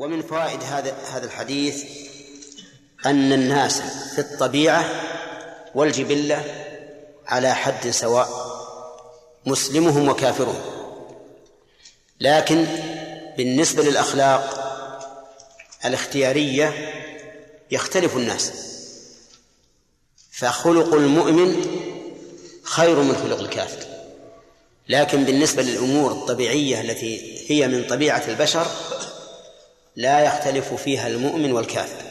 ومن 0.00 0.22
فوائد 0.22 0.62
هذا 0.62 0.96
هذا 1.12 1.26
الحديث 1.26 1.84
أن 3.06 3.32
الناس 3.32 3.80
في 4.14 4.18
الطبيعة 4.18 4.84
والجبلة 5.74 6.44
على 7.26 7.54
حد 7.54 7.90
سواء 7.90 8.28
مسلمهم 9.46 10.08
وكافرهم. 10.08 10.60
لكن 12.20 12.66
بالنسبة 13.36 13.82
للأخلاق 13.82 14.66
الاختيارية 15.84 16.92
يختلف 17.70 18.16
الناس. 18.16 18.52
فخلق 20.30 20.94
المؤمن 20.94 21.66
خير 22.62 23.02
من 23.02 23.16
خلق 23.16 23.40
الكافر. 23.40 23.86
لكن 24.88 25.24
بالنسبة 25.24 25.62
للأمور 25.62 26.12
الطبيعية 26.12 26.80
التي 26.80 27.44
هي 27.50 27.68
من 27.68 27.84
طبيعة 27.84 28.24
البشر 28.28 28.66
لا 30.00 30.20
يختلف 30.20 30.74
فيها 30.74 31.06
المؤمن 31.06 31.52
والكافر. 31.52 32.04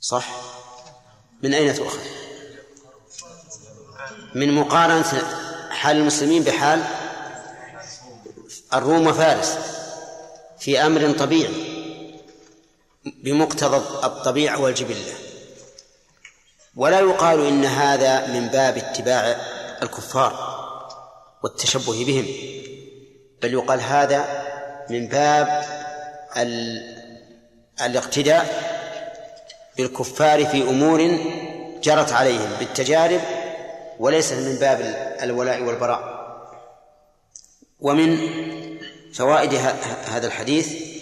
صح؟ 0.00 0.28
من 1.42 1.54
أين 1.54 1.74
تؤخذ؟ 1.74 2.00
من 4.34 4.54
مقارنة 4.54 5.22
حال 5.70 5.96
المسلمين 5.96 6.42
بحال 6.42 6.84
الروم 8.74 9.06
وفارس 9.06 9.58
في 10.58 10.86
أمر 10.86 11.12
طبيعي 11.12 11.72
بمقتضى 13.04 13.76
الطبيعة 14.06 14.60
والجبلة. 14.60 15.14
ولا 16.76 17.00
يقال 17.00 17.46
إن 17.46 17.64
هذا 17.64 18.26
من 18.26 18.48
باب 18.48 18.76
اتباع 18.76 19.20
الكفار 19.82 20.52
والتشبه 21.42 22.04
بهم 22.04 22.26
بل 23.42 23.52
يقال 23.52 23.80
هذا 23.80 24.51
من 24.92 25.06
باب 25.06 25.64
الاقتداء 27.80 28.72
بالكفار 29.76 30.46
في 30.46 30.62
أمور 30.62 31.18
جرت 31.82 32.12
عليهم 32.12 32.50
بالتجارب 32.58 33.20
وليس 33.98 34.32
من 34.32 34.56
باب 34.56 34.80
الولاء 35.22 35.62
والبراء. 35.62 36.22
ومن 37.80 38.18
فوائد 39.14 39.54
هذا 40.06 40.26
الحديث 40.26 40.92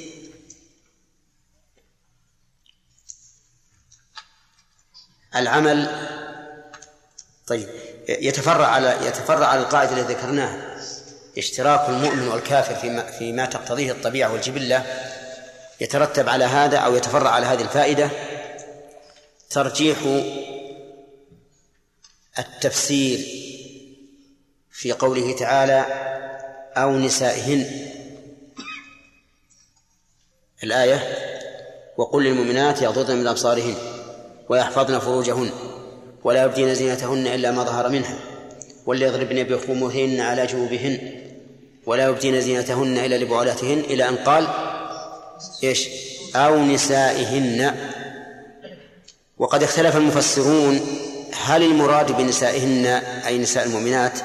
العمل 5.37 6.07
طيب 7.47 7.69
يتفرع 8.09 8.67
على 8.67 9.07
يتفرع 9.07 9.47
على 9.47 9.61
القاعدة 9.61 10.01
التي 10.01 10.13
ذكرناها. 10.13 10.70
اشتراك 11.39 11.89
المؤمن 11.89 12.29
والكافر 12.29 12.75
فيما 12.75 13.03
فيما 13.03 13.47
تقتضيه 13.47 13.93
الطبيعة 13.93 14.33
والجبلة 14.33 14.85
يترتب 15.81 16.29
على 16.29 16.45
هذا 16.45 16.79
أو 16.79 16.97
يتفرع 16.97 17.31
على 17.31 17.47
هذه 17.47 17.63
الفائدة. 17.63 18.11
ترجيح 19.51 19.99
التفسير 22.39 23.19
في 24.73 24.93
قوله 24.93 25.37
تعالى 25.37 25.85
أو 26.77 26.99
نسائهن. 26.99 27.91
الآية 30.65 31.17
وقل 31.97 32.25
للمؤمنات 32.25 32.83
يغضضن 32.83 33.17
من 33.17 33.27
أبصارهن 33.27 33.75
ويحفظن 34.49 34.99
فروجهن 34.99 35.51
ولا 36.25 36.43
يبدين 36.45 36.75
زينتهن 36.75 37.27
إلا 37.27 37.51
ما 37.51 37.65
ظهر 37.65 37.89
منها 37.89 38.19
وليضربن 38.87 39.43
بخمرهن 39.43 40.21
على 40.21 40.47
جيوبهن. 40.47 41.20
ولا 41.87 42.09
يبدين 42.09 42.41
زينتهن 42.41 42.99
إلا 42.99 43.15
لبعولاتهن 43.15 43.79
إلى 43.79 44.09
أن 44.09 44.17
قال 44.17 44.49
إيش؟ 45.65 45.89
أو 46.37 46.65
نسائهن. 46.65 47.77
وقد 49.39 49.63
اختلف 49.63 49.97
المفسرون 49.97 50.81
هل 51.45 51.63
المراد 51.63 52.13
بنسائهن 52.13 52.87
أي 53.27 53.39
نساء 53.39 53.65
المؤمنات 53.67 54.19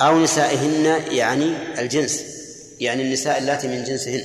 أو 0.00 0.18
نسائهن 0.18 0.84
يعني 1.10 1.80
الجنس 1.80 2.24
يعني 2.80 3.02
النساء 3.02 3.38
اللاتي 3.38 3.68
من 3.68 3.84
جنسهن. 3.84 4.24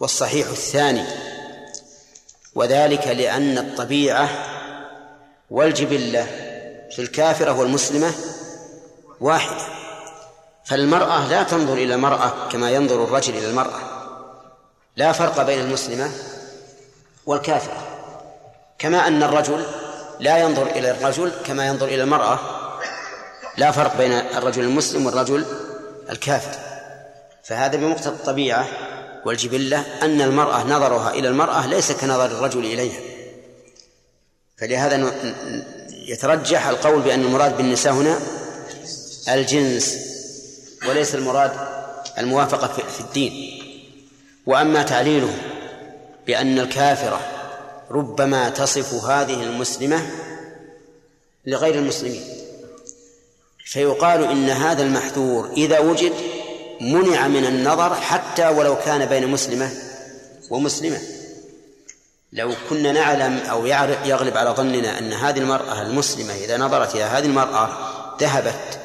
والصحيح 0.00 0.48
الثاني 0.48 1.04
وذلك 2.54 3.06
لأن 3.06 3.58
الطبيعة 3.58 4.28
والجبلة 5.50 6.26
في 6.90 6.98
الكافرة 6.98 7.52
والمسلمة 7.60 8.12
واحدة. 9.20 9.79
فالمرأة 10.70 11.28
لا 11.28 11.42
تنظر 11.42 11.72
إلى 11.72 11.94
المرأة 11.94 12.48
كما 12.52 12.70
ينظر 12.70 13.04
الرجل 13.04 13.36
إلى 13.36 13.50
المرأة. 13.50 13.80
لا 14.96 15.12
فرق 15.12 15.42
بين 15.42 15.60
المسلمة 15.60 16.10
والكافرة. 17.26 17.86
كما 18.78 19.06
أن 19.06 19.22
الرجل 19.22 19.66
لا 20.20 20.38
ينظر 20.38 20.66
إلى 20.66 20.90
الرجل 20.90 21.32
كما 21.46 21.66
ينظر 21.66 21.86
إلى 21.86 22.02
المرأة 22.02 22.38
لا 23.56 23.70
فرق 23.70 23.96
بين 23.96 24.12
الرجل 24.12 24.62
المسلم 24.62 25.06
والرجل 25.06 25.44
الكافر. 26.10 26.58
فهذا 27.44 27.76
بمقتضى 27.76 28.14
الطبيعة 28.14 28.68
والجبلة 29.26 29.84
أن 30.02 30.20
المرأة 30.20 30.64
نظرها 30.64 31.10
إلى 31.10 31.28
المرأة 31.28 31.66
ليس 31.66 31.92
كنظر 31.92 32.26
الرجل 32.26 32.64
إليها. 32.64 33.00
فلهذا 34.58 35.12
يترجح 35.90 36.66
القول 36.66 37.00
بأن 37.00 37.20
المراد 37.20 37.56
بالنساء 37.56 37.92
هنا 37.92 38.20
الجنس. 39.28 40.09
وليس 40.88 41.14
المراد 41.14 41.52
الموافقة 42.18 42.68
في 42.68 43.00
الدين. 43.00 43.62
وأما 44.46 44.82
تعليله 44.82 45.34
بأن 46.26 46.58
الكافرة 46.58 47.20
ربما 47.90 48.48
تصف 48.48 49.04
هذه 49.04 49.42
المسلمة 49.42 50.10
لغير 51.46 51.74
المسلمين 51.74 52.22
فيقال 53.64 54.24
إن 54.24 54.50
هذا 54.50 54.82
المحذور 54.82 55.50
إذا 55.56 55.78
وجد 55.78 56.12
منع 56.80 57.28
من 57.28 57.46
النظر 57.46 57.94
حتى 57.94 58.48
ولو 58.48 58.76
كان 58.76 59.06
بين 59.06 59.28
مسلمة 59.28 59.70
ومسلمة. 60.50 61.00
لو 62.32 62.54
كنا 62.70 62.92
نعلم 62.92 63.38
أو 63.38 63.66
يغلب 64.04 64.36
على 64.36 64.50
ظننا 64.50 64.98
أن 64.98 65.12
هذه 65.12 65.38
المرأة 65.38 65.82
المسلمة 65.82 66.34
إذا 66.34 66.56
نظرت 66.56 66.94
إلى 66.94 67.02
هذه 67.02 67.26
المرأة 67.26 67.68
ذهبت 68.20 68.78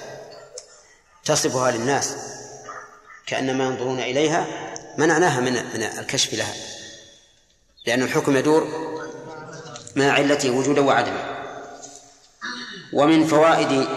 تصفها 1.25 1.71
للناس 1.71 2.15
كأنما 3.25 3.65
ينظرون 3.65 3.99
إليها 3.99 4.47
منعناها 4.97 5.39
من 5.39 5.53
من 5.53 5.83
الكشف 5.83 6.33
لها 6.33 6.53
لأن 7.85 8.01
الحكم 8.01 8.37
يدور 8.37 8.67
مع 9.95 10.11
علته 10.11 10.51
وجودا 10.51 10.81
وعدما 10.81 11.35
ومن 12.93 13.27
فوائد 13.27 13.87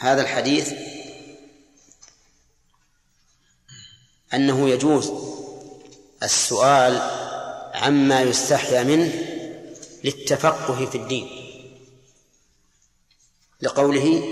هذا 0.00 0.22
الحديث 0.22 0.72
أنه 4.34 4.68
يجوز 4.68 5.12
السؤال 6.22 7.00
عما 7.74 8.22
يستحيا 8.22 8.82
منه 8.82 9.12
للتفقه 10.04 10.86
في 10.86 10.98
الدين 10.98 11.28
لقوله 13.62 14.22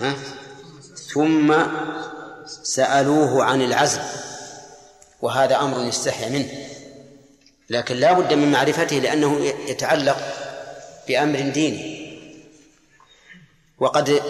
ها؟ 0.00 0.35
ثم 1.16 1.54
سألوه 2.46 3.44
عن 3.44 3.62
العزل 3.62 4.00
وهذا 5.22 5.56
أمر 5.60 5.84
يستحيا 5.84 6.28
منه. 6.28 6.48
لكن 7.70 7.96
لا 7.96 8.12
بد 8.12 8.32
من 8.32 8.50
معرفته 8.50 8.96
لأنه 8.96 9.44
يتعلق 9.44 10.16
بأمر 11.08 11.40
ديني. 11.40 12.06
وقد 13.78 14.20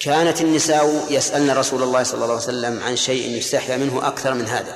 كانت 0.00 0.40
النساء 0.40 1.06
يسألن 1.10 1.50
رسول 1.50 1.82
الله 1.82 2.02
صلى 2.02 2.14
الله 2.14 2.34
عليه 2.34 2.44
وسلم 2.44 2.82
عن 2.82 2.96
شيء 2.96 3.38
يستحيا 3.38 3.76
منه 3.76 4.08
أكثر 4.08 4.34
من 4.34 4.46
هذا. 4.46 4.74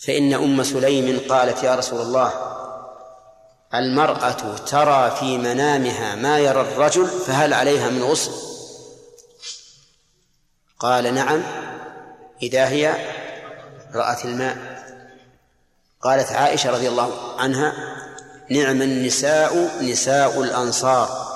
فإن 0.00 0.34
أم 0.34 0.62
سليم 0.62 1.20
قالت 1.28 1.62
يا 1.62 1.74
رسول 1.74 2.00
الله 2.00 2.32
المرأة 3.74 4.56
ترى 4.56 5.16
في 5.20 5.38
منامها 5.38 6.14
ما 6.14 6.38
يرى 6.38 6.60
الرجل 6.60 7.06
فهل 7.06 7.54
عليها 7.54 7.90
من 7.90 8.02
غسل 8.02 8.51
قال 10.82 11.14
نعم 11.14 11.42
إذا 12.42 12.68
هي 12.68 12.94
رأت 13.94 14.24
الماء. 14.24 14.56
قالت 16.00 16.32
عائشة 16.32 16.70
رضي 16.70 16.88
الله 16.88 17.40
عنها 17.40 17.72
نعم 18.50 18.82
النساء 18.82 19.82
نساء 19.82 20.42
الأنصار 20.42 21.32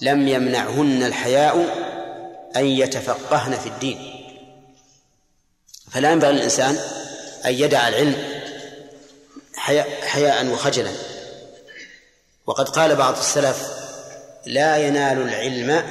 لم 0.00 0.28
يمنعهن 0.28 1.02
الحياء 1.02 1.56
أن 2.56 2.64
يتفقهن 2.64 3.58
في 3.58 3.68
الدين. 3.68 4.12
فلا 5.90 6.12
ينبغي 6.12 6.32
للإنسان 6.32 6.78
أن 7.46 7.54
يدع 7.54 7.88
العلم 7.88 8.16
حياء 10.02 10.46
وخجلا. 10.46 10.92
وقد 12.46 12.68
قال 12.68 12.96
بعض 12.96 13.18
السلف 13.18 13.66
لا 14.46 14.76
ينال 14.76 15.22
العلم 15.22 15.82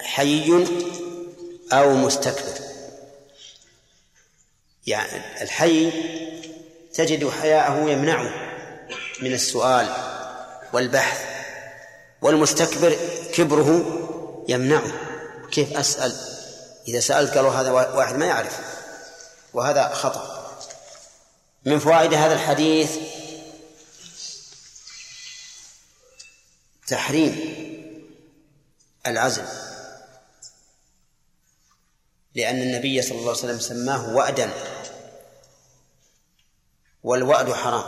حي 0.00 0.66
أو 1.72 1.94
مستكبر. 1.94 2.58
يعني 4.86 5.42
الحي 5.42 5.92
تجد 6.94 7.30
حياءه 7.30 7.90
يمنعه 7.90 8.30
من 9.22 9.32
السؤال 9.32 9.88
والبحث 10.72 11.20
والمستكبر 12.22 12.96
كبره 13.34 13.94
يمنعه. 14.48 14.92
كيف 15.52 15.76
أسأل؟ 15.76 16.16
إذا 16.88 17.00
سألت 17.00 17.34
قالوا 17.34 17.50
هذا 17.50 17.70
واحد 17.70 18.16
ما 18.16 18.26
يعرف 18.26 18.60
وهذا 19.54 19.88
خطأ. 19.88 20.38
من 21.64 21.78
فوائد 21.78 22.14
هذا 22.14 22.34
الحديث 22.34 22.96
تحريم. 26.86 27.57
العزل 29.08 29.44
لأن 32.34 32.62
النبي 32.62 33.02
صلى 33.02 33.18
الله 33.18 33.28
عليه 33.28 33.38
وسلم 33.38 33.60
سماه 33.60 34.16
وأدا. 34.16 34.50
والوأد 37.02 37.52
حرام. 37.52 37.84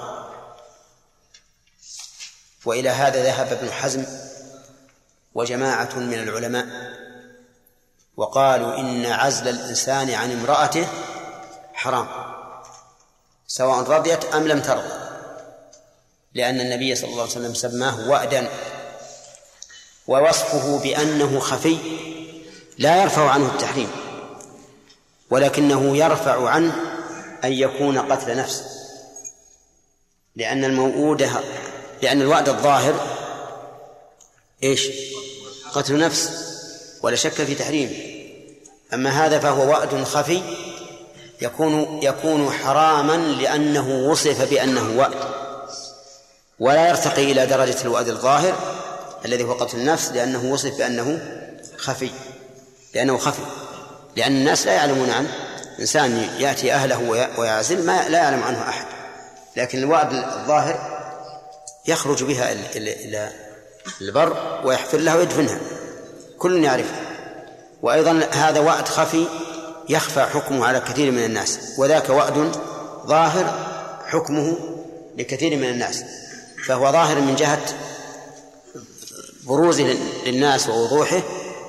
وإلى 2.64 2.88
هذا 2.88 3.22
ذهب 3.22 3.52
ابن 3.52 3.70
حزم 3.70 4.04
وجماعة 5.34 5.98
من 5.98 6.14
العلماء 6.14 6.66
وقالوا 8.16 8.78
إن 8.78 9.06
عزل 9.06 9.48
الإنسان 9.48 10.10
عن 10.10 10.32
امرأته 10.32 10.88
حرام. 11.72 12.08
سواء 13.46 13.90
رضيت 13.90 14.24
أم 14.24 14.48
لم 14.48 14.62
ترضى. 14.62 15.00
لأن 16.34 16.60
النبي 16.60 16.94
صلى 16.94 17.10
الله 17.10 17.22
عليه 17.22 17.32
وسلم 17.32 17.54
سماه 17.54 18.08
وأدا. 18.08 18.48
ووصفه 20.10 20.78
بأنه 20.78 21.38
خفي 21.38 21.76
لا 22.78 23.02
يرفع 23.02 23.30
عنه 23.30 23.46
التحريم 23.46 23.88
ولكنه 25.30 25.96
يرفع 25.96 26.48
عنه 26.48 26.74
أن 27.44 27.52
يكون 27.52 27.98
قتل 27.98 28.36
نفس 28.36 28.62
لأن 30.36 30.64
الموؤود 30.64 31.28
لأن 32.02 32.22
الوعد 32.22 32.48
الظاهر 32.48 32.94
إيش؟ 34.62 34.88
قتل 35.72 35.98
نفس 35.98 36.30
ولا 37.02 37.16
شك 37.16 37.32
في 37.32 37.54
تحريمه 37.54 37.96
أما 38.94 39.10
هذا 39.10 39.38
فهو 39.38 39.68
وعد 39.68 40.04
خفي 40.04 40.42
يكون 41.42 42.02
يكون 42.02 42.50
حراما 42.50 43.16
لأنه 43.16 44.10
وصف 44.10 44.50
بأنه 44.50 44.98
وعد 44.98 45.14
ولا 46.58 46.88
يرتقي 46.88 47.32
إلى 47.32 47.46
درجة 47.46 47.82
الوعد 47.82 48.08
الظاهر 48.08 48.79
الذي 49.24 49.44
هو 49.44 49.52
قتل 49.52 49.78
النفس 49.78 50.08
لأنه 50.08 50.52
وصف 50.52 50.78
بأنه 50.78 51.20
خفي 51.76 52.10
لأنه 52.94 53.18
خفي. 53.18 53.42
لأن 54.16 54.36
الناس 54.36 54.66
لا 54.66 54.72
يعلمون 54.72 55.10
عنه. 55.10 55.28
إنسان 55.80 56.28
يأتي 56.38 56.72
أهله 56.72 57.28
ويعزل 57.38 57.86
ما 57.86 58.08
لا 58.08 58.18
يعلم 58.18 58.42
عنه 58.42 58.68
أحد. 58.68 58.86
لكن 59.56 59.78
الوعد 59.78 60.12
الظاهر 60.12 61.00
يخرج 61.86 62.24
بها 62.24 62.52
إلى 62.76 63.30
البر 64.00 64.60
ويحفر 64.64 64.98
لها 64.98 65.16
ويدفنها. 65.16 65.58
كل 66.38 66.64
يعرفها. 66.64 67.00
وأيضا 67.82 68.28
هذا 68.32 68.60
وعد 68.60 68.88
خفي 68.88 69.26
يخفى 69.88 70.20
حكمه 70.20 70.66
على 70.66 70.80
كثير 70.80 71.10
من 71.10 71.24
الناس. 71.24 71.58
وذاك 71.78 72.10
وعد 72.10 72.52
ظاهر 73.06 73.54
حكمه 74.06 74.56
لكثير 75.18 75.56
من 75.56 75.68
الناس. 75.68 76.04
فهو 76.66 76.92
ظاهر 76.92 77.20
من 77.20 77.34
جهة 77.34 77.62
بروزه 79.44 79.98
للناس 80.26 80.68
ووضوحه 80.68 81.22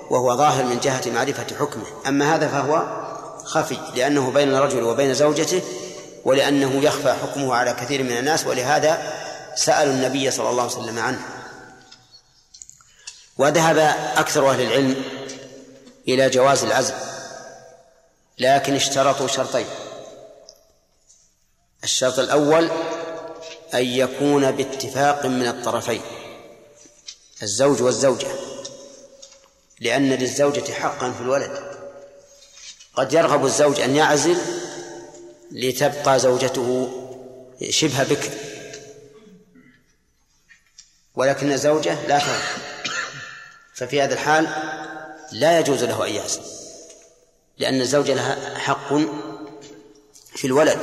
وهو 0.09 0.37
ظاهر 0.37 0.63
من 0.63 0.79
جهة 0.79 1.01
معرفة 1.05 1.55
حكمه. 1.59 1.85
أما 2.07 2.35
هذا 2.35 2.47
فهو 2.47 3.01
خفي 3.45 3.77
لأنه 3.95 4.31
بين 4.31 4.55
الرجل 4.55 4.83
وبين 4.83 5.13
زوجته 5.13 5.61
ولأنه 6.25 6.83
يخفى 6.83 7.13
حكمه 7.13 7.55
على 7.55 7.73
كثير 7.73 8.03
من 8.03 8.17
الناس 8.17 8.47
ولهذا 8.47 9.13
سألوا 9.55 9.93
النبي 9.93 10.31
صلى 10.31 10.49
الله 10.49 10.63
عليه 10.63 10.73
وسلم 10.73 10.99
عنه. 10.99 11.19
وذهب 13.37 13.77
أكثر 14.17 14.49
أهل 14.49 14.61
العلم 14.61 15.03
إلى 16.07 16.29
جواز 16.29 16.63
العزل 16.63 16.93
لكن 18.39 18.75
اشترطوا 18.75 19.27
شرطين. 19.27 19.65
الشرط 21.83 22.19
الأول 22.19 22.71
أن 23.73 23.85
يكون 23.85 24.51
باتفاق 24.51 25.25
من 25.25 25.47
الطرفين. 25.47 26.01
الزوج 27.43 27.81
والزوجة 27.81 28.27
لأن 29.79 30.09
للزوجة 30.09 30.71
حقا 30.71 31.11
في 31.11 31.21
الولد. 31.21 31.71
قد 32.93 33.13
يرغب 33.13 33.45
الزوج 33.45 33.79
أن 33.79 33.95
يعزل 33.95 34.37
لتبقى 35.51 36.19
زوجته 36.19 36.91
شبه 37.69 38.03
بكر. 38.03 38.29
ولكن 41.15 41.51
الزوجة 41.51 42.07
لا 42.07 42.19
ترغب. 42.19 42.61
ففي 43.73 44.01
هذا 44.01 44.13
الحال 44.13 44.47
لا 45.31 45.59
يجوز 45.59 45.83
له 45.83 46.07
أن 46.07 46.11
يعزل 46.13 46.41
لأن 47.57 47.81
الزوجة 47.81 48.13
لها 48.13 48.57
حق 48.57 48.93
في 50.35 50.45
الولد. 50.45 50.79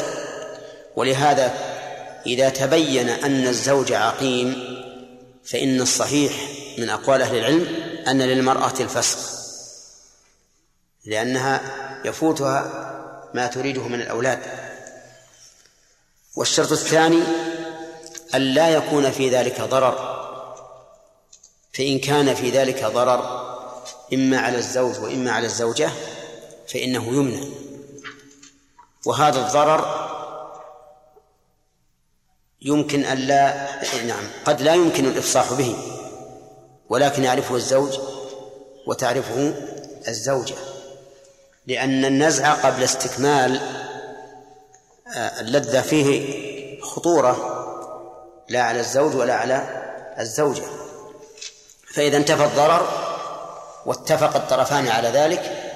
ولهذا 0.96 1.54
إذا 2.26 2.48
تبين 2.48 3.08
أن 3.08 3.46
الزوج 3.46 3.92
عقيم 3.92 4.77
فإن 5.50 5.80
الصحيح 5.80 6.32
من 6.78 6.90
أقوال 6.90 7.22
أهل 7.22 7.36
العلم 7.36 7.66
أن 8.08 8.22
للمرأة 8.22 8.74
الفسق 8.80 9.18
لأنها 11.04 11.60
يفوتها 12.04 12.84
ما 13.34 13.46
تريده 13.46 13.88
من 13.88 14.00
الأولاد. 14.00 14.40
والشرط 16.36 16.72
الثاني 16.72 17.22
أن 18.34 18.40
لا 18.40 18.68
يكون 18.68 19.10
في 19.10 19.30
ذلك 19.30 19.60
ضرر 19.60 20.18
فإن 21.72 21.98
كان 21.98 22.34
في 22.34 22.50
ذلك 22.50 22.84
ضرر 22.84 23.48
إما 24.12 24.38
على 24.38 24.58
الزوج 24.58 24.98
وإما 24.98 25.30
على 25.32 25.46
الزوجة 25.46 25.90
فإنه 26.68 27.08
يمنع. 27.08 27.46
وهذا 29.06 29.46
الضرر 29.46 30.08
يمكن 32.62 33.04
أن 33.04 33.18
لا 33.18 33.68
نعم. 34.06 34.24
قد 34.44 34.62
لا 34.62 34.74
يمكن 34.74 35.06
الإفصاح 35.06 35.52
به 35.52 35.76
ولكن 36.88 37.24
يعرفه 37.24 37.54
الزوج 37.54 37.98
وتعرفه 38.86 39.54
الزوجة 40.08 40.54
لأن 41.66 42.04
النزع 42.04 42.52
قبل 42.52 42.82
استكمال 42.84 43.60
آه، 45.16 45.40
اللذة 45.40 45.80
فيه 45.80 46.80
خطورة 46.80 47.54
لا 48.48 48.62
على 48.62 48.80
الزوج 48.80 49.16
ولا 49.16 49.34
على 49.34 49.62
الزوجة. 50.18 50.62
فإذا 51.94 52.16
انتفى 52.16 52.44
الضرر 52.44 52.88
واتفق 53.86 54.36
الطرفان 54.36 54.88
على 54.88 55.08
ذلك 55.08 55.72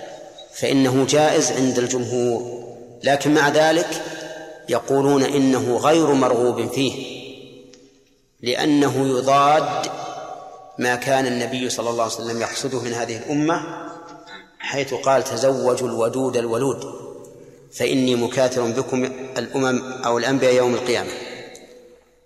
فإنه 0.54 1.06
جائز 1.06 1.52
عند 1.52 1.78
الجمهور. 1.78 2.62
لكن 3.02 3.34
مع 3.34 3.48
ذلك 3.48 4.02
يقولون 4.68 5.22
إنه 5.22 5.76
غير 5.76 6.06
مرغوب 6.06 6.72
فيه 6.72 7.22
لأنه 8.42 9.18
يضاد 9.18 9.86
ما 10.78 10.94
كان 10.96 11.26
النبي 11.26 11.70
صلى 11.70 11.90
الله 11.90 12.02
عليه 12.02 12.14
وسلم 12.14 12.40
يقصده 12.40 12.80
من 12.80 12.94
هذه 12.94 13.16
الأمة 13.16 13.62
حيث 14.58 14.94
قال 14.94 15.24
تزوجوا 15.24 15.88
الودود 15.88 16.36
الولود 16.36 17.02
فإني 17.72 18.16
مكاثر 18.16 18.70
بكم 18.70 19.04
الأمم 19.38 19.92
أو 19.92 20.18
الأنبياء 20.18 20.54
يوم 20.54 20.74
القيامة. 20.74 21.10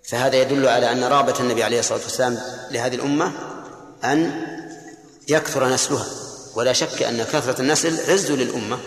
فهذا 0.03 0.35
يدل 0.35 0.67
على 0.67 0.91
أن 0.91 1.03
رابة 1.03 1.33
النبي 1.39 1.63
عليه 1.63 1.79
الصلاة 1.79 1.99
والسلام 2.03 2.39
لهذه 2.71 2.95
الأمة 2.95 3.31
أن 4.03 4.45
يكثر 5.27 5.69
نسلها 5.69 6.05
ولا 6.55 6.73
شك 6.73 7.03
أن 7.03 7.23
كثرة 7.23 7.61
النسل 7.61 8.11
عز 8.11 8.31
للأمة. 8.31 8.77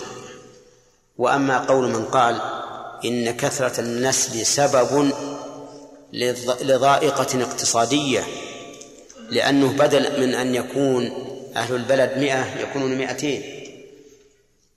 وأما 1.18 1.58
قول 1.58 1.88
من 1.88 2.04
قال 2.04 2.59
إن 3.04 3.36
كثرة 3.36 3.80
النسل 3.80 4.46
سبب 4.46 5.12
لضائقة 6.62 7.42
اقتصادية 7.42 8.24
لأنه 9.30 9.72
بدل 9.72 10.20
من 10.20 10.34
أن 10.34 10.54
يكون 10.54 11.26
أهل 11.56 11.74
البلد 11.74 12.18
مئة 12.18 12.60
يكونون 12.60 12.98
مئتين. 12.98 13.42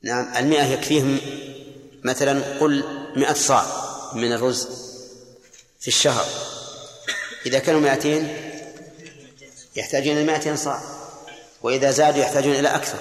نعم 0.02 0.38
المئة 0.38 0.64
يكفيهم 0.64 1.18
مثلا 2.04 2.60
قل 2.60 2.84
مئة 3.16 3.34
صاع 3.34 3.66
من 4.16 4.34
الرز 4.34 4.68
في 5.80 5.88
الشهر. 5.88 6.26
إذا 7.46 7.60
كانوا 7.60 7.82
مئتين 7.82 8.28
يحتاجون 9.76 10.18
إلى 10.18 10.24
مئتين 10.24 10.56
صاع 10.56 10.82
وإذا 11.62 11.92
زادوا 11.92 12.22
يحتاجون 12.22 12.54
إلى 12.54 12.68
أكثر. 12.68 12.98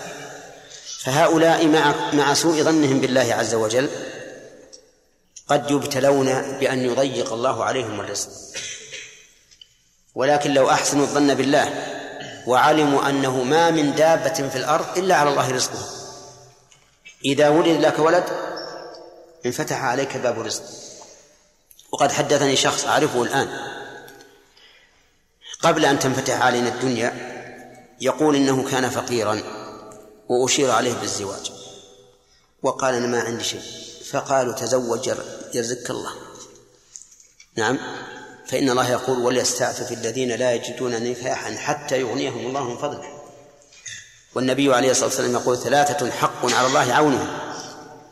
فهؤلاء 1.04 1.66
مع 1.66 2.12
مع 2.12 2.34
سوء 2.34 2.62
ظنهم 2.62 3.00
بالله 3.00 3.34
عز 3.34 3.54
وجل 3.54 3.88
قد 5.52 5.70
يبتلون 5.70 6.58
بأن 6.58 6.78
يضيق 6.78 7.32
الله 7.32 7.64
عليهم 7.64 8.00
الرزق. 8.00 8.28
ولكن 10.14 10.54
لو 10.54 10.70
أحسنوا 10.70 11.02
الظن 11.02 11.34
بالله 11.34 11.72
وعلموا 12.46 13.08
أنه 13.08 13.42
ما 13.42 13.70
من 13.70 13.94
دابة 13.94 14.48
في 14.48 14.58
الأرض 14.58 14.98
إلا 14.98 15.14
على 15.14 15.30
الله 15.30 15.50
رزقها 15.50 15.86
إذا 17.24 17.48
ولد 17.48 17.80
لك 17.80 17.98
ولد 17.98 18.24
انفتح 19.46 19.84
عليك 19.84 20.16
باب 20.16 20.40
الرزق 20.40 20.62
وقد 21.92 22.12
حدثني 22.12 22.56
شخص 22.56 22.84
أعرفه 22.84 23.22
الآن. 23.22 23.48
قبل 25.60 25.84
أن 25.84 25.98
تنفتح 25.98 26.42
علينا 26.42 26.68
الدنيا 26.68 27.32
يقول 28.00 28.36
إنه 28.36 28.70
كان 28.70 28.90
فقيرا 28.90 29.42
وأشير 30.28 30.70
عليه 30.70 30.92
بالزواج. 30.94 31.52
وقال 32.62 32.94
أنا 32.94 33.06
ما 33.06 33.20
عندي 33.20 33.44
شيء. 33.44 33.91
فقالوا 34.12 34.52
تزوج 34.52 35.10
يرزقك 35.54 35.90
الله. 35.90 36.10
نعم. 37.56 37.78
فإن 38.46 38.70
الله 38.70 38.90
يقول 38.90 39.18
وليستعفف 39.18 39.92
الذين 39.92 40.28
لا 40.28 40.54
يجدون 40.54 41.02
نكاحا 41.02 41.56
حتى 41.56 42.00
يغنيهم 42.00 42.46
الله 42.46 42.64
من 42.64 42.76
فضله. 42.76 43.22
والنبي 44.34 44.74
عليه 44.74 44.90
الصلاة 44.90 45.06
والسلام 45.06 45.32
يقول 45.32 45.58
ثلاثة 45.58 46.10
حق 46.10 46.52
على 46.52 46.66
الله 46.66 46.92
عونهم. 46.94 47.28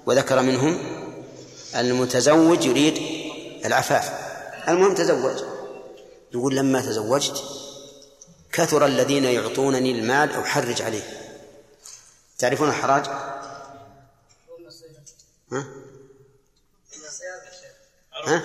وذكر 0.07 0.43
منهم 0.43 0.79
المتزوج 1.77 2.65
يريد 2.65 2.99
العفاف. 3.65 4.13
المهم 4.69 4.95
تزوج. 4.95 5.37
يقول 6.35 6.57
لما 6.57 6.81
تزوجت 6.81 7.43
كثر 8.53 8.87
الذين 8.87 9.25
يعطونني 9.25 9.91
المال 9.91 10.33
أحرج 10.33 10.83
عليه. 10.83 11.03
تعرفون 12.39 12.69
الحراج؟ 12.69 13.30
ها؟ 18.27 18.43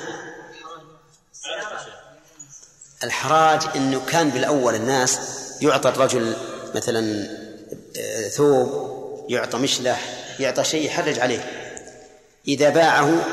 الحراج 3.04 3.62
إنه 3.76 4.06
كان 4.06 4.30
بالأول 4.30 4.76
الناس 4.76 5.20
يعطى 5.62 5.90
الرجل 5.90 6.36
مثلا 6.76 7.28
آه، 7.98 8.28
ثوب 8.28 8.96
يعطى 9.30 9.58
مشلح 9.58 10.26
يعطى 10.40 10.64
شيء 10.64 10.86
يحرج 10.86 11.20
عليه. 11.20 11.72
إذا 12.48 12.70
باعه 12.70 13.26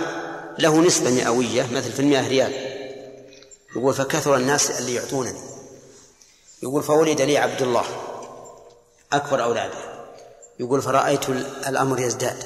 له 0.58 0.80
نسبة 0.80 1.10
مئوية 1.10 1.66
مثل 1.72 1.92
في 1.92 2.00
المئة 2.00 2.28
ريال. 2.28 2.52
يقول 3.76 3.94
فكثر 3.94 4.36
الناس 4.36 4.70
اللي 4.70 4.94
يعطونني. 4.94 5.40
يقول 6.62 6.82
فولد 6.82 7.20
لي 7.20 7.38
عبد 7.38 7.62
الله. 7.62 7.84
أكبر 9.12 9.42
أولاده. 9.42 9.78
يقول 10.60 10.82
فرأيت 10.82 11.28
الأمر 11.68 12.00
يزداد. 12.00 12.44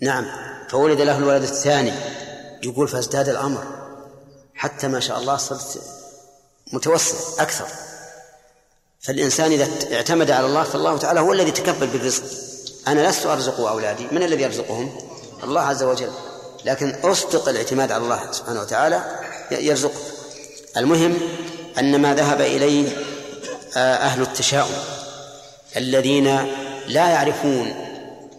نعم. 0.00 0.57
فولد 0.68 1.00
له 1.00 1.18
الولد 1.18 1.42
الثاني. 1.42 1.92
يقول 2.62 2.88
فازداد 2.88 3.28
الأمر. 3.28 3.64
حتى 4.54 4.88
ما 4.88 5.00
شاء 5.00 5.18
الله 5.18 5.36
صرت 5.36 5.82
متوسع 6.72 7.42
أكثر. 7.42 7.66
فالإنسان 9.00 9.52
إذا 9.52 9.68
اعتمد 9.92 10.30
على 10.30 10.46
الله 10.46 10.64
فالله 10.64 10.98
تعالى 10.98 11.20
هو 11.20 11.32
الذي 11.32 11.50
تكفل 11.50 11.86
بالرزق. 11.86 12.22
أنا 12.88 13.08
لست 13.08 13.26
أرزق 13.26 13.60
أولادي. 13.60 14.06
من 14.12 14.22
الذي 14.22 14.42
يرزقهم؟ 14.42 14.98
الله 15.44 15.60
عز 15.60 15.82
وجل. 15.82 16.10
لكن 16.64 16.94
أصدق 17.04 17.48
الاعتماد 17.48 17.92
على 17.92 18.02
الله 18.02 18.32
سبحانه 18.32 18.60
وتعالى 18.60 19.04
يرزق. 19.50 19.92
المهم 20.76 21.18
أن 21.78 22.00
ما 22.00 22.14
ذهب 22.14 22.40
إليه 22.40 22.96
آه، 23.76 23.94
أهل 23.94 24.22
التشاؤم. 24.22 24.76
الذين 25.76 26.38
لا 26.86 27.08
يعرفون 27.08 27.74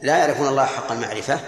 لا 0.02 0.18
يعرفون 0.18 0.48
الله 0.48 0.66
حق 0.66 0.92
المعرفة. 0.92 1.40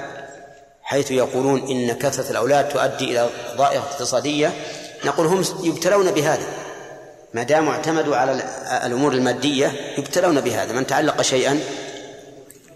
حيث 0.91 1.11
يقولون 1.11 1.59
إن 1.59 1.91
كثرة 1.93 2.31
الأولاد 2.31 2.69
تؤدي 2.69 3.11
إلى 3.11 3.29
ضائقة 3.57 3.83
اقتصادية. 3.83 4.53
نقول 5.05 5.27
هم 5.27 5.43
يبتلون 5.63 6.11
بهذا. 6.11 6.47
ما 7.33 7.43
دام 7.43 7.69
اعتمدوا 7.69 8.15
على 8.15 8.43
الأمور 8.85 9.13
المادية 9.13 9.95
يبتلون 9.97 10.41
بهذا. 10.41 10.73
من 10.73 10.87
تعلق 10.87 11.21
شيئا 11.21 11.59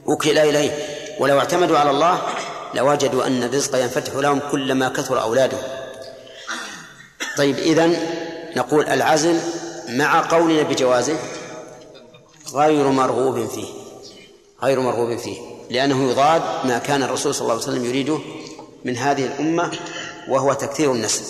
وكل 0.05 0.37
إليه. 0.37 0.71
ولو 1.19 1.39
اعتمدوا 1.39 1.77
على 1.77 1.89
الله 1.89 2.21
لوجدوا 2.73 3.27
أن 3.27 3.43
الرزق 3.43 3.77
ينفتح 3.77 4.13
لهم 4.13 4.39
كلما 4.51 4.89
كثر 4.89 5.21
أولادهم. 5.21 5.63
طيب 7.37 7.57
إذن 7.57 7.97
نقول 8.55 8.87
العزل 8.87 9.39
مع 9.89 10.27
قولنا 10.29 10.63
بجوازه 10.63 11.17
غير 12.53 12.87
مرغوب 12.87 13.47
فيه. 13.47 13.67
غير 14.63 14.79
مرغوب 14.79 15.17
فيه. 15.17 15.54
لأنه 15.69 16.11
يضاد 16.11 16.41
ما 16.65 16.77
كان 16.77 17.03
الرسول 17.03 17.35
صلى 17.35 17.41
الله 17.41 17.53
عليه 17.53 17.63
وسلم 17.63 17.85
يريده 17.85 18.19
من 18.85 18.97
هذه 18.97 19.25
الأمة 19.25 19.71
وهو 20.27 20.53
تكثير 20.53 20.91
النسل. 20.91 21.23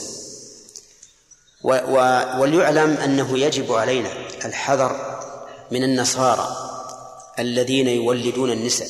وليعلم 2.40 2.98
أنه 2.98 3.40
يجب 3.40 3.72
علينا 3.72 4.10
الحذر 4.46 5.20
من 5.72 5.84
النصارى 5.84 6.72
الذين 7.40 7.88
يولدون 7.88 8.52
النساء 8.52 8.90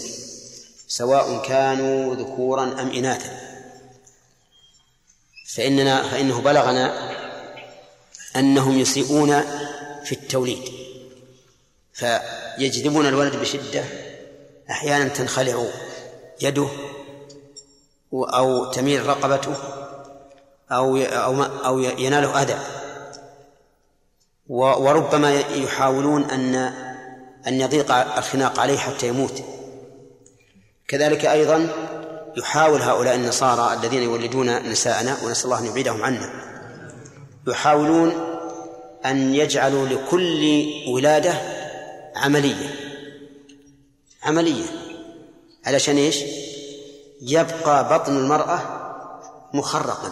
سواء 0.88 1.42
كانوا 1.48 2.16
ذكورا 2.16 2.64
أم 2.64 2.92
إناثا. 2.92 3.46
فإننا 5.56 6.04
فإنه 6.04 6.42
بلغنا 6.42 7.12
أنهم 8.36 8.80
يسيئون 8.80 9.42
في 10.06 10.12
التوليد 10.12 10.64
فيجذبون 11.94 13.08
الولد 13.08 13.36
بشدة 13.36 13.84
أحيانا 14.70 15.08
تنخلع 15.08 15.66
يده 16.42 16.68
أو 18.14 18.66
تميل 18.72 19.06
رقبته 19.06 19.54
أو 20.72 20.98
أو 20.98 21.44
أو 21.44 21.80
يناله 21.80 22.42
أذى. 22.42 22.58
وربما 24.48 25.40
يحاولون 25.40 26.24
أن 26.24 26.56
أن 27.48 27.62
يضيق 27.62 27.92
الخناق 28.18 28.60
عليه 28.60 28.78
حتى 28.78 29.08
يموت. 29.08 29.44
كذلك 30.88 31.26
أيضا 31.26 31.70
يحاول 32.38 32.82
هؤلاء 32.82 33.16
النصارى 33.16 33.74
الذين 33.74 34.04
يولدون 34.04 34.70
نساءنا 34.70 35.18
ونسأل 35.26 35.46
الله 35.46 35.60
أن 35.60 35.66
يبعدهم 35.66 36.04
عنا. 36.04 36.30
يحاولون 37.48 38.12
أن 39.06 39.36
يجعلوا 39.36 39.88
لكل 39.88 40.66
ولادة 40.88 41.34
عملية. 42.16 42.85
عملية. 44.26 44.66
علشان 45.66 45.98
إيش؟ 45.98 46.24
يبقى 47.22 48.00
بطن 48.00 48.18
المرأة 48.18 48.60
مخرقا. 49.54 50.12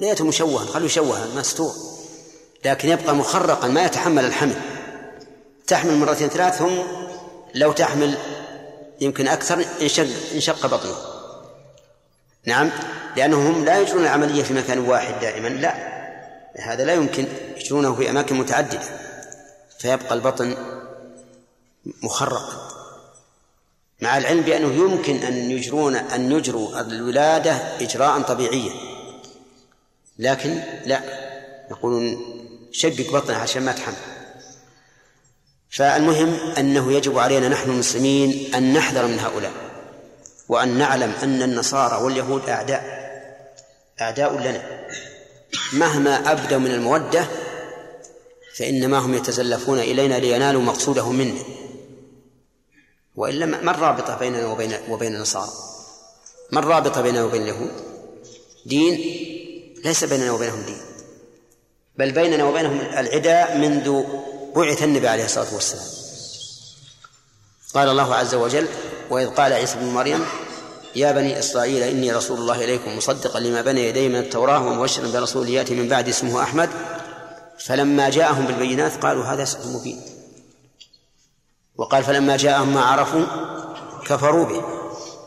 ليته 0.00 0.24
مشوها 0.24 0.66
خلوا 0.66 0.86
يشوها 0.86 1.26
مستور 1.36 1.72
لكن 2.64 2.88
يبقى 2.88 3.14
مخرقا 3.14 3.68
ما 3.68 3.84
يتحمل 3.84 4.24
الحمل. 4.24 4.56
تحمل 5.66 5.96
مرتين 5.96 6.28
ثلاث 6.28 6.62
هم 6.62 6.86
لو 7.54 7.72
تحمل 7.72 8.18
يمكن 9.00 9.28
أكثر 9.28 9.64
انشق 9.82 10.06
انشق 10.34 10.66
بطنه. 10.66 10.96
نعم؟ 12.44 12.70
لأنهم 13.16 13.64
لا 13.64 13.80
يجرون 13.80 14.02
العملية 14.02 14.42
في 14.42 14.54
مكان 14.54 14.78
واحد 14.78 15.20
دائما 15.20 15.48
لا. 15.48 15.96
هذا 16.56 16.84
لا 16.84 16.94
يمكن 16.94 17.26
يجرونه 17.56 17.94
في 17.94 18.10
أماكن 18.10 18.36
متعددة. 18.36 18.80
فيبقى 19.78 20.14
البطن 20.14 20.56
مخرقا. 22.02 22.75
مع 24.00 24.18
العلم 24.18 24.40
بأنه 24.40 24.74
يمكن 24.74 25.16
أن 25.16 25.50
يجرون 25.50 25.96
أن 25.96 26.32
يجروا 26.32 26.80
الولادة 26.80 27.52
إجراء 27.80 28.20
طبيعيا. 28.20 28.72
لكن 30.18 30.60
لا. 30.86 31.00
يقولون 31.70 32.18
شقق 32.72 33.12
بطنها 33.12 33.38
عشان 33.38 33.62
ما 33.62 33.72
تحمل. 33.72 33.94
فالمهم 35.70 36.36
أنه 36.58 36.92
يجب 36.92 37.18
علينا 37.18 37.48
نحن 37.48 37.70
المسلمين 37.70 38.54
أن 38.54 38.72
نحذر 38.72 39.06
من 39.06 39.18
هؤلاء. 39.18 39.52
وأن 40.48 40.78
نعلم 40.78 41.12
أن 41.22 41.42
النصارى 41.42 42.04
واليهود 42.04 42.48
أعداء. 42.48 42.84
أعداء 44.00 44.38
لنا. 44.38 44.62
مهما 45.72 46.32
أبدوا 46.32 46.58
من 46.58 46.70
المودة 46.70 47.26
فإنما 48.56 48.98
هم 48.98 49.14
يتزلفون 49.14 49.78
إلينا 49.78 50.14
لينالوا 50.14 50.62
مقصودهم 50.62 51.16
منا 51.16 51.40
وإلا 53.16 53.46
ما 53.46 53.70
الرابطة 53.70 54.18
بيننا 54.18 54.46
وبين 54.46 54.76
وبين 54.88 55.14
النصارى؟ 55.14 55.52
ما 56.52 56.60
الرابطة 56.60 57.02
بيننا 57.02 57.24
وبين 57.24 57.42
اليهود؟ 57.42 57.72
دين 58.66 58.94
ليس 59.84 60.04
بيننا 60.04 60.32
وبينهم 60.32 60.62
دين 60.62 60.80
بل 61.98 62.12
بيننا 62.12 62.44
وبينهم 62.44 62.80
العداء 62.80 63.58
منذ 63.58 64.02
بعث 64.56 64.82
النبي 64.82 65.08
عليه 65.08 65.24
الصلاة 65.24 65.54
والسلام. 65.54 65.86
قال 67.74 67.88
الله 67.88 68.14
عز 68.14 68.34
وجل 68.34 68.68
وإذ 69.10 69.28
قال 69.28 69.52
عيسى 69.52 69.78
بن 69.78 69.86
مريم 69.86 70.24
يا 70.96 71.12
بني 71.12 71.38
إسرائيل 71.38 71.82
إني 71.82 72.12
رسول 72.12 72.38
الله 72.38 72.64
إليكم 72.64 72.96
مصدقا 72.96 73.40
لما 73.40 73.62
بين 73.62 73.78
يدي 73.78 74.08
من 74.08 74.16
التوراة 74.16 74.66
ومبشرا 74.66 75.08
برسول 75.08 75.48
يأتي 75.48 75.74
من 75.74 75.88
بعد 75.88 76.08
اسمه 76.08 76.42
أحمد. 76.42 76.70
فلما 77.58 78.10
جاءهم 78.10 78.46
بالبينات 78.46 78.96
قالوا 78.96 79.24
هذا 79.24 79.44
سحر 79.44 79.66
مبين. 79.66 80.15
وقال 81.78 82.04
فلما 82.04 82.36
جاءهم 82.36 82.74
ما 82.74 82.80
عرفوا 82.80 83.26
كفروا 84.06 84.44
به 84.44 84.64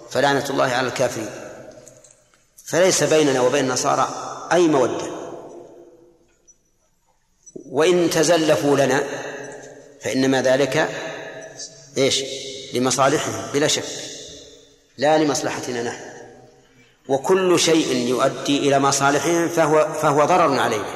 فلعنة 0.09 0.45
الله 0.49 0.65
على 0.65 0.87
الكافرين. 0.87 1.29
فليس 2.65 3.03
بيننا 3.03 3.41
وبين 3.41 3.65
النصارى 3.65 4.07
أي 4.51 4.67
مودة. 4.67 5.07
وإن 7.65 8.09
تزلفوا 8.09 8.77
لنا 8.77 9.03
فإنما 10.01 10.41
ذلك 10.41 10.89
إيش؟ 11.97 12.23
لمصالحهم 12.73 13.51
بلا 13.53 13.67
شك. 13.67 13.83
لا 14.97 15.17
لمصلحتنا 15.17 15.83
نحن. 15.83 16.09
وكل 17.07 17.59
شيء 17.59 17.95
يؤدي 17.95 18.57
إلى 18.57 18.79
مصالحهم 18.79 19.49
فهو 19.49 19.93
فهو 20.01 20.25
ضرر 20.25 20.59
عليهم. 20.59 20.93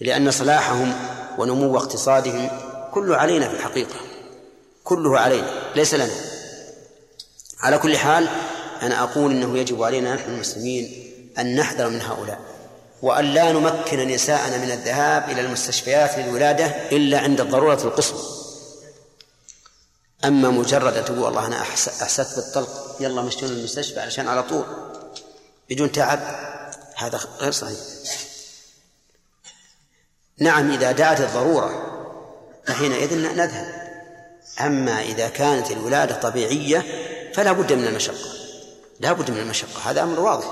لأن 0.00 0.30
صلاحهم 0.30 0.94
ونمو 1.38 1.76
اقتصادهم 1.76 2.73
كله 2.94 3.16
علينا 3.16 3.48
في 3.48 3.54
الحقيقة. 3.54 3.94
كله 4.84 5.18
علينا. 5.18 5.72
ليس 5.76 5.94
لنا. 5.94 6.14
على 7.60 7.78
كل 7.78 7.96
حال 7.96 8.28
أنا 8.82 9.02
أقول 9.02 9.30
إنه 9.30 9.58
يجب 9.58 9.82
علينا 9.82 10.14
نحن 10.14 10.30
المسلمين 10.30 11.10
أن 11.38 11.56
نحذر 11.56 11.88
من 11.88 12.00
هؤلاء 12.00 12.40
وأن 13.02 13.24
لا 13.24 13.52
نمكن 13.52 14.08
نساءنا 14.08 14.56
من 14.56 14.70
الذهاب 14.70 15.30
إلى 15.30 15.40
المستشفيات 15.40 16.18
للولادة 16.18 16.66
إلا 16.66 17.18
عند 17.18 17.40
الضرورة 17.40 17.82
القصوى. 17.84 18.20
أما 20.24 20.50
مجرد 20.50 21.04
تقول 21.04 21.18
والله 21.18 21.46
أنا 21.46 21.60
أحسست 21.60 22.36
بالطلق 22.36 22.96
يلا 23.00 23.22
مشتون 23.22 23.48
المستشفى 23.48 24.00
علشان 24.00 24.28
على 24.28 24.42
طول. 24.42 24.64
بدون 25.70 25.92
تعب. 25.92 26.20
هذا 26.96 27.20
غير 27.40 27.52
صحيح. 27.52 27.78
نعم 30.38 30.70
إذا 30.70 30.92
دعت 30.92 31.20
الضرورة 31.20 31.93
فحينئذ 32.66 33.18
نذهب. 33.36 33.66
أما 34.60 35.02
إذا 35.02 35.28
كانت 35.28 35.70
الولادة 35.70 36.14
طبيعية 36.14 36.84
فلا 37.34 37.52
بد 37.52 37.72
من 37.72 37.86
المشقة. 37.86 38.28
لا 39.00 39.12
بد 39.12 39.30
من 39.30 39.38
المشقة. 39.38 39.90
هذا 39.90 40.02
أمر 40.02 40.20
واضح. 40.20 40.46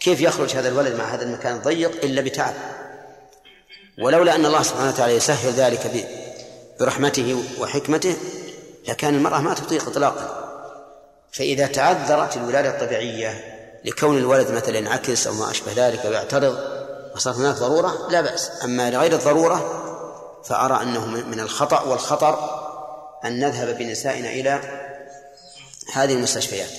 كيف 0.00 0.20
يخرج 0.20 0.56
هذا 0.56 0.68
الولد 0.68 0.94
مع 0.94 1.04
هذا 1.04 1.22
المكان 1.22 1.56
الضيق 1.56 2.04
إلا 2.04 2.22
بتعب؟ 2.22 2.54
ولولا 3.98 4.34
أن 4.34 4.46
الله 4.46 4.62
سبحانه 4.62 4.88
وتعالى 4.88 5.16
يسهل 5.16 5.52
ذلك 5.52 6.06
برحمته 6.80 7.42
وحكمته 7.58 8.16
لكان 8.88 9.14
المرأة 9.14 9.40
ما 9.40 9.54
تطيق 9.54 9.88
إطلاقا. 9.88 10.48
فإذا 11.32 11.66
تعذرت 11.66 12.36
الولادة 12.36 12.68
الطبيعية 12.68 13.58
لكون 13.84 14.18
الولد 14.18 14.50
مثلا 14.50 14.78
ينعكس 14.78 15.26
أو 15.26 15.34
ما 15.34 15.50
أشبه 15.50 15.72
ذلك 15.76 16.04
ويعترض 16.04 16.58
وصارت 17.14 17.36
هناك 17.36 17.54
ضرورة 17.54 18.08
لا 18.10 18.20
بأس. 18.20 18.50
أما 18.64 18.90
لغير 18.90 19.12
الضرورة 19.12 19.87
فأرى 20.44 20.82
أنه 20.82 21.06
من 21.06 21.40
الخطأ 21.40 21.80
والخطر 21.80 22.64
أن 23.24 23.40
نذهب 23.40 23.78
بنسائنا 23.78 24.28
إلى 24.28 24.60
هذه 25.92 26.12
المستشفيات. 26.12 26.70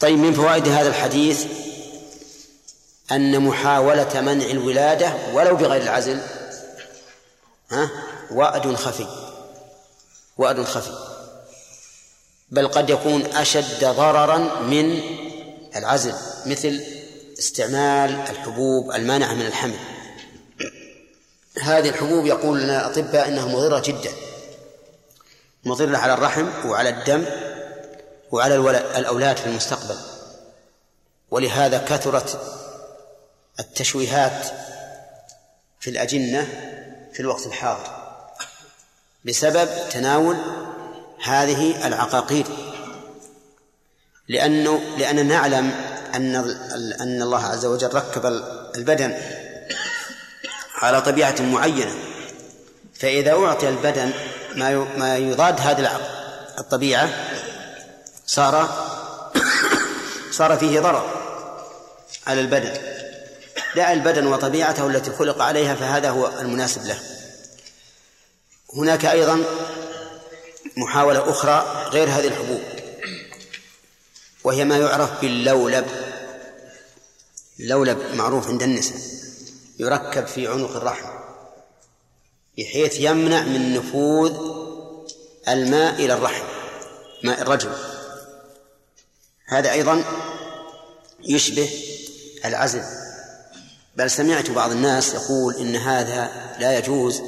طيب 0.00 0.18
من 0.18 0.32
فوائد 0.32 0.68
هذا 0.68 0.88
الحديث 0.88 1.46
أن 3.12 3.40
محاولة 3.40 4.20
منع 4.20 4.44
الولادة 4.44 5.12
ولو 5.32 5.56
بغير 5.56 5.82
العزل 5.82 6.20
ها 7.70 7.90
وأد 8.30 8.74
خفي 8.74 9.06
وأد 10.36 10.62
خفي 10.62 10.92
بل 12.50 12.68
قد 12.68 12.90
يكون 12.90 13.26
أشد 13.26 13.84
ضررا 13.84 14.60
من 14.60 15.00
العزل 15.76 16.14
مثل 16.46 16.80
استعمال 17.38 18.10
الحبوب 18.10 18.90
المانعة 18.90 19.34
من 19.34 19.46
الحمل. 19.46 19.78
هذه 21.62 21.88
الحبوب 21.88 22.26
يقول 22.26 22.60
لنا 22.60 22.86
الأطباء 22.86 23.28
أنها 23.28 23.46
مضرة 23.46 23.80
جدا. 23.80 24.10
مضرة 25.64 25.96
على 25.96 26.14
الرحم 26.14 26.68
وعلى 26.68 26.88
الدم 26.88 27.24
وعلى 28.30 28.54
الأولاد 28.98 29.36
في 29.36 29.46
المستقبل. 29.46 29.96
ولهذا 31.30 31.78
كثرت 31.78 32.40
التشويهات 33.60 34.46
في 35.80 35.90
الأجنة 35.90 36.48
في 37.12 37.20
الوقت 37.20 37.46
الحاضر 37.46 37.98
بسبب 39.24 39.68
تناول 39.90 40.36
هذه 41.22 41.86
العقاقير. 41.86 42.46
لأنه 44.28 44.80
لأننا 44.98 45.22
نعلم 45.22 45.70
أن 46.14 46.36
أن 47.00 47.22
الله 47.22 47.44
عز 47.44 47.66
وجل 47.66 47.94
ركب 47.94 48.26
البدن 48.76 49.18
على 50.82 51.02
طبيعة 51.02 51.36
معينة. 51.40 51.94
فإذا 52.94 53.32
أعطي 53.32 53.68
البدن 53.68 54.12
ما 54.54 54.86
ما 54.96 55.16
يضاد 55.16 55.60
هذه 55.60 56.00
الطبيعة 56.58 57.10
صار 58.26 58.68
صار 60.38 60.56
فيه 60.56 60.80
ضرر 60.80 61.10
على 62.26 62.40
البدن. 62.40 62.72
دع 63.76 63.92
البدن 63.92 64.26
وطبيعته 64.26 64.86
التي 64.86 65.10
خلق 65.10 65.42
عليها 65.42 65.74
فهذا 65.74 66.10
هو 66.10 66.30
المناسب 66.40 66.86
له. 66.86 66.98
هناك 68.74 69.04
أيضا 69.04 69.44
محاولة 70.76 71.30
أخرى 71.30 71.88
غير 71.92 72.08
هذه 72.08 72.26
الحبوب 72.26 72.60
وهي 74.44 74.64
ما 74.64 74.78
يعرف 74.78 75.20
باللولب. 75.20 75.86
اللولب 77.60 77.98
معروف 78.14 78.48
عند 78.48 78.62
النساء. 78.62 79.17
يركب 79.78 80.26
في 80.26 80.48
عنق 80.48 80.76
الرحم 80.76 81.08
بحيث 82.58 83.00
يمنع 83.00 83.42
من 83.42 83.74
نفوذ 83.74 84.36
الماء 85.48 85.94
إلى 85.94 86.14
الرحم 86.14 86.44
ماء 87.22 87.42
الرجل 87.42 87.72
هذا 89.46 89.72
أيضا 89.72 90.04
يشبه 91.24 91.70
العزل. 92.44 92.82
بل 93.96 94.10
سمعت 94.10 94.50
بعض 94.50 94.70
الناس 94.70 95.14
يقول 95.14 95.54
إن 95.54 95.76
هذا 95.76 96.30
لا 96.58 96.78
يجوز 96.78 97.22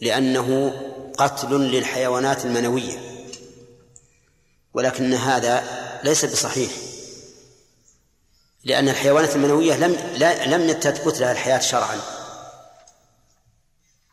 لأنه 0.00 0.72
قتل 1.18 1.50
للحيوانات 1.50 2.44
المنوية. 2.44 3.26
ولكن 4.74 5.14
هذا 5.14 5.64
ليس 6.04 6.24
بصحيح. 6.24 6.70
لأن 8.64 8.88
الحيوانات 8.88 9.36
المنوية 9.36 9.74
لم 9.74 9.96
لا 10.16 10.56
لم 10.56 10.72
تثبت 10.72 11.20
لها 11.20 11.32
الحياة 11.32 11.58
شرعا. 11.58 12.00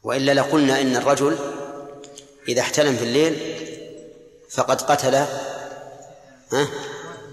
وإلا 0.03 0.33
لقلنا 0.33 0.81
إن 0.81 0.95
الرجل 0.95 1.37
إذا 2.47 2.61
احتلم 2.61 2.97
في 2.97 3.03
الليل 3.03 3.63
فقد 4.49 4.81
قتل 4.81 5.25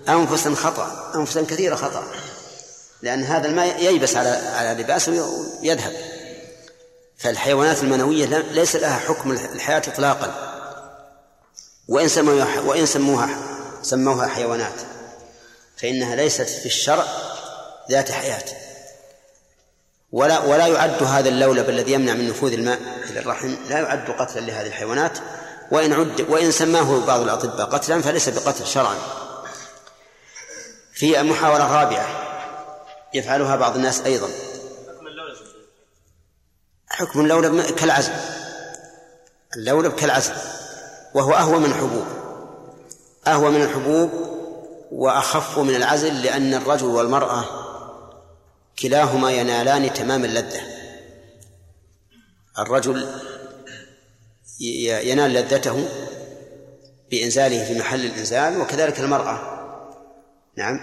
أنفسا 0.09 0.55
خطأ 0.55 1.13
أنفسا 1.15 1.43
كثيرة 1.43 1.75
خطأ. 1.75 2.05
لأن 3.03 3.25
هذا 3.25 3.49
الماء 3.49 3.83
ييبس 3.83 4.17
على 4.17 4.29
على 4.29 4.83
لباسه 4.83 5.13
ويذهب. 5.63 5.93
فالحيوانات 7.19 7.83
المنوية 7.83 8.27
ليس 8.39 8.77
لها 8.77 8.99
حكم 8.99 9.31
الحياة 9.31 9.83
إطلاقا. 9.89 10.51
وإن 11.89 12.09
سموها 12.09 12.61
وإن 12.61 12.87
سموها 12.87 13.39
سموها 13.83 14.27
حيوانات. 14.29 14.94
فإنها 15.77 16.17
ليست 16.17 16.49
في 16.49 16.67
الشرع 16.67 17.05
ذات 17.91 18.11
حياة. 18.13 18.45
ولا 20.13 20.39
ولا 20.39 20.67
يعد 20.67 21.03
هذا 21.03 21.29
اللولب 21.29 21.69
الذي 21.71 21.93
يمنع 21.93 22.15
من 22.15 22.29
نفوذ 22.29 22.53
الماء 22.53 22.79
إلى 23.11 23.21
الرحم 23.21 23.55
لا 23.69 23.79
يعد 23.79 24.11
قتلا 24.11 24.41
لهذه 24.41 24.67
الحيوانات. 24.67 25.19
وإن 25.71 25.93
عد 25.93 26.21
وإن 26.21 26.51
سماه 26.51 27.07
بعض 27.07 27.21
الأطباء 27.21 27.67
قتلا 27.67 28.03
فليس 28.03 28.29
بقتل 28.29 28.67
شرعا. 28.67 28.97
في 30.93 31.23
محاولة 31.23 31.73
رابعة 31.73 32.07
يفعلها 33.15 33.57
بعض 33.57 33.77
الناس 33.77 34.01
أيضا. 34.01 34.29
حكم 36.89 37.21
اللولب 37.21 37.61
كالعزل 37.61 38.13
اللولب 39.57 39.95
كالعزل 39.95 40.35
وهو 41.15 41.33
أهوى 41.33 41.59
من 41.59 41.65
الحبوب. 41.65 42.07
أهوى 43.27 43.51
من 43.51 43.63
الحبوب 43.63 44.34
وأخف 44.95 45.59
من 45.59 45.75
العزل 45.75 46.23
لأن 46.23 46.55
الرجل 46.55 46.87
والمرأة 46.87 47.45
كلاهما 48.79 49.31
ينالان 49.31 49.93
تمام 49.93 50.25
اللذة. 50.25 50.61
الرجل 52.59 53.21
ينال 54.81 55.31
لذته 55.33 55.89
بإنزاله 57.11 57.65
في 57.65 57.79
محل 57.79 58.05
الإنزال 58.05 58.61
وكذلك 58.61 59.01
المرأة. 59.01 59.39
نعم. 60.57 60.81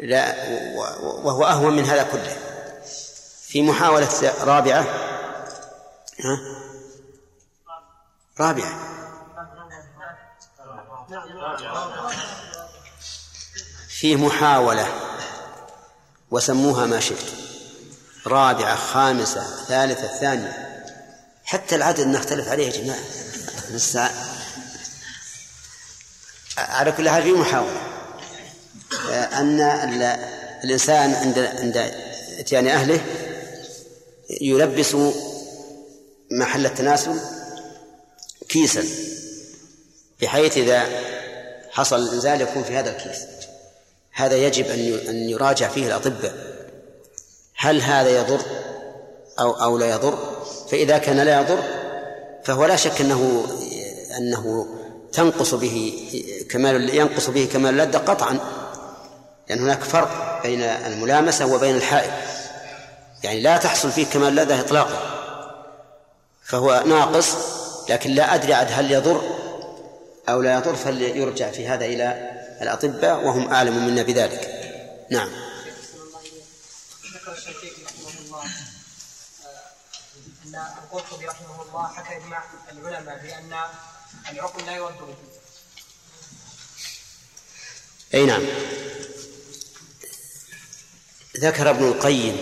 لا 0.00 0.34
وهو 1.02 1.44
أهون 1.44 1.76
من 1.76 1.84
هذا 1.84 2.02
كله. 2.02 2.36
في 3.42 3.62
محاولة 3.62 4.32
رابعة 4.44 4.86
ها؟ 6.20 6.38
رابعة. 8.40 8.92
فيه 14.02 14.16
محاولة 14.16 14.88
وسموها 16.30 16.86
ما 16.86 17.00
شئت. 17.00 17.24
رابعة 18.26 18.76
خامسة 18.76 19.64
ثالثة 19.68 20.20
ثانية. 20.20 20.82
حتى 21.44 21.76
العدد 21.76 22.06
نختلف 22.06 22.48
عليه 22.48 22.66
يا 22.66 22.82
جماعة. 22.82 23.00
لسه 23.70 24.10
على 26.58 26.92
كل 26.92 27.08
حال 27.08 27.22
في 27.22 27.32
محاولة. 27.32 27.80
أن 29.12 29.60
الإنسان 30.64 31.14
عند 31.14 31.38
عند 31.38 31.76
إتيان 32.38 32.68
أهله 32.68 33.00
يلبس 34.40 34.96
محل 36.30 36.66
التناسل 36.66 37.20
كيسا 38.48 38.84
بحيث 40.22 40.56
إذا 40.58 40.88
حصل 41.70 41.96
الإنزال 41.96 42.40
يكون 42.40 42.62
في 42.64 42.76
هذا 42.76 42.96
الكيس. 42.96 43.18
هذا 44.12 44.36
يجب 44.36 44.66
أن 44.66 45.08
أن 45.08 45.30
يراجع 45.30 45.68
فيه 45.68 45.86
الأطباء. 45.86 46.34
هل 47.56 47.82
هذا 47.82 48.20
يضر 48.20 48.40
أو 49.40 49.50
أو 49.50 49.78
لا 49.78 49.90
يضر؟ 49.90 50.18
فإذا 50.70 50.98
كان 50.98 51.20
لا 51.20 51.40
يضر 51.40 51.62
فهو 52.44 52.64
لا 52.64 52.76
شك 52.76 53.00
أنه 53.00 53.46
أنه 54.18 54.66
تنقص 55.12 55.54
به 55.54 55.94
كمال 56.50 56.94
ينقص 56.94 57.30
به 57.30 57.48
كمال 57.52 57.80
اللذة 57.80 57.98
قطعا. 57.98 58.38
لأن 59.48 59.58
هناك 59.58 59.84
فرق 59.84 60.42
بين 60.42 60.62
الملامسة 60.62 61.54
وبين 61.54 61.76
الحائل 61.76 62.10
يعني 63.22 63.40
لا 63.40 63.56
تحصل 63.56 63.90
فيه 63.90 64.06
كمال 64.06 64.28
اللذة 64.28 64.60
إطلاقا. 64.60 65.12
فهو 66.44 66.82
ناقص 66.86 67.36
لكن 67.88 68.10
لا 68.10 68.34
أدري 68.34 68.54
عاد 68.54 68.68
هل 68.70 68.92
يضر 68.92 69.20
أو 70.28 70.40
لا 70.40 70.54
يضر 70.54 70.74
فليرجع 70.74 71.50
في 71.50 71.68
هذا 71.68 71.84
إلى 71.84 72.31
الأطباء 72.62 73.24
وهم 73.24 73.52
أعلم 73.52 73.86
منا 73.86 74.02
بذلك. 74.02 74.62
نعم. 75.10 75.30
ذكر 77.14 77.32
الشيخ 77.32 77.56
رحمه 77.84 78.20
الله 78.20 78.44
أن 80.46 80.54
القرطبي 80.54 81.26
رحمه 81.26 81.62
الله 81.62 81.88
حكى 81.88 82.16
إجماع 82.16 82.44
العلماء 82.72 83.18
بأن 83.22 83.54
العقل 84.30 84.66
لا 84.66 84.76
يرد 84.76 85.16
أي 88.14 88.26
نعم. 88.26 88.46
ذكر 91.40 91.70
ابن 91.70 91.88
القيم 91.88 92.36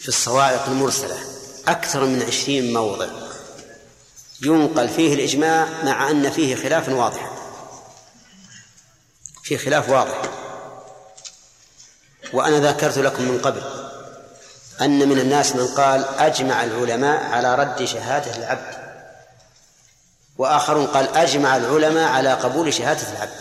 في 0.00 0.08
الصواعق 0.08 0.68
المرسلة 0.68 1.18
أكثر 1.68 2.04
من 2.04 2.22
عشرين 2.22 2.72
موضع. 2.72 3.08
ينقل 4.42 4.88
فيه 4.88 5.14
الإجماع 5.14 5.84
مع 5.84 6.10
أن 6.10 6.30
فيه 6.30 6.54
خلاف 6.54 6.88
واضح. 6.88 7.37
في 9.48 9.58
خلاف 9.58 9.88
واضح. 9.88 10.22
وأنا 12.32 12.70
ذكرت 12.70 12.98
لكم 12.98 13.22
من 13.22 13.38
قبل 13.38 13.62
أن 14.80 15.08
من 15.08 15.18
الناس 15.18 15.56
من 15.56 15.66
قال 15.66 16.04
أجمع 16.18 16.64
العلماء 16.64 17.24
على 17.24 17.54
رد 17.54 17.84
شهادة 17.84 18.36
العبد. 18.36 18.78
وآخرون 20.38 20.86
قال 20.86 21.16
أجمع 21.16 21.56
العلماء 21.56 22.08
على 22.08 22.32
قبول 22.32 22.74
شهادة 22.74 23.12
العبد. 23.12 23.40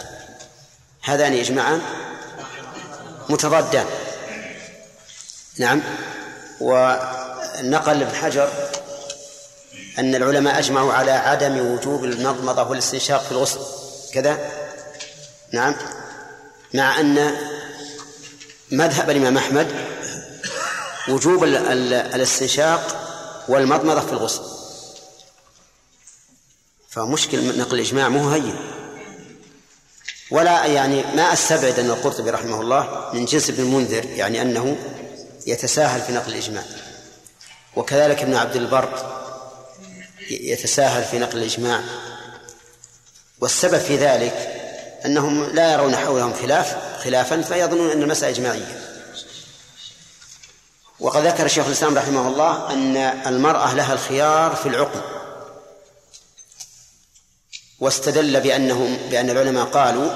هذان 1.03 1.33
إجماعان 1.33 1.81
متضادان. 3.29 3.85
نعم. 5.57 5.81
ونقل 6.61 8.01
ابن 8.01 8.15
حجر 8.15 8.49
أن 9.99 10.15
العلماء 10.15 10.59
أجمعوا 10.59 10.93
على 10.93 11.11
عدم 11.11 11.71
وجوب 11.71 12.03
المضمضة 12.03 12.63
والاستنشاق 12.63 13.23
في 13.23 13.31
الغسل. 13.31 13.59
كذا؟ 14.13 14.56
نعم. 15.53 15.75
مع 16.73 16.99
أن 16.99 17.35
مذهب 18.71 19.09
الإمام 19.09 19.37
أحمد 19.37 19.67
وجوب 21.09 21.43
الاستنشاق 21.43 23.03
والمضمضة 23.47 23.99
في 23.99 24.11
الغسل. 24.11 24.41
فمشكل 26.89 27.59
نقل 27.59 27.75
الإجماع 27.75 28.09
مو 28.09 28.29
هين. 28.29 28.55
ولا 30.31 30.65
يعني 30.65 31.03
ما 31.15 31.33
أستبعد 31.33 31.79
أن 31.79 31.89
القرطبي 31.89 32.29
رحمه 32.29 32.61
الله 32.61 33.09
من 33.13 33.25
جنس 33.25 33.49
ابن 33.49 33.63
المنذر 33.63 34.05
يعني 34.05 34.41
أنه 34.41 34.77
يتساهل 35.47 36.01
في 36.01 36.13
نقل 36.13 36.31
الإجماع. 36.31 36.63
وكذلك 37.75 38.21
ابن 38.21 38.35
عبد 38.35 38.55
البر 38.55 39.17
يتساهل 40.29 41.03
في 41.03 41.19
نقل 41.19 41.37
الإجماع. 41.37 41.81
والسبب 43.39 43.77
في 43.77 43.97
ذلك 43.97 44.56
أنهم 45.07 45.43
لا 45.43 45.73
يرون 45.73 45.95
حولهم 45.95 46.33
خلاف 46.33 46.77
خلافا 47.03 47.41
فيظنون 47.41 47.91
أن 47.91 48.01
المسألة 48.01 48.31
إجماعية. 48.31 48.87
وقد 50.99 51.27
ذكر 51.27 51.47
شيخ 51.47 51.65
الإسلام 51.65 51.97
رحمه 51.97 52.27
الله 52.27 52.73
أن 52.73 52.97
المرأة 53.27 53.73
لها 53.73 53.93
الخيار 53.93 54.55
في 54.55 54.69
العقم 54.69 55.01
واستدل 57.79 58.39
بأنهم 58.39 58.97
بأن 59.09 59.29
العلماء 59.29 59.65
قالوا 59.65 60.09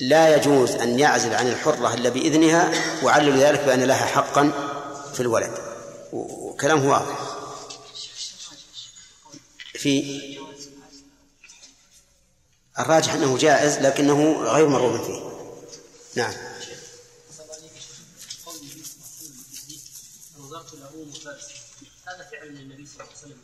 لا 0.00 0.36
يجوز 0.36 0.70
أن 0.70 0.98
يعزل 0.98 1.34
عن 1.34 1.48
الحرة 1.48 1.94
إلا 1.94 2.08
بإذنها 2.08 2.72
وعللوا 3.02 3.36
ذلك 3.36 3.60
بأن 3.60 3.82
لها 3.82 4.06
حقا 4.06 4.52
في 5.14 5.20
الولد. 5.20 5.52
وكلام 6.12 6.86
واضح. 6.86 7.18
في 9.74 10.43
الراجح 12.78 13.12
أنه 13.14 13.38
جائز 13.38 13.78
لكنه 13.78 14.42
غير 14.42 14.68
مرغوب 14.68 15.04
فيه. 15.06 15.34
نعم. 16.14 16.32
هذا 22.06 22.28
فعل 22.32 22.56
صلى 22.86 23.04
الله 23.04 23.04
عليه 23.04 23.12
وسلم 23.12 23.38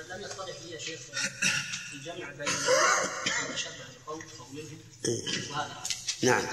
لم 0.00 0.70
لي 0.70 0.80
شيخ 0.80 1.00
بين 2.04 2.46
تشبه 3.54 3.84
بقوم 4.06 4.22
وهذا 5.50 5.74
نعم. 6.22 6.46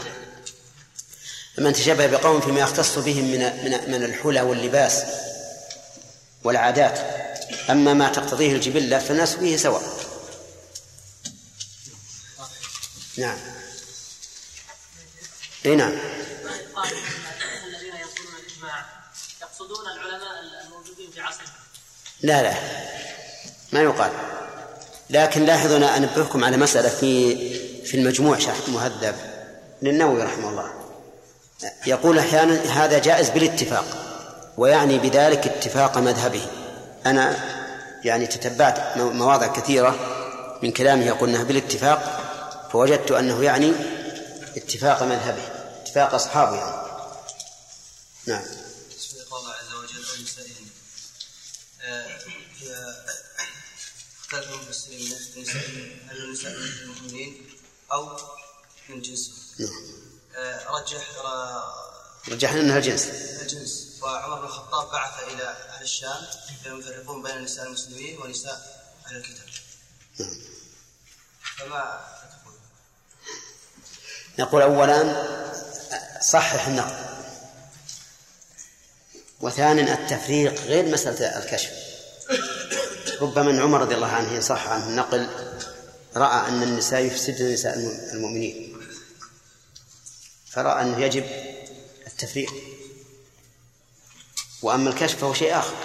من 1.58 1.74
تشبه 1.74 2.08
بقوم 2.08 2.41
فيما 2.41 2.60
يختص 2.60 2.98
بهم 2.98 3.26
من 3.26 3.39
من 3.39 3.91
من 3.91 4.04
الحلى 4.04 4.41
واللباس 4.41 5.04
والعادات 6.43 7.00
أما 7.69 7.93
ما 7.93 8.10
تقتضيه 8.10 8.56
الجبلة 8.56 9.00
فالناس 9.00 9.36
فيه 9.36 9.58
سواء. 9.58 10.03
نعم. 13.17 13.38
اي 15.65 15.76
نعم. 15.76 15.91
الذين 17.67 17.95
يقولون 17.95 18.34
الاجماع 18.39 18.86
يقصدون 19.41 19.86
العلماء 19.86 20.30
الموجودين 20.65 21.12
في 21.12 21.21
عصرهم 21.21 21.49
لا 22.21 22.41
لا. 22.41 22.54
ما 23.73 23.82
يقال. 23.82 24.12
لكن 25.10 25.45
لاحظوا 25.45 25.78
أنا 25.78 25.97
أنبهكم 25.97 26.43
على 26.43 26.58
مسألة 26.58 26.89
في 26.89 27.36
في 27.86 27.97
المجموع 27.97 28.39
شرح 28.39 28.56
مهذب 28.67 29.15
للنووي 29.82 30.23
رحمه 30.23 30.49
الله. 30.49 30.73
يقول 31.88 32.19
أحيانا 32.19 32.84
هذا 32.84 32.99
جائز 32.99 33.30
بالاتفاق 33.30 33.86
ويعني 34.58 34.99
بذلك 34.99 35.47
اتفاق 35.47 35.97
مذهبه. 35.97 36.47
أنا 37.06 37.38
يعني 38.04 38.28
تتبعت 38.28 38.97
مواضع 38.97 39.47
كثيرة 39.47 39.95
من 40.63 40.71
كلامه 40.71 41.06
يقول 41.06 41.30
أنها 41.30 41.43
بالاتفاق 41.43 42.23
فوجدت 42.74 43.12
أنه 43.12 43.44
يعني 43.44 43.74
اتفاق 44.58 45.04
مذهبه 45.04 45.44
اتفاق 45.82 46.14
أصحابه 46.14 46.56
يعني. 46.56 46.84
نعم. 48.26 48.44
الله 49.38 49.54
عز 49.54 49.74
وجل 49.74 50.04
تدعو 54.32 54.60
المسلمين 54.60 55.14
نساء 55.38 55.70
النساء 56.12 56.52
المؤمنين 56.52 57.50
أو 57.92 58.18
من 58.90 59.02
جنسهم 59.02 59.36
نعم. 59.60 59.70
آه، 60.36 60.70
رجح 60.70 61.02
رجح 62.30 62.54
أنها 62.54 62.80
جنس. 62.80 63.06
الجنس 63.06 64.00
وعمر 64.02 64.40
بن 64.40 64.46
الخطاب 64.46 64.92
بعث 64.92 65.34
إلى 65.34 65.44
أهل 65.44 65.84
الشام 65.84 66.28
يفرقون 66.66 67.24
بين 67.24 67.42
نساء 67.42 67.68
المسلمين 67.68 68.18
ونساء 68.18 68.86
أهل 69.06 69.16
الكتاب. 69.16 69.48
نعم. 70.20 70.36
فما 71.58 72.14
نقول 74.39 74.62
اولا 74.62 75.24
صحح 76.22 76.67
النقل 76.67 76.96
وثانيا 79.41 79.93
التفريق 79.93 80.62
غير 80.62 80.86
مسألة 80.86 81.38
الكشف. 81.43 81.72
ربما 83.22 83.52
إن 83.52 83.60
عمر 83.60 83.82
رضي 83.82 83.96
الله 83.96 84.08
عنه 84.08 84.39
صح 84.39 84.67
عنه 84.67 84.88
النقل 84.88 85.30
رأى 86.15 86.48
أن 86.48 86.63
النساء 86.63 87.02
يفسدن 87.02 87.54
نساء 87.54 87.74
المؤمنين. 88.13 88.78
فرأى 90.52 90.82
أنه 90.82 91.02
يجب 91.02 91.26
التفريق. 92.08 92.54
وأما 94.62 94.89
الكشف 94.89 95.19
فهو 95.19 95.34
شيء 95.34 95.60
آخر. 95.60 95.76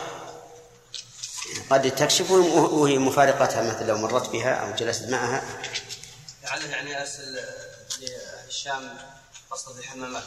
قد 1.71 1.91
تكشف 1.91 2.31
وهي 2.31 2.99
مفارقتها 2.99 3.63
مثلا 3.63 3.87
لو 3.87 3.99
مرت 3.99 4.29
بها 4.29 4.55
أو 4.55 4.75
جلست 4.75 5.05
معها. 5.09 5.43
يعني 6.71 7.05
ارسل 8.49 8.71
للشام 8.71 8.91
قصد 9.51 9.79
الحمامات 9.79 10.23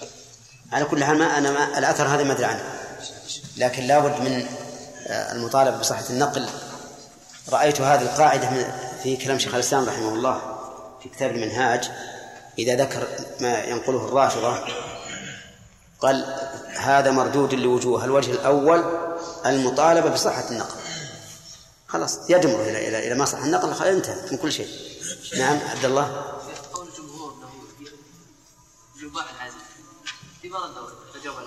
على 0.72 0.86
كل 0.86 1.04
حال 1.04 1.18
ما 1.18 1.38
أنا 1.38 1.52
ما 1.52 1.78
الأثر 1.78 2.08
هذا 2.08 2.24
ما 2.24 2.34
أدري 2.34 2.46
عنه. 2.46 2.64
لكن 3.58 3.84
لابد 3.84 4.22
من 4.22 4.48
المطالبة 5.08 5.78
بصحة 5.78 6.04
النقل. 6.10 6.50
رأيت 7.50 7.82
هذه 7.82 8.02
القاعدة 8.02 8.50
في 9.04 9.18
كلام 9.18 9.40
شيخ 9.40 9.54
الإسلام 9.54 9.90
رحمه 9.90 10.14
الله 10.14 10.60
في 11.04 11.10
كتاب 11.10 11.32
المنهاج. 11.32 11.92
إذا 12.60 12.76
ذكر 12.76 13.08
ما 13.40 13.64
ينقله 13.64 14.06
الرافضة 14.06 14.60
قال 16.00 16.50
هذا 16.78 17.12
مردود 17.12 17.54
لوجوه. 17.54 18.06
الوجه 18.06 18.32
الأول 18.32 18.84
المطالبة 19.46 20.10
بصحة 20.10 20.50
النقل. 20.50 20.80
خلاص 21.88 22.20
يجمع 22.30 22.54
إلى 22.54 22.88
إلى 22.88 23.08
إلى 23.08 23.20
مصلحة 23.20 23.46
النقل 23.46 23.88
انتهى 23.88 24.32
من 24.32 24.38
كل 24.38 24.52
شيء. 24.52 24.70
نعم 25.38 25.60
عبد 25.70 25.86
الله. 25.86 26.26
يباح 29.12 29.26
العزل 29.36 29.56
في 30.42 30.50
بعض 30.50 30.70
الدول 31.16 31.44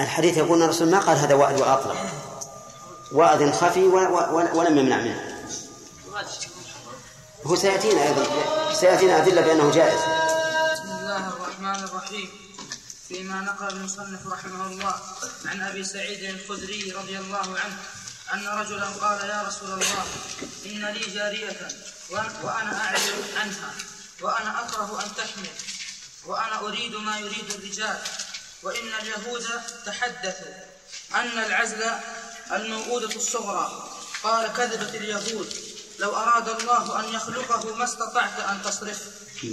الحديث. 0.00 0.36
يقول 0.36 0.58
إن 0.58 0.62
الرسول 0.62 0.90
ما 0.90 0.98
قال 0.98 1.16
هذا 1.16 1.34
وعد 1.34 1.60
واطلق 1.60 1.96
وعد 3.12 3.50
خفي 3.50 3.84
ولم 4.54 4.78
يمنع 4.78 4.96
منه. 4.96 5.48
هو 7.46 7.56
سيأتينا 7.56 8.02
أيضا. 8.02 8.24
سيأتينا 8.74 9.16
أدلة 9.16 9.40
بأنه 9.40 9.70
جائز. 9.70 10.00
بسم 10.72 10.90
الله 10.90 11.28
الرحمن 11.28 11.84
الرحيم. 11.84 12.30
فيما 13.08 13.40
نقل 13.40 13.68
المصنف 13.68 14.26
رحمه 14.26 14.66
الله 14.66 14.94
عن 15.44 15.60
أبي 15.60 15.84
سعيد 15.84 16.24
الخدري 16.24 16.92
رضي 16.92 17.18
الله 17.18 17.58
عنه 17.58 17.78
أن 18.34 18.46
رجلا 18.58 18.86
قال 18.86 19.28
يا 19.28 19.42
رسول 19.42 19.72
الله 19.72 20.04
إن 20.66 20.84
لي 20.94 21.14
جارية 21.14 21.68
وأنا 22.42 22.84
أعجل 22.84 23.14
عنها 23.36 23.70
وأنا 24.22 24.64
أكره 24.64 25.02
أن 25.04 25.14
تحمل. 25.16 25.48
وأنا 26.26 26.60
أريد 26.60 26.94
ما 26.94 27.18
يريد 27.18 27.50
الرجال. 27.54 27.98
وإن 28.62 28.88
اليهود 29.02 29.46
تحدثوا 29.86 30.54
أن 31.14 31.38
العزل 31.38 31.90
الموؤودة 32.52 33.16
الصغرى. 33.16 33.88
قال 34.22 34.52
كذبت 34.52 34.94
اليهود. 34.94 35.54
لو 35.98 36.16
أراد 36.16 36.48
الله 36.48 37.00
أن 37.00 37.14
يخلقه 37.14 37.74
ما 37.74 37.84
استطعت 37.84 38.40
أن 38.40 38.62
تصرفه 38.62 39.06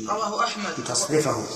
رواه 0.08 0.46
أحمد. 0.46 0.84
تصرفه. 0.88 1.48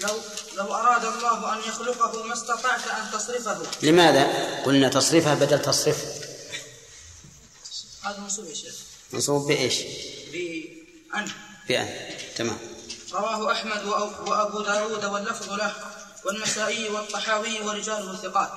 لو 0.00 0.20
لو 0.54 0.74
أراد 0.74 1.04
الله 1.04 1.52
أن 1.52 1.58
يخلقه 1.58 2.22
ما 2.22 2.34
استطعت 2.34 2.88
أن 2.88 3.10
تصرفه. 3.12 3.58
لماذا؟ 3.82 4.24
قلنا 4.64 4.88
تصرفه 4.88 5.34
بدل 5.34 5.62
تصرف. 5.62 6.04
هذا 8.02 8.18
منصوب 8.18 8.46
يا 8.46 8.54
شيخ. 8.54 8.74
منصوب 9.12 9.46
بإيش؟ 9.46 9.74
بأن. 10.32 11.30
بأن. 11.68 11.88
تمام. 12.36 12.58
رواه 13.12 13.52
أحمد 13.52 13.84
وأبو 14.26 14.60
داود 14.62 15.04
واللفظ 15.04 15.52
له 15.52 15.72
والنسائي 16.24 16.88
والطحاوي 16.88 17.60
ورجاله 17.60 18.16
ثقات. 18.16 18.52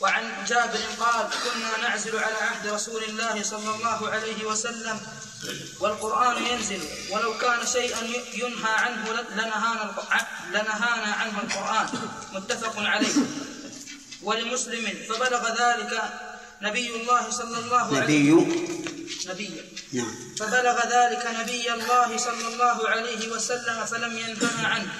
وعن 0.00 0.44
جابر 0.46 0.78
قال 1.00 1.26
كنا 1.44 1.88
نعزل 1.88 2.18
على 2.18 2.34
عهد 2.34 2.66
رسول 2.66 3.04
الله 3.04 3.42
صلى 3.42 3.70
الله 3.74 4.08
عليه 4.08 4.44
وسلم 4.44 5.00
والقرآن 5.80 6.46
ينزل 6.46 6.82
ولو 7.10 7.38
كان 7.38 7.66
شيئا 7.66 8.02
ينهى 8.34 8.72
عنه 8.84 9.04
لنهانا 9.12 9.94
لنهانا 10.50 11.10
عنه 11.14 11.40
القرآن. 11.42 11.88
متفق 12.32 12.74
عليه. 12.78 13.14
ولمسلم 14.22 14.84
فبلغ 15.08 15.42
ذلك 15.62 15.92
نبي 16.62 16.96
الله 16.96 17.30
صلى 17.30 17.58
الله 17.58 17.86
عليه 17.96 17.98
وسلم. 17.98 18.02
نبي 18.02 18.97
نعم 19.92 20.14
فبلغ 20.38 20.76
ذلك 20.96 21.24
نبي 21.40 21.72
الله 21.72 22.16
صلى 22.16 22.46
الله 22.52 22.88
عليه 22.88 23.32
وسلم 23.32 23.84
فلم 23.84 24.18
ينهنا 24.18 24.68
عنه 24.68 24.92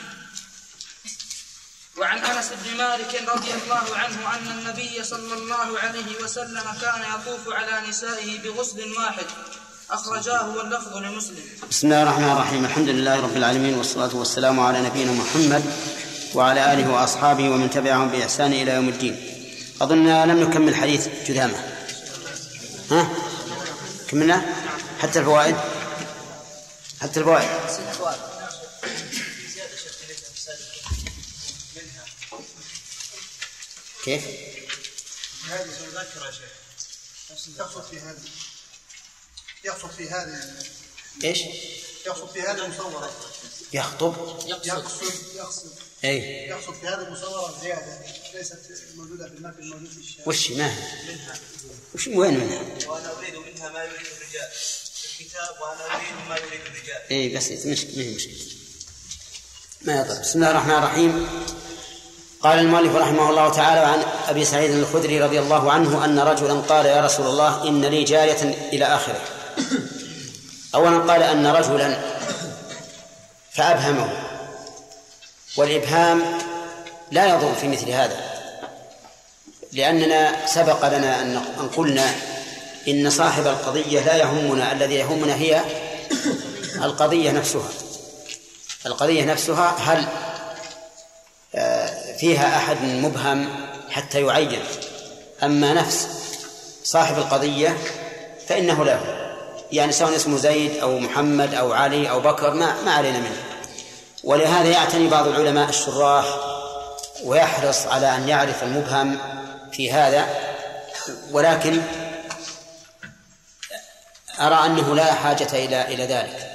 وعن 1.98 2.18
أنس 2.18 2.48
بن 2.62 2.76
مالك 2.76 3.22
رضي 3.34 3.52
الله 3.58 3.96
عنه 3.96 4.18
أن 4.34 4.58
النبي 4.58 5.04
صلى 5.04 5.34
الله 5.34 5.78
عليه 5.78 6.10
وسلم 6.24 6.66
كان 6.82 7.02
يطوف 7.14 7.54
على 7.54 7.88
نسائه 7.88 8.38
بغسل 8.38 8.92
واحد 8.92 9.26
أخرجاه 9.90 10.48
واللفظ 10.56 10.96
لمسلم. 10.96 11.44
بسم 11.70 11.86
الله 11.86 12.02
الرحمن 12.02 12.30
الرحيم، 12.32 12.64
الحمد 12.64 12.88
لله 12.88 13.20
رب 13.20 13.36
العالمين 13.36 13.74
والصلاة 13.74 14.16
والسلام 14.16 14.60
على 14.60 14.82
نبينا 14.82 15.12
محمد 15.12 15.64
وعلى 16.34 16.72
آله 16.72 16.90
وأصحابه 16.92 17.50
ومن 17.50 17.70
تبعهم 17.70 18.08
بإحسان 18.08 18.52
إلى 18.52 18.72
يوم 18.72 18.88
الدين. 18.88 19.16
اظننا 19.82 20.26
لم 20.26 20.40
نكمل 20.40 20.74
حديث 20.74 21.08
جذامه. 21.26 21.58
ها؟ 22.90 23.27
كملنا؟ 24.08 24.54
حتى 25.00 25.18
الفوائد؟ 25.18 25.56
حتى 27.00 27.20
الفوائد. 27.20 27.48
كيف؟ 34.04 34.24
هذه 35.48 35.68
سنذكر 35.78 36.26
يا 36.26 36.30
شيخ 36.30 37.58
يقصد 37.58 37.84
في 37.90 38.00
هذه 38.00 38.18
يقصد 39.64 39.90
في 39.90 40.10
هذه 40.10 40.54
إيش؟ 41.24 41.38
يقصد 42.06 42.30
في 42.32 42.42
هذه 42.42 42.64
المصورة 42.64 43.10
يخطب 43.72 44.14
يقصد 44.46 45.34
يقصد 45.34 45.87
أي. 46.04 46.48
يقصد 46.48 46.74
في 46.74 46.86
هذه 46.86 47.06
المصورة 47.06 47.54
زيادة 47.62 47.98
ليست 48.34 48.58
موجودة 48.96 49.28
في 49.28 49.34
المتن 49.34 49.62
الموجود 49.62 49.88
في 49.88 49.98
الشارع. 49.98 50.28
وش 50.28 50.50
ما 50.50 50.66
هي؟ 50.66 50.82
وش 51.94 52.08
وين 52.08 52.34
منها؟ 52.34 52.60
وأنا 52.88 53.18
أريد 53.18 53.34
منها 53.34 53.68
ما 53.68 53.84
يريد 53.84 53.96
الرجال. 53.96 54.48
الكتاب 55.20 55.54
وأنا 55.62 55.94
أريد 55.94 56.28
ما 56.28 56.36
يريد 56.36 56.60
الرجال. 56.60 57.02
إي 57.10 57.28
بس 57.28 57.50
مش 57.50 57.84
ما 57.84 58.02
هي 58.02 58.14
مشكلة. 58.14 58.34
ما 59.82 60.00
يضر. 60.00 60.20
بسم 60.20 60.38
الله 60.38 60.50
الرحمن 60.50 60.74
الرحيم. 60.74 61.28
قال 62.40 62.58
المؤلف 62.58 62.94
رحمه 62.94 63.30
الله 63.30 63.52
تعالى 63.52 63.80
عن 63.80 63.98
أبي 64.28 64.44
سعيد 64.44 64.70
الخدري 64.70 65.20
رضي 65.20 65.40
الله 65.40 65.72
عنه 65.72 66.04
أن 66.04 66.18
رجلا 66.18 66.54
قال 66.54 66.86
يا 66.86 67.04
رسول 67.04 67.26
الله 67.26 67.68
إن 67.68 67.84
لي 67.84 68.04
جارية 68.04 68.42
إلى 68.72 68.84
آخره. 68.84 69.20
اولا 70.74 71.12
قال 71.12 71.22
أن 71.22 71.46
رجلا 71.46 72.18
فأبهمه. 73.52 74.27
والإبهام 75.58 76.22
لا 77.10 77.26
يضر 77.26 77.54
في 77.54 77.68
مثل 77.68 77.90
هذا 77.90 78.20
لأننا 79.72 80.46
سبق 80.46 80.88
لنا 80.88 81.22
ان 81.22 81.38
قلنا 81.76 82.14
إن 82.88 83.10
صاحب 83.10 83.46
القضية 83.46 84.00
لا 84.00 84.16
يهمنا 84.16 84.72
الذي 84.72 84.94
يهمنا 84.94 85.34
هي 85.34 85.62
القضية 86.82 87.30
نفسها. 87.30 87.68
القضية 88.86 89.24
نفسها 89.24 89.76
هل 89.78 90.06
فيها 92.18 92.56
أحد 92.56 92.82
مبهم 92.82 93.48
حتى 93.90 94.22
يعين؟ 94.22 94.62
أما 95.42 95.74
نفس 95.74 96.08
صاحب 96.84 97.18
القضية 97.18 97.76
فإنه 98.48 98.84
له 98.84 99.00
يعني 99.72 99.92
سواء 99.92 100.16
اسمه 100.16 100.36
زيد 100.36 100.76
أو 100.76 100.98
محمد 100.98 101.54
أو 101.54 101.72
علي 101.72 102.10
أو 102.10 102.20
بكر 102.20 102.54
ما 102.54 102.82
ما 102.82 102.92
علينا 102.92 103.18
منه. 103.18 103.47
ولهذا 104.28 104.68
يعتني 104.68 105.08
بعض 105.08 105.26
العلماء 105.26 105.68
الشراح 105.68 106.26
ويحرص 107.24 107.86
على 107.86 108.16
أن 108.16 108.28
يعرف 108.28 108.62
المبهم 108.62 109.18
في 109.72 109.92
هذا 109.92 110.26
ولكن 111.30 111.82
أرى 114.40 114.66
أنه 114.66 114.94
لا 114.94 115.14
حاجة 115.14 115.48
إلى 115.52 115.94
إلى 115.94 116.06
ذلك. 116.06 116.50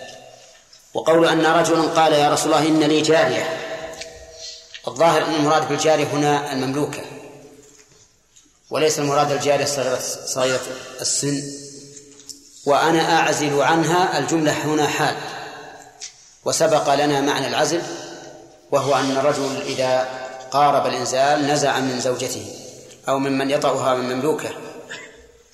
وقول 0.93 1.27
أن 1.27 1.45
رجلا 1.45 1.81
قال 1.81 2.13
يا 2.13 2.29
رسول 2.29 2.53
الله 2.53 2.67
إن 2.67 2.83
لي 2.83 3.01
جارية. 3.01 3.59
الظاهر 4.88 5.25
أن 5.25 5.33
المراد 5.36 5.67
بالجارية 5.67 6.07
هنا 6.07 6.53
المملوكة. 6.53 7.01
وليس 8.69 8.99
المراد 8.99 9.31
الجارية 9.31 9.65
صغيرة 9.65 9.99
صغيرة 10.25 10.62
السن. 11.01 11.41
وأنا 12.65 13.19
أعزل 13.19 13.62
عنها 13.62 14.19
الجملة 14.19 14.51
هنا 14.51 14.88
حال. 14.88 15.42
وسبق 16.45 16.93
لنا 16.93 17.21
معنى 17.21 17.47
العزل 17.47 17.82
وهو 18.71 18.95
أن 18.95 19.12
الرجل 19.12 19.62
إذا 19.62 20.08
قارب 20.51 20.88
الإنزال 20.88 21.47
نزع 21.47 21.79
من 21.79 21.99
زوجته 21.99 22.45
أو 23.10 23.19
ممن 23.19 23.49
يطأها 23.49 23.95
من 23.95 24.15
مملوكه. 24.15 24.49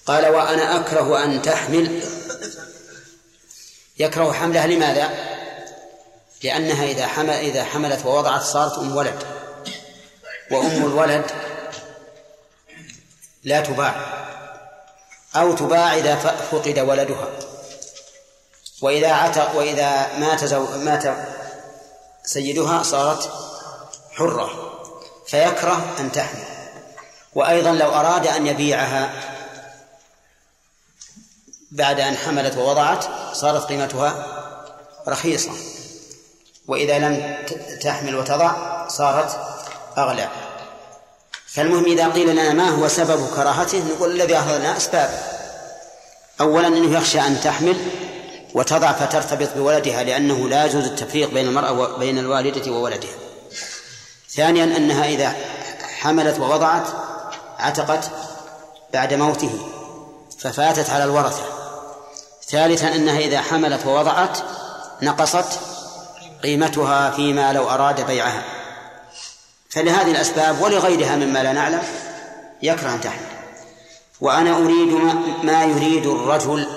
قال 0.06 0.28
وأنا 0.28 0.80
أكره 0.80 1.24
أن 1.24 1.42
تحمل. 1.42 2.02
يكره 4.00 4.32
حملها 4.32 4.68
لماذا؟ 4.68 5.10
لأنها 6.44 6.86
إذا 6.86 7.08
حمل 7.08 7.30
إذا 7.30 7.64
حملت 7.64 8.06
ووضعت 8.06 8.42
صارت 8.42 8.78
أم 8.78 8.96
ولد. 8.96 9.24
وأم 10.52 10.86
الولد 10.86 11.26
لا 13.44 13.62
تباع 13.62 13.96
أو 15.36 15.56
تباع 15.56 15.96
إذا 15.96 16.16
فقد 16.52 16.80
ولدها. 16.80 17.28
وإذا 18.82 19.14
عتق 19.14 19.56
وإذا 19.56 20.18
مات 20.18 20.46
زو 20.46 20.66
مات 20.78 21.04
سيدها 22.24 22.84
صارت 22.84 23.32
حرة 24.12 24.50
فيكره 25.28 25.96
أن 26.00 26.12
تحمل. 26.12 26.44
وأيضا 27.36 27.72
لو 27.72 27.90
أراد 27.90 28.28
أن 28.28 28.48
يبيعها 28.48 29.12
بعد 31.72 32.00
أن 32.00 32.18
حملت 32.18 32.58
ووضعت 32.58 33.06
صارت 33.34 33.64
قيمتها 33.64 34.26
رخيصة. 35.08 35.52
وإذا 36.68 37.00
لم 37.00 37.38
تحمل 37.82 38.16
وتضع 38.16 38.88
صارت 38.88 39.40
أغلى. 39.98 40.30
فالمهم 41.48 41.86
إذا 41.86 42.08
قيل 42.08 42.30
لنا 42.30 42.54
ما 42.54 42.70
هو 42.70 42.88
سبب 42.88 43.28
كراهته 43.36 43.78
نقول 43.78 44.12
الذي 44.12 44.38
أخذنا 44.38 44.78
أسباب. 44.78 45.24
أولا 46.42 46.68
أنه 46.68 46.98
يخشى 46.98 47.22
أن 47.22 47.42
تحمل 47.42 47.78
وتضع 48.54 48.92
فترتبط 48.92 49.50
بولدها 49.58 50.04
لأنه 50.04 50.50
لا 50.50 50.66
يجوز 50.66 50.86
التفريق 50.86 51.34
بين 51.34 51.48
المرأة 51.48 51.72
وبين 51.72 52.18
الوالدة 52.18 52.72
وولدها. 52.72 53.10
ثانيا 54.30 54.64
أنها 54.64 55.06
إذا 55.06 55.36
حملت 56.00 56.40
ووضعت 56.40 56.88
عتقت 57.60 58.12
بعد 58.94 59.14
موته 59.14 59.60
ففاتت 60.40 60.90
على 60.90 61.04
الورثة. 61.04 61.44
ثالثا 62.50 62.96
أنها 62.96 63.20
إذا 63.20 63.42
حملت 63.42 63.86
ووضعت 63.86 64.38
نقصت 65.02 65.60
قيمتها 66.44 67.12
فيما 67.12 67.54
لو 67.54 67.70
أراد 67.70 68.06
بيعها. 68.06 68.44
فلهذه 69.70 70.12
الأسباب 70.12 70.62
ولغيرها 70.62 71.16
مما 71.16 71.44
لا 71.44 71.54
نعلم 71.54 71.84
يكره 72.62 72.94
أن 72.94 73.02
تحمل. 73.02 73.26
وأنا 74.22 74.58
أريد 74.58 74.94
ما 75.44 75.64
يريد 75.64 76.06
الرجل 76.06 76.68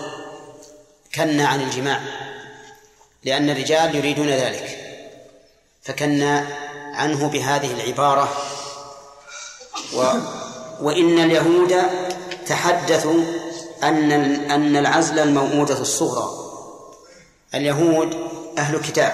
كنا 1.14 1.46
عن 1.48 1.61
الجماع 1.61 2.01
لأن 3.25 3.51
الرجال 3.51 3.94
يريدون 3.94 4.29
ذلك 4.29 4.79
فكنا 5.83 6.46
عنه 6.94 7.29
بهذه 7.29 7.72
العبارة 7.72 8.29
و 9.94 10.05
وإن 10.81 11.18
اليهود 11.18 11.75
تحدثوا 12.46 13.25
أن 13.83 14.12
أن 14.51 14.77
العزل 14.77 15.18
الموؤودة 15.18 15.81
الصغرى 15.81 16.31
اليهود 17.55 18.16
أهل 18.59 18.79
كتاب 18.81 19.12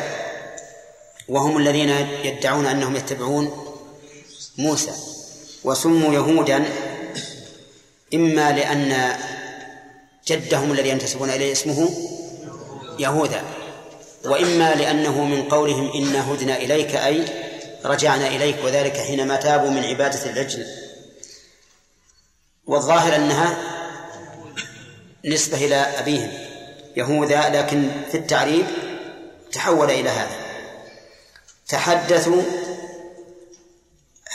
وهم 1.28 1.56
الذين 1.58 1.90
يدعون 2.24 2.66
أنهم 2.66 2.96
يتبعون 2.96 3.74
موسى 4.58 4.92
وسموا 5.64 6.14
يهودا 6.14 6.64
إما 8.14 8.52
لأن 8.52 9.18
جدهم 10.28 10.72
الذي 10.72 10.88
ينتسبون 10.88 11.30
إليه 11.30 11.52
اسمه 11.52 11.90
يهوذا. 12.98 13.42
وإما 14.24 14.74
لأنه 14.74 15.24
من 15.24 15.42
قولهم 15.42 15.92
إنا 15.92 16.32
هدنا 16.32 16.56
إليك 16.56 16.96
أي 16.96 17.24
رجعنا 17.84 18.26
إليك 18.26 18.56
وذلك 18.64 18.96
حينما 18.96 19.36
تابوا 19.36 19.70
من 19.70 19.84
عبادة 19.84 20.30
العجل. 20.30 20.66
والظاهر 22.66 23.16
أنها 23.16 23.58
نسبة 25.24 25.64
إلى 25.64 25.76
أبيهم 25.76 26.30
يهوذا 26.96 27.48
لكن 27.48 27.90
في 28.10 28.16
التعريب 28.16 28.66
تحول 29.52 29.90
إلى 29.90 30.08
هذا. 30.08 30.36
تحدثوا 31.68 32.42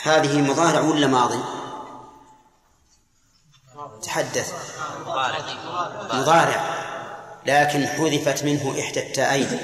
هذه 0.02 0.36
مضارع 0.36 0.80
ولا 0.80 1.06
ماضي؟ 1.06 1.63
تحدث. 4.04 4.52
مضارع. 6.12 6.60
لكن 7.46 7.86
حذفت 7.86 8.44
منه 8.44 8.74
إحدى 8.80 9.00
التائين. 9.00 9.58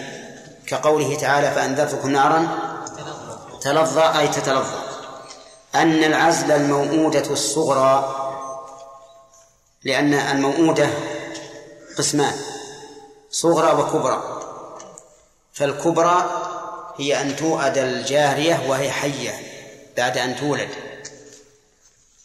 كقوله 0.67 1.17
تعالى 1.17 1.51
فأنذرتكم 1.51 2.11
نارا 2.11 2.49
تلظى. 3.61 4.19
أي 4.19 4.29
تتلظى. 4.29 4.79
أن 5.75 6.05
العزل 6.05 6.53
الموؤودة 6.53 7.31
الصغرى 7.31 8.17
لأن 9.85 10.15
الموؤودة 10.15 10.89
قسمان 11.99 12.35
صغرى 13.31 13.83
وكبرى. 13.83 14.41
فالكبرى 15.53 16.31
هي 16.99 17.21
أن 17.21 17.37
توأد 17.37 17.79
الجارية 17.79 18.61
وهي 18.69 18.91
حية 18.91 19.35
بعد 19.97 20.19
أن 20.19 20.37
تولد. 20.37 20.69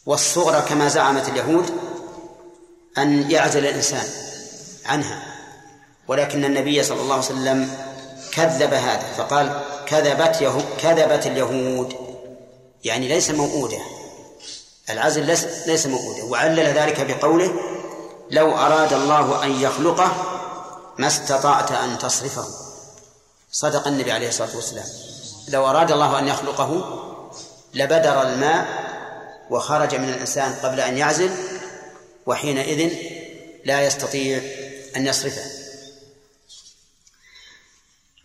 والصغرى 0.06 0.62
كما 0.62 0.88
زعمت 0.88 1.28
اليهود 1.28 1.85
أن 2.98 3.30
يعزل 3.30 3.66
الإنسان 3.66 4.06
عنها. 4.86 5.22
ولكن 6.08 6.44
النبي 6.44 6.82
صلى 6.82 7.00
الله 7.00 7.14
عليه 7.14 7.24
وسلم 7.24 7.70
كذب 8.32 8.74
هذا 8.74 9.06
فقال 9.16 9.60
كذبت 9.86 10.40
يهود 10.40 10.64
كذبت 10.78 11.26
اليهود. 11.26 11.94
يعني 12.84 13.08
ليس 13.08 13.30
موؤودة. 13.30 13.78
العزل 14.90 15.26
ليس 15.26 15.46
ليس 15.66 15.86
موؤودة. 15.86 16.24
وعلل 16.24 16.78
ذلك 16.78 17.00
بقوله 17.00 17.52
لو 18.30 18.56
أراد 18.56 18.92
الله 18.92 19.44
أن 19.44 19.60
يخلقه 19.60 20.12
ما 20.98 21.06
استطعت 21.06 21.72
أن 21.72 21.98
تصرفه. 21.98 22.44
صدق 23.52 23.86
النبي 23.86 24.12
عليه 24.12 24.28
الصلاة 24.28 24.56
والسلام. 24.56 24.86
لو 25.48 25.66
أراد 25.70 25.92
الله 25.92 26.18
أن 26.18 26.28
يخلقه 26.28 27.02
لبدر 27.74 28.22
الماء 28.22 28.66
وخرج 29.50 29.94
من 29.94 30.08
الإنسان 30.08 30.54
قبل 30.62 30.80
أن 30.80 30.98
يعزل 30.98 31.30
وحينئذ 32.26 32.92
لا 33.64 33.86
يستطيع 33.86 34.42
أن 34.96 35.06
يصرفه. 35.06 35.42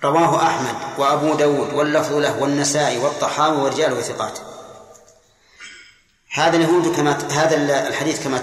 رواه 0.03 0.47
أحمد 0.47 0.99
وأبو 0.99 1.35
داود 1.35 1.73
واللفظ 1.73 2.13
له 2.13 2.41
والنسائي 2.41 2.97
والطحاوي 2.97 3.57
ورجاله 3.57 3.95
وثقات. 3.95 4.39
هذا 6.31 6.57
اليهود 6.57 6.95
كما 6.95 7.11
هذا 7.31 7.87
الحديث 7.87 8.23
كما 8.23 8.37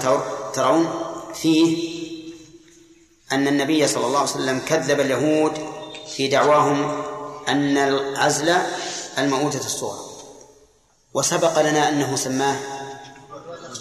ترون 0.53 1.03
فيه 1.33 1.89
أن 3.31 3.47
النبي 3.47 3.87
صلى 3.87 4.05
الله 4.05 4.19
عليه 4.19 4.29
وسلم 4.29 4.59
كذب 4.59 4.99
اليهود 4.99 5.53
في 6.15 6.27
دعواهم 6.27 7.03
أن 7.47 7.77
العزل 7.77 8.57
الموؤودة 9.17 9.59
الصغرى. 9.59 10.09
وسبق 11.13 11.61
لنا 11.61 11.89
أنه 11.89 12.15
سماه 12.15 12.57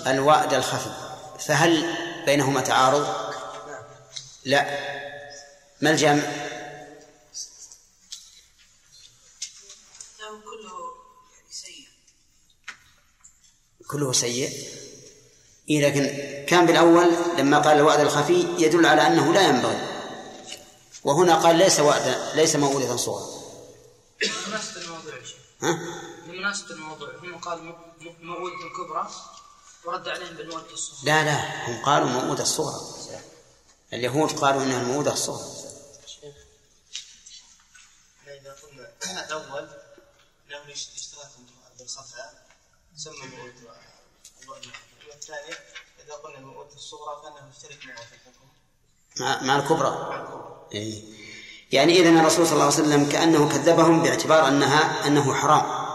الوأد 0.07 0.55
الخفي. 0.55 1.08
فهل 1.47 1.97
بينهما 2.27 2.61
تعارض؟ 2.61 3.35
لا. 4.45 4.89
ما 5.81 5.91
الجمع؟ 5.91 6.23
كله 13.91 14.13
سيء. 14.13 14.53
إيه 15.71 15.89
لكن 15.89 16.07
كان 16.47 16.67
بالأول 16.67 17.11
لما 17.39 17.59
قال 17.59 17.77
الوعد 17.77 18.01
الخفي 18.01 18.47
يدل 18.59 18.87
على 18.87 19.07
أنه 19.07 19.33
لا 19.33 19.41
ينبغي. 19.41 19.79
وهنا 21.05 21.35
قال 21.35 21.57
ليس 21.57 21.81
وعدا 21.81 22.35
ليس 22.35 22.57
موؤودة 22.57 22.97
صغرى. 22.97 23.27
بمناسبة 24.21 24.83
الموضوع 24.83 25.15
يا 25.17 25.25
شيخ. 25.25 25.37
ها؟ 25.63 25.79
بمناسبة 26.27 26.71
الموضوع 26.71 27.09
هم 27.23 27.39
قالوا 27.39 27.73
موؤودة 28.21 28.69
كبرى. 28.77 29.11
ورد 29.85 30.09
عليهم 30.09 30.37
بالموؤودة 30.37 30.73
الصغرى 30.73 31.05
لا 31.05 31.25
لا 31.25 31.69
هم 31.69 31.83
قالوا 31.83 32.09
موؤودة 32.09 32.43
الصغرى. 32.43 32.81
اليهود 33.93 34.33
قالوا 34.33 34.63
إنها 34.63 34.81
الموؤودة 34.81 35.13
الصغرى. 35.13 35.69
قلنا 40.51 40.73
اشتراك 40.73 41.31
بالصفا 41.79 42.31
سمى 42.97 43.15
والثاني 45.09 45.55
إذا 46.05 46.15
قلنا 46.15 46.63
الصغرى 46.77 47.49
يشترك 47.51 47.87
معه 47.87 47.97
في 47.97 48.15
الحكم. 48.15 48.49
مع, 49.21 49.43
مع 49.43 49.57
الكبرى. 49.57 50.69
إيه. 50.75 51.03
يعني 51.73 51.93
إذن 51.93 52.19
الرسول 52.19 52.47
صلى 52.47 52.53
الله 52.53 52.65
عليه 52.65 52.75
وسلم 52.75 53.09
كأنه 53.09 53.49
كذبهم 53.49 54.03
باعتبار 54.03 54.49
أنها 54.49 55.07
أنه 55.07 55.35
حرام 55.35 55.89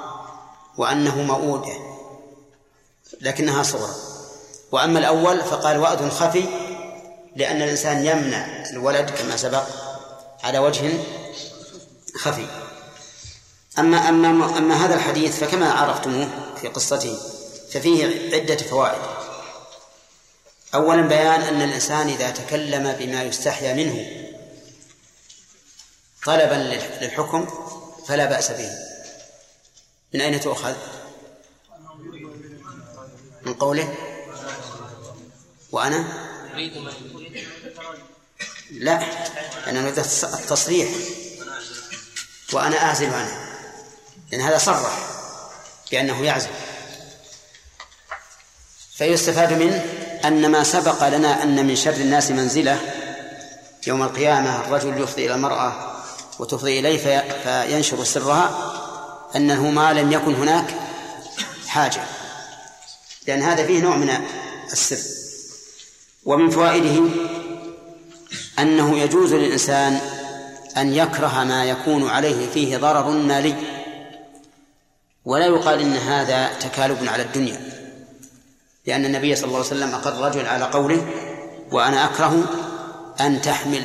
وأنه 0.77 1.21
مؤودة 1.21 1.92
لكنها 3.21 3.63
صغرى. 3.63 3.95
وأما 4.71 4.99
الأول 4.99 5.41
فقال 5.41 5.77
وأد 5.77 6.09
خفي 6.09 6.45
لأن 7.35 7.61
الإنسان 7.61 8.05
يمنع 8.05 8.69
الولد 8.69 9.09
كما 9.09 9.37
سبق 9.37 9.63
على 10.43 10.59
وجه 10.59 10.93
خفي. 12.15 12.47
أما 13.79 14.09
أما 14.09 14.29
أما 14.57 14.85
هذا 14.85 14.95
الحديث 14.95 15.39
فكما 15.39 15.71
عرفتموه 15.71 16.29
في 16.61 16.67
قصته 16.67 17.17
ففيه 17.71 18.33
عدة 18.35 18.57
فوائد. 18.57 19.01
أولا 20.75 21.01
بيان 21.01 21.41
أن 21.41 21.61
الإنسان 21.61 22.09
إذا 22.09 22.29
تكلم 22.29 22.91
بما 22.99 23.23
يستحيا 23.23 23.73
منه 23.73 24.23
طلبا 26.25 26.77
للحكم 27.01 27.47
فلا 28.07 28.25
بأس 28.25 28.51
به. 28.51 28.69
من 30.13 30.21
أين 30.21 30.41
تؤخذ؟ 30.41 30.73
من 33.45 33.53
قوله 33.53 33.95
وأنا؟ 35.71 36.05
لا 38.71 39.03
أنا 39.67 39.81
نريد 39.81 39.99
التصريح. 39.99 40.89
وأنا 42.53 42.77
أعزل 42.77 43.13
عنه 43.13 43.37
لأن 44.31 44.41
هذا 44.41 44.57
صرح 44.57 44.99
بأنه 45.91 46.25
يعزل. 46.25 46.49
فيستفاد 48.97 49.53
منه 49.53 49.85
أن 50.25 50.51
ما 50.51 50.63
سبق 50.63 51.07
لنا 51.07 51.43
أن 51.43 51.67
من 51.67 51.75
شر 51.75 51.93
الناس 51.93 52.31
منزلة 52.31 52.79
يوم 53.87 54.03
القيامة 54.03 54.65
الرجل 54.65 55.01
يفضي 55.01 55.25
إلى 55.25 55.35
المرأة 55.35 55.93
وتفضي 56.39 56.79
إليه 56.79 56.97
فينشر 57.43 58.03
سرها 58.03 58.73
أنه 59.35 59.69
ما 59.69 59.93
لم 59.93 60.11
يكن 60.11 60.35
هناك 60.35 60.75
حاجة. 61.67 62.03
لأن 63.27 63.41
هذا 63.41 63.65
فيه 63.65 63.81
نوع 63.81 63.95
من 63.95 64.09
السر. 64.71 65.23
ومن 66.25 66.49
فوائده 66.49 67.01
أنه 68.59 68.99
يجوز 68.99 69.33
للإنسان 69.33 69.99
أن 70.77 70.93
يكره 70.93 71.43
ما 71.43 71.65
يكون 71.65 72.09
عليه 72.09 72.49
فيه 72.49 72.77
ضرر 72.77 73.09
مالي 73.09 73.55
ولا 75.25 75.45
يقال 75.45 75.79
إن 75.79 75.93
هذا 75.93 76.53
تكالب 76.53 77.07
على 77.07 77.23
الدنيا 77.23 77.59
لأن 78.85 79.05
النبي 79.05 79.35
صلى 79.35 79.45
الله 79.45 79.57
عليه 79.57 79.67
وسلم 79.67 79.89
أقر 79.95 80.13
الرجل 80.13 80.45
على 80.45 80.65
قوله 80.65 81.07
وأنا 81.71 82.05
أكره 82.05 82.43
أن 83.21 83.41
تحمل 83.41 83.83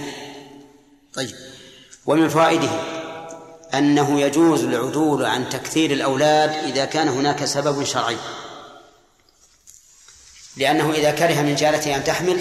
طيب. 1.14 1.30
ومن 2.06 2.28
فوائده 2.28 2.70
أنه 3.74 4.20
يجوز 4.20 4.64
العدول 4.64 5.24
عن 5.24 5.48
تكثير 5.48 5.90
الأولاد 5.90 6.50
إذا 6.50 6.84
كان 6.84 7.08
هناك 7.08 7.44
سبب 7.44 7.84
شرعي. 7.84 8.16
لأنه 10.58 10.92
إذا 10.92 11.10
كره 11.10 11.42
من 11.42 11.54
جارته 11.54 11.96
أن 11.96 12.04
تحمل 12.04 12.40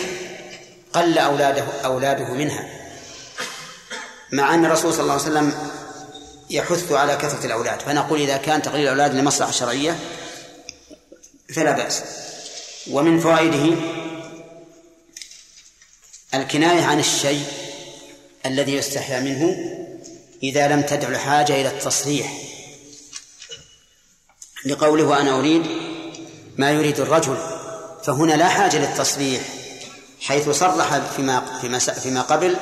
قل 0.93 1.17
أولاده 1.17 1.65
أولاده 1.85 2.33
منها. 2.33 2.69
مع 4.31 4.53
أن 4.53 4.65
الرسول 4.65 4.93
صلى 4.93 5.01
الله 5.01 5.13
عليه 5.13 5.23
وسلم 5.23 5.71
يحث 6.49 6.91
على 6.91 7.15
كثرة 7.15 7.45
الأولاد. 7.45 7.79
فنقول 7.81 8.21
إذا 8.21 8.37
كان 8.37 8.61
تقليل 8.61 8.83
الأولاد 8.83 9.15
لمصلحة 9.15 9.51
شرعية 9.51 9.99
فلا 11.55 11.71
بأس. 11.71 12.03
ومن 12.89 13.19
فوائده 13.19 13.75
الكناية 16.33 16.83
عن 16.83 16.99
الشيء 16.99 17.45
الذي 18.45 18.73
يستحيا 18.73 19.19
منه 19.19 19.57
إذا 20.43 20.67
لم 20.67 20.81
تدع 20.81 21.07
الحاجة 21.07 21.53
إلى 21.53 21.67
التصريح. 21.67 22.33
لقوله 24.65 25.03
وأنا 25.03 25.39
أريد 25.39 25.65
ما 26.57 26.71
يريد 26.71 26.99
الرجل. 26.99 27.56
فهنا 28.03 28.33
لا 28.33 28.47
حاجة 28.47 28.77
للتصريح 28.77 29.41
حيث 30.21 30.49
صرح 30.49 30.97
فيما 30.97 31.59
فيما 31.61 31.79
فيما 31.79 32.21
قبل 32.21 32.57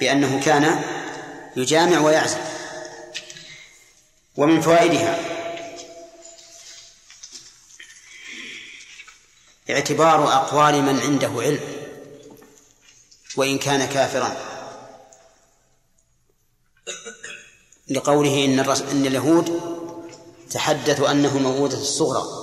بأنه 0.00 0.40
كان 0.44 0.82
يجامع 1.56 1.98
ويعزم 1.98 2.40
ومن 4.36 4.60
فوائدها 4.60 5.18
اعتبار 9.70 10.32
أقوال 10.32 10.82
من 10.82 11.00
عنده 11.00 11.28
علم 11.28 11.60
وإن 13.36 13.58
كان 13.58 13.88
كافرا. 13.88 14.36
لقوله 17.88 18.44
إن 18.44 18.60
إن 18.60 19.06
اليهود 19.06 19.60
تحدثوا 20.50 21.10
أنه 21.10 21.38
موجودة 21.38 21.78
الصغرى. 21.78 22.41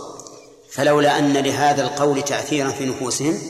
فلولا 0.71 1.19
أن 1.19 1.33
لهذا 1.33 1.83
القول 1.83 2.21
تأثيرا 2.21 2.69
في 2.69 2.85
نفوسهم 2.85 3.41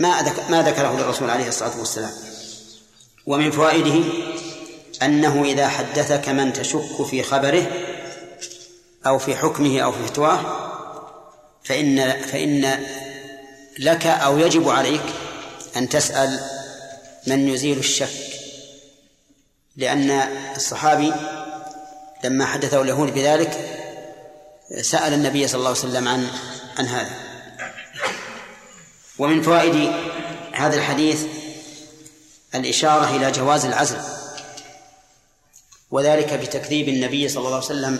ما 0.00 0.22
ما 0.48 0.62
ذكره 0.62 0.96
للرسول 0.96 1.30
عليه 1.30 1.48
الصلاة 1.48 1.78
والسلام. 1.78 2.12
ومن 3.26 3.50
فوائده 3.50 4.04
أنه 5.02 5.44
إذا 5.44 5.68
حدثك 5.68 6.28
من 6.28 6.52
تشك 6.52 7.04
في 7.10 7.22
خبره 7.22 7.66
أو 9.06 9.18
في 9.18 9.36
حكمه 9.36 9.80
أو 9.80 9.92
في 9.92 10.06
فتواه 10.06 10.40
فإن 11.64 12.12
فإن 12.12 12.84
لك 13.78 14.06
أو 14.06 14.38
يجب 14.38 14.68
عليك 14.68 15.02
أن 15.76 15.88
تسأل 15.88 16.40
من 17.26 17.48
يزيل 17.48 17.78
الشك. 17.78 18.26
لأن 19.76 20.10
الصحابي 20.56 21.12
لما 22.24 22.46
حدثه 22.46 22.82
اليهود 22.82 23.14
بذلك 23.14 23.82
سأل 24.80 25.12
النبي 25.12 25.48
صلى 25.48 25.58
الله 25.58 25.68
عليه 25.68 25.78
وسلم 25.78 26.08
عن 26.08 26.30
عن 26.78 26.86
هذا. 26.86 27.10
ومن 29.18 29.42
فوائد 29.42 29.92
هذا 30.52 30.76
الحديث 30.76 31.26
الإشارة 32.54 33.16
إلى 33.16 33.32
جواز 33.32 33.64
العزل 33.64 33.98
وذلك 35.90 36.32
بتكذيب 36.32 36.88
النبي 36.88 37.28
صلى 37.28 37.38
الله 37.38 37.54
عليه 37.54 37.66
وسلم 37.66 37.98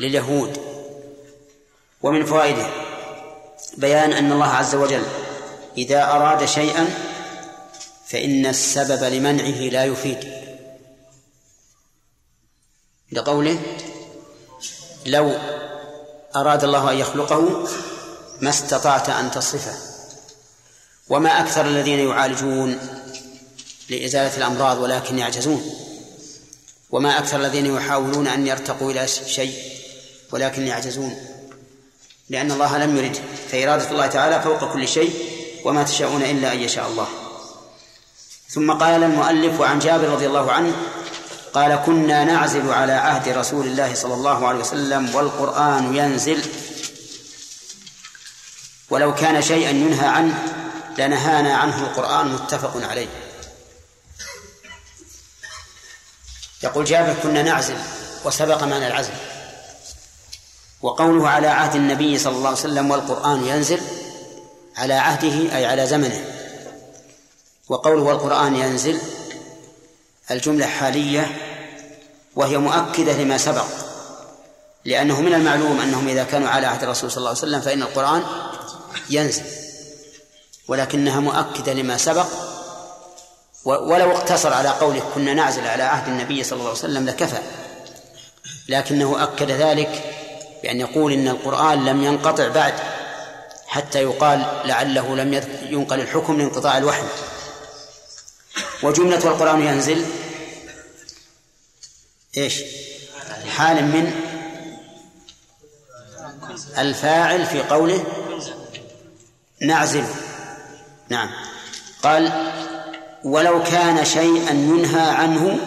لليهود. 0.00 0.60
ومن 2.02 2.26
فوائده 2.26 2.70
بيان 3.76 4.12
أن 4.12 4.32
الله 4.32 4.46
عز 4.46 4.74
وجل 4.74 5.02
إذا 5.78 6.02
أراد 6.04 6.44
شيئا 6.44 6.88
فإن 8.06 8.46
السبب 8.46 9.04
لمنعه 9.04 9.60
لا 9.60 9.84
يفيد. 9.84 10.32
لقوله 13.12 13.60
لو 15.06 15.38
أراد 16.36 16.64
الله 16.64 16.92
أن 16.92 16.96
يخلقه 16.96 17.68
ما 18.40 18.50
استطعت 18.50 19.08
أن 19.08 19.30
تصفه 19.30 19.74
وما 21.08 21.40
أكثر 21.40 21.66
الذين 21.66 22.08
يعالجون 22.08 22.78
لإزالة 23.90 24.36
الأمراض 24.36 24.78
ولكن 24.78 25.18
يعجزون. 25.18 25.74
وما 26.90 27.18
أكثر 27.18 27.36
الذين 27.36 27.76
يحاولون 27.76 28.26
أن 28.26 28.46
يرتقوا 28.46 28.90
إلى 28.90 29.08
شيء 29.08 29.54
ولكن 30.32 30.66
يعجزون. 30.66 31.16
لأن 32.28 32.52
الله 32.52 32.78
لم 32.78 32.96
يرد 32.96 33.18
فإرادة 33.52 33.90
الله 33.90 34.06
تعالى 34.06 34.42
فوق 34.42 34.72
كل 34.72 34.88
شيء 34.88 35.12
وما 35.64 35.82
تشاءون 35.82 36.22
إلا 36.22 36.52
أن 36.52 36.60
يشاء 36.60 36.88
الله. 36.88 37.08
ثم 38.48 38.72
قال 38.72 39.02
المؤلف 39.02 39.60
عن 39.60 39.78
جابر 39.78 40.08
رضي 40.08 40.26
الله 40.26 40.52
عنه 40.52 40.76
قال 41.54 41.82
كنا 41.86 42.24
نعزل 42.24 42.72
على 42.72 42.92
عهد 42.92 43.28
رسول 43.28 43.66
الله 43.66 43.94
صلى 43.94 44.14
الله 44.14 44.48
عليه 44.48 44.58
وسلم 44.58 45.14
والقرآن 45.14 45.96
ينزل 45.96 46.44
ولو 48.90 49.14
كان 49.14 49.42
شيئا 49.42 49.70
ينهى 49.70 50.06
عنه 50.06 50.42
لنهانا 50.98 51.56
عنه 51.56 51.82
القرآن 51.82 52.28
متفق 52.28 52.88
عليه. 52.90 53.08
يقول 56.62 56.84
جابر 56.84 57.14
كنا 57.22 57.42
نعزل 57.42 57.76
وسبق 58.24 58.62
معنا 58.62 58.86
العزل 58.86 59.12
وقوله 60.82 61.28
على 61.28 61.46
عهد 61.46 61.74
النبي 61.74 62.18
صلى 62.18 62.36
الله 62.36 62.48
عليه 62.48 62.58
وسلم 62.58 62.90
والقرآن 62.90 63.46
ينزل 63.46 63.80
على 64.76 64.94
عهده 64.94 65.56
أي 65.56 65.66
على 65.66 65.86
زمنه. 65.86 66.24
وقوله 67.68 68.02
والقرآن 68.02 68.56
ينزل 68.56 69.00
الجملة 70.30 70.66
حالية 70.66 71.36
وهي 72.36 72.58
مؤكدة 72.58 73.12
لما 73.12 73.38
سبق 73.38 73.66
لأنه 74.84 75.20
من 75.20 75.34
المعلوم 75.34 75.80
أنهم 75.80 76.08
إذا 76.08 76.24
كانوا 76.24 76.48
على 76.48 76.66
عهد 76.66 76.82
الرسول 76.82 77.10
صلى 77.10 77.18
الله 77.18 77.28
عليه 77.28 77.38
وسلم 77.38 77.60
فإن 77.60 77.82
القرآن 77.82 78.22
ينزل 79.10 79.42
ولكنها 80.68 81.20
مؤكدة 81.20 81.72
لما 81.72 81.96
سبق 81.96 82.26
ولو 83.64 84.12
اقتصر 84.12 84.52
على 84.52 84.68
قوله 84.68 85.02
كنا 85.14 85.34
نعزل 85.34 85.66
على 85.66 85.82
عهد 85.82 86.08
النبي 86.08 86.44
صلى 86.44 86.56
الله 86.56 86.68
عليه 86.68 86.78
وسلم 86.78 87.06
لكفى 87.06 87.38
لكنه 88.68 89.22
أكد 89.22 89.50
ذلك 89.50 90.02
بأن 90.62 90.80
يقول 90.80 91.12
إن 91.12 91.28
القرآن 91.28 91.84
لم 91.84 92.04
ينقطع 92.04 92.48
بعد 92.48 92.74
حتى 93.66 94.02
يقال 94.02 94.46
لعله 94.64 95.16
لم 95.16 95.42
ينقل 95.62 96.00
الحكم 96.00 96.38
لانقطاع 96.38 96.78
الوحي. 96.78 97.02
وجملة 98.82 99.16
القرآن 99.16 99.62
ينزل. 99.62 100.04
إيش؟ 102.36 102.62
حال 103.56 103.84
من 103.84 104.12
الفاعل 106.78 107.46
في 107.46 107.62
قوله 107.62 108.04
نعزل. 109.62 110.04
نعم. 111.08 111.30
قال 112.02 112.52
ولو 113.24 113.62
كان 113.62 114.04
شيئا 114.04 114.50
ينهى 114.50 115.10
عنه 115.10 115.58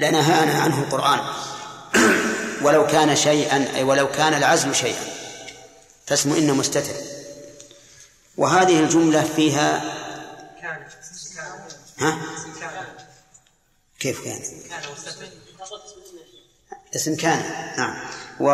لنهانا 0.00 0.62
عنه 0.62 0.78
القرآن. 0.82 1.20
ولو 2.64 2.86
كان 2.86 3.16
شيئا 3.16 3.68
أي 3.76 3.82
ولو 3.82 4.08
كان 4.08 4.34
العزل 4.34 4.74
شيئا. 4.74 5.04
فاسم 6.06 6.32
إن 6.32 6.54
مستتر. 6.54 6.94
وهذه 8.36 8.80
الجملة 8.80 9.22
فيها 9.36 9.82
ها؟ 11.98 12.18
كيف 14.00 14.24
كان؟ 14.24 14.42
اسم 16.96 17.16
كان 17.16 17.42
نعم 17.78 17.94
و 18.40 18.50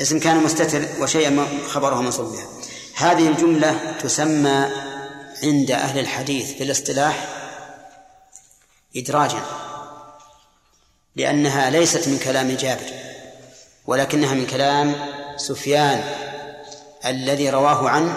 اسم 0.00 0.18
كان 0.18 0.36
مستتر 0.36 0.88
وشيئا 1.00 1.46
خبره 1.68 2.00
منصوب 2.00 2.32
بها 2.32 2.46
هذه 2.94 3.28
الجملة 3.28 3.98
تسمى 4.02 4.68
عند 5.42 5.70
أهل 5.70 5.98
الحديث 5.98 6.52
في 6.52 6.62
الاصطلاح 6.62 7.28
إدراجا 8.96 9.42
لأنها 11.16 11.70
ليست 11.70 12.08
من 12.08 12.18
كلام 12.18 12.50
جابر 12.56 12.90
ولكنها 13.86 14.34
من 14.34 14.46
كلام 14.46 14.94
سفيان 15.36 16.04
الذي 17.06 17.50
رواه 17.50 17.88
عن 17.88 18.14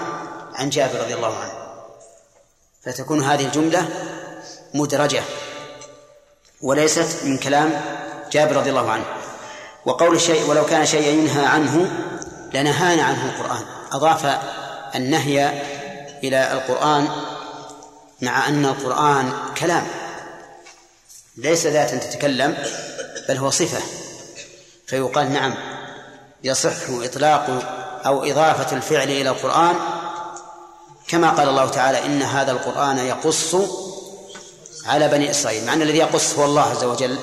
عن 0.53 0.69
جابر 0.69 0.99
رضي 0.99 1.13
الله 1.13 1.37
عنه 1.37 1.64
فتكون 2.85 3.23
هذه 3.23 3.45
الجملة 3.45 3.89
مدرجة 4.73 5.23
وليست 6.61 7.23
من 7.23 7.37
كلام 7.37 7.81
جابر 8.31 8.55
رضي 8.55 8.69
الله 8.69 8.91
عنه. 8.91 9.05
وقول 9.85 10.15
الشيء 10.15 10.49
ولو 10.49 10.65
كان 10.65 10.85
شيئا 10.85 11.11
ينهى 11.11 11.45
عنه 11.45 11.91
لنهانا 12.53 13.03
عنه 13.03 13.25
القرآن. 13.25 13.65
أضاف 13.91 14.39
النهي 14.95 15.61
إلى 16.23 16.53
القرآن 16.53 17.07
مع 18.21 18.47
أن 18.47 18.65
القرآن 18.65 19.33
كلام. 19.57 19.87
ليس 21.37 21.67
ذاتا 21.67 21.97
تتكلم 21.97 22.57
بل 23.29 23.37
هو 23.37 23.49
صفة. 23.49 23.81
فيقال 24.87 25.33
نعم 25.33 25.55
يصح 26.43 26.89
إطلاق 26.89 27.49
أو 28.05 28.23
إضافة 28.23 28.77
الفعل 28.77 29.07
إلى 29.07 29.29
القرآن 29.29 29.75
كما 31.07 31.29
قال 31.29 31.49
الله 31.49 31.69
تعالى 31.69 32.05
إن 32.05 32.21
هذا 32.21 32.51
القرآن 32.51 32.97
يقص 32.97 33.55
على 34.85 35.07
بني 35.07 35.31
إسرائيل 35.31 35.65
مع 35.65 35.73
أن 35.73 35.81
الذي 35.81 35.97
يقص 35.97 36.33
هو 36.33 36.45
الله 36.45 36.61
عز 36.61 36.83
وجل 36.83 37.19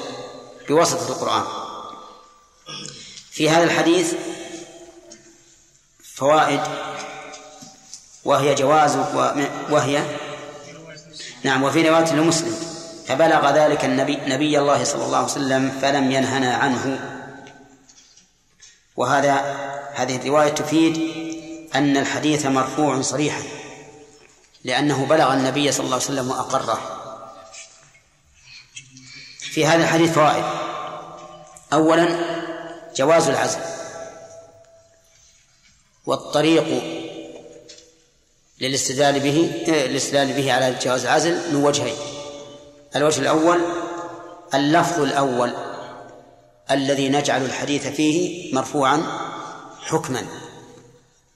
بواسطة 0.69 1.09
القرآن. 1.09 1.43
في 3.31 3.51
هذا 3.51 3.65
الحديث 3.65 4.15
فوائد 6.15 6.61
وهي 8.25 8.55
جواز 8.55 8.97
وهي 9.71 10.03
نعم 11.43 11.63
وفي 11.63 11.89
رواية 11.89 12.13
لمسلم 12.13 12.57
فبلغ 13.07 13.51
ذلك 13.51 13.85
النبي 13.85 14.17
نبي 14.17 14.59
الله 14.59 14.85
صلى 14.85 15.05
الله 15.05 15.17
عليه 15.17 15.27
وسلم 15.27 15.79
فلم 15.83 16.11
ينهنا 16.11 16.57
عنه. 16.57 17.01
وهذا 18.97 19.33
هذه 19.95 20.17
الرواية 20.17 20.49
تفيد 20.49 20.97
أن 21.75 21.97
الحديث 21.97 22.47
مرفوع 22.47 23.01
صريحا. 23.01 23.43
لأنه 24.65 25.07
بلغ 25.07 25.33
النبي 25.33 25.73
صلى 25.73 25.85
الله 25.85 25.97
عليه 25.97 26.05
وسلم 26.05 26.31
وأقره. 26.31 26.99
في 29.41 29.67
هذا 29.67 29.83
الحديث 29.83 30.13
فوائد. 30.13 30.45
أولا 31.73 32.33
جواز 32.97 33.29
العزل 33.29 33.61
والطريق 36.07 36.83
للاستدلال 38.61 39.21
به 39.21 39.65
الاستدلال 39.69 40.33
به 40.33 40.53
على 40.53 40.79
جواز 40.83 41.05
العزل 41.05 41.55
من 41.55 41.65
وجهين. 41.65 41.97
الوجه 42.97 43.21
الأول 43.21 43.61
اللفظ 44.55 45.01
الأول 45.01 45.55
الذي 46.71 47.09
نجعل 47.09 47.45
الحديث 47.45 47.87
فيه 47.87 48.55
مرفوعا 48.55 49.03
حكما. 49.81 50.42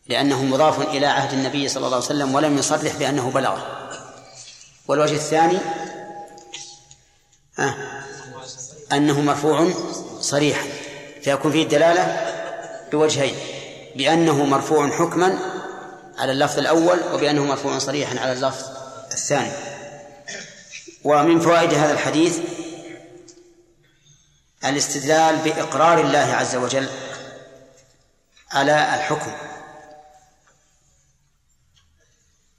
لأنه 0.09 0.45
مضاف 0.45 0.81
إلى 0.81 1.07
عهد 1.07 1.33
النبي 1.33 1.69
صلى 1.69 1.87
الله 1.87 1.97
عليه 1.97 2.07
وسلم 2.07 2.35
ولم 2.35 2.59
يصرح 2.59 2.97
بأنه 2.97 3.31
بلغه. 3.31 3.89
والوجه 4.89 5.15
الثاني 5.15 5.59
آه 7.59 7.75
أنه 8.93 9.21
مرفوع 9.21 9.69
صريحا 10.21 10.67
فيكون 11.23 11.53
فيه 11.53 11.63
الدلالة 11.63 12.33
بوجهين 12.93 13.35
بأنه 13.97 14.45
مرفوع 14.45 14.91
حكما 14.91 15.39
على 16.19 16.33
اللفظ 16.33 16.59
الأول 16.59 17.01
وبأنه 17.13 17.45
مرفوع 17.45 17.79
صريحا 17.79 18.19
على 18.21 18.33
اللفظ 18.33 18.65
الثاني. 19.13 19.53
ومن 21.05 21.41
فوائد 21.41 21.75
هذا 21.75 21.93
الحديث 21.93 22.39
الاستدلال 24.65 25.37
بإقرار 25.37 26.01
الله 26.01 26.35
عز 26.35 26.57
وجل 26.57 26.89
على 28.53 28.95
الحكم. 28.95 29.33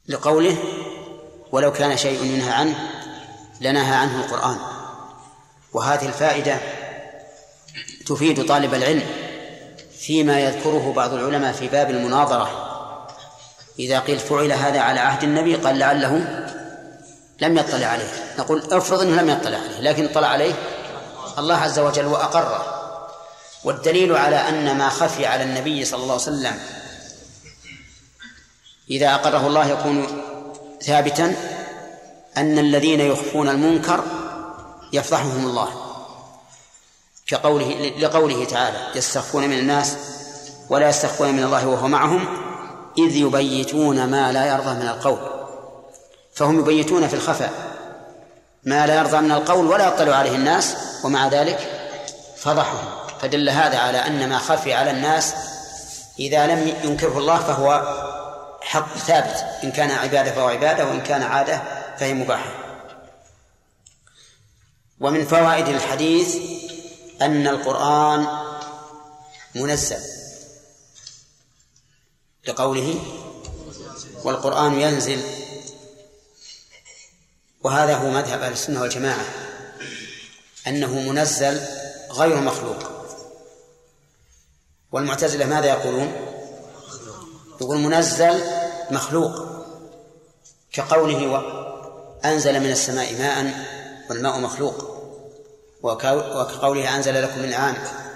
لقوله 0.07 0.57
ولو 1.51 1.71
كان 1.71 1.97
شيء 1.97 2.23
ينهى 2.23 2.51
عنه 2.51 2.75
لنهى 3.61 3.95
عنه 3.95 4.25
القرآن. 4.25 4.57
وهذه 5.73 6.05
الفائدة 6.05 6.59
تفيد 8.07 8.47
طالب 8.47 8.73
العلم 8.73 9.03
فيما 9.99 10.39
يذكره 10.39 10.93
بعض 10.95 11.13
العلماء 11.13 11.53
في 11.53 11.67
باب 11.67 11.89
المناظرة. 11.89 12.49
إذا 13.79 13.99
قيل 13.99 14.19
فعل 14.19 14.51
هذا 14.51 14.79
على 14.79 14.99
عهد 14.99 15.23
النبي 15.23 15.55
قال 15.55 15.79
لعله 15.79 16.43
لم 17.41 17.57
يطلع 17.57 17.87
عليه. 17.87 18.09
نقول 18.39 18.63
افرض 18.71 19.01
إنه 19.01 19.21
لم 19.21 19.29
يطلع 19.29 19.57
عليه 19.57 19.79
لكن 19.79 20.05
اطلع 20.05 20.27
عليه 20.27 20.53
الله 21.37 21.55
عز 21.55 21.79
وجل 21.79 22.05
وأقره. 22.05 22.73
والدليل 23.63 24.15
على 24.15 24.35
أن 24.35 24.77
ما 24.77 24.89
خفي 24.89 25.25
على 25.25 25.43
النبي 25.43 25.85
صلى 25.85 26.03
الله 26.03 26.13
عليه 26.13 26.23
وسلم 26.23 26.59
إذا 28.89 29.15
أقره 29.15 29.47
الله 29.47 29.67
يكون 29.67 30.07
ثابتا 30.81 31.35
أن 32.37 32.59
الذين 32.59 32.99
يخفون 32.99 33.49
المنكر 33.49 34.03
يفضحهم 34.93 35.45
الله 35.45 35.69
كقوله 37.27 37.93
لقوله 37.99 38.45
تعالى 38.45 38.77
يستخفون 38.95 39.47
من 39.47 39.59
الناس 39.59 39.97
ولا 40.69 40.89
يستخفون 40.89 41.31
من 41.33 41.43
الله 41.43 41.67
وهو 41.67 41.87
معهم 41.87 42.27
إذ 42.97 43.15
يبيتون 43.15 44.05
ما 44.05 44.31
لا 44.31 44.45
يرضى 44.45 44.73
من 44.73 44.87
القول. 44.87 45.19
فهم 46.33 46.59
يبيتون 46.59 47.07
في 47.07 47.13
الخفاء 47.13 47.53
ما 48.63 48.87
لا 48.87 48.95
يرضى 48.95 49.17
من 49.17 49.31
القول 49.31 49.67
ولا 49.67 49.87
يطلع 49.87 50.15
عليه 50.15 50.35
الناس 50.35 50.75
ومع 51.03 51.27
ذلك 51.27 51.59
فضحهم. 52.37 52.87
فدل 53.21 53.49
هذا 53.49 53.77
على 53.77 53.97
أن 53.97 54.29
ما 54.29 54.37
خفي 54.37 54.73
على 54.73 54.91
الناس 54.91 55.33
إذا 56.19 56.47
لم 56.47 56.73
ينكره 56.83 57.17
الله 57.17 57.37
فهو 57.37 57.97
حق 58.61 58.97
ثابت 58.97 59.63
إن 59.63 59.71
كان 59.71 59.91
عبادة 59.91 60.31
فهو 60.31 60.47
عبادة 60.47 60.85
وإن 60.85 61.01
كان 61.01 61.23
عادة 61.23 61.61
فهي 61.97 62.13
مباحة. 62.13 62.51
ومن 64.99 65.25
فوائد 65.25 65.67
الحديث 65.67 66.35
أن 67.21 67.47
القرآن 67.47 68.27
منزل 69.55 69.99
لقوله 72.47 72.99
والقرآن 74.23 74.81
ينزل. 74.81 75.21
وهذا 77.63 77.95
هو 77.95 78.09
مذهب 78.11 78.41
أهل 78.41 78.51
السنة 78.51 78.81
والجماعة 78.81 79.25
أنه 80.67 80.99
منزل 80.99 81.61
غير 82.11 82.41
مخلوق. 82.41 82.91
والمعتزلة 84.91 85.45
ماذا 85.45 85.67
يقولون؟ 85.67 86.26
يقول 87.61 87.77
منزل 87.77 88.41
مخلوق 88.91 89.31
كقوله 90.73 91.41
أنزل 92.25 92.59
من 92.59 92.71
السماء 92.71 93.13
ماء 93.13 93.53
والماء 94.09 94.39
مخلوق. 94.39 94.97
وكقوله 95.83 96.95
أنزل 96.95 97.23
لكم 97.23 97.39
من 97.39 97.45
الأنعام 97.45 97.75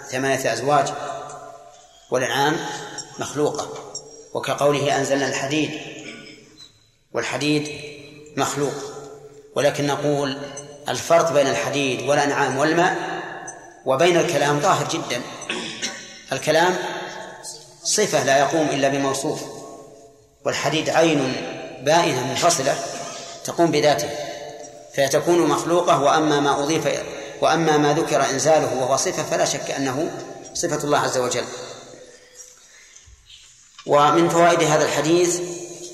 ثمانية 0.10 0.54
أزواج 0.54 0.88
والأنعام 2.12 2.58
مخلوقة. 3.20 3.68
وكقوله 4.34 4.98
أنزلنا 4.98 5.28
الحديد 5.28 5.72
والحديد 7.14 7.70
مخلوق. 8.38 8.74
ولكن 9.56 9.88
نقول 9.88 10.38
الفرق 10.90 11.34
بين 11.34 11.48
الحديد 11.48 12.10
والأنعام 12.10 12.58
والماء 12.58 13.22
وبين 13.86 14.18
الكلام 14.18 14.60
ظاهر 14.60 14.88
جدا. 14.88 15.22
الكلام 16.32 16.78
صفة 17.84 18.24
لا 18.24 18.40
يقوم 18.40 18.68
إلا 18.70 18.88
بموصوف 18.88 19.42
والحديد 20.46 20.90
عين 20.90 21.36
بائنة 21.82 22.28
منفصلة 22.28 22.76
تقوم 23.44 23.72
بذاته 23.72 24.10
فتكون 24.96 25.48
مخلوقة 25.48 26.02
وأما 26.02 26.40
ما 26.40 26.64
أضيف 26.64 26.88
وأما 27.42 27.78
ما 27.78 27.94
ذكر 27.94 28.30
إنزاله 28.30 28.74
وهو 28.74 28.98
صفة 28.98 29.24
فلا 29.24 29.46
شك 29.46 29.72
أنه 29.72 30.12
صفة 30.54 30.84
الله 30.84 30.98
عز 30.98 31.18
وجل. 31.18 31.46
ومن 33.86 34.30
فوائد 34.30 34.64
هذا 34.64 34.86
الحديث 34.86 35.40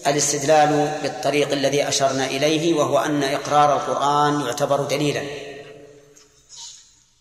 الاستدلال 0.08 1.00
بالطريق 1.04 1.52
الذي 1.52 1.88
أشرنا 1.88 2.26
إليه 2.26 2.74
وهو 2.74 3.00
أن 3.00 3.24
إقرار 3.24 3.76
القرآن 3.76 4.42
يعتبر 4.46 4.84
دليلا. 4.84 5.24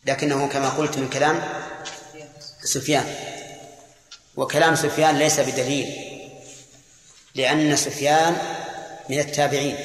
لكنه 0.07 0.49
كما 0.49 0.69
قلت 0.69 0.99
من 0.99 1.09
كلام 1.09 1.43
سفيان. 2.65 3.26
وكلام 4.37 4.75
سفيان 4.75 5.19
ليس 5.19 5.41
بدليل 5.41 6.07
لأن 7.35 7.77
سفيان 7.77 8.37
من 9.09 9.19
التابعين 9.19 9.77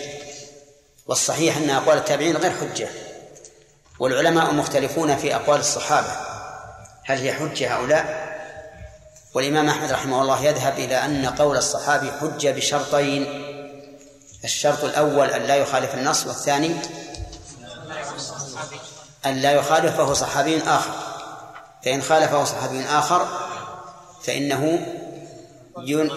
والصحيح 1.08 1.58
أن 1.58 1.70
أقوال 1.70 1.98
التابعين 1.98 2.38
غير 2.38 2.52
حجة 2.52 2.90
والعلماء 4.00 4.54
مختلفون 4.54 5.16
في 5.18 5.36
أقوال 5.36 5.60
الصحابة 5.60 6.16
هل 7.04 7.18
هي 7.18 7.34
حجة 7.34 7.68
أو 7.68 7.86
لا؟ 7.86 8.32
والإمام 9.34 9.70
أحمد 9.70 9.92
رحمه 9.92 10.22
الله 10.22 10.46
يذهب 10.46 10.80
إلى 10.80 11.06
أن 11.06 11.26
قول 11.26 11.58
الصحابي 11.58 12.12
حجة 12.12 12.52
بشرطين 12.52 13.26
الشرط 14.44 14.84
الأول 14.84 15.30
أن 15.30 15.42
لا 15.42 15.56
يخالف 15.56 15.94
النص 15.94 16.26
والثاني 16.26 16.76
أن 19.26 19.38
لا 19.38 19.52
يخالف 19.52 19.98
فهو 19.98 20.14
صحابي 20.14 20.62
آخر 20.62 20.92
فإن 21.86 22.02
خالفه 22.02 22.44
صحابي 22.44 22.86
آخر 22.86 23.28
فإنه 24.24 24.88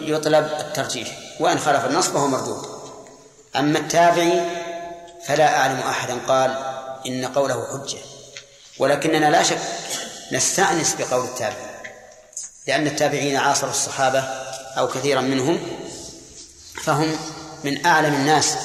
يطلب 0.00 0.44
الترجيح 0.44 1.09
وإن 1.40 1.59
خالف 1.59 1.84
النص 1.84 2.09
فهو 2.09 2.28
مردود. 2.28 2.66
أما 3.57 3.78
التابعي 3.78 4.40
فلا 5.26 5.57
أعلم 5.57 5.78
أحدا 5.78 6.18
قال 6.28 6.59
إن 7.07 7.24
قوله 7.24 7.66
حجة 7.72 7.98
ولكننا 8.78 9.30
لا 9.30 9.42
شك 9.42 9.59
نستأنس 10.32 10.94
بقول 10.94 11.24
التابعي 11.24 11.74
لأن 12.66 12.86
التابعين 12.86 13.36
عاصروا 13.36 13.70
الصحابة 13.70 14.20
أو 14.78 14.88
كثيرا 14.88 15.20
منهم 15.20 15.59
فهم 16.84 17.16
من 17.64 17.86
أعلم 17.86 18.14
الناس 18.14 18.57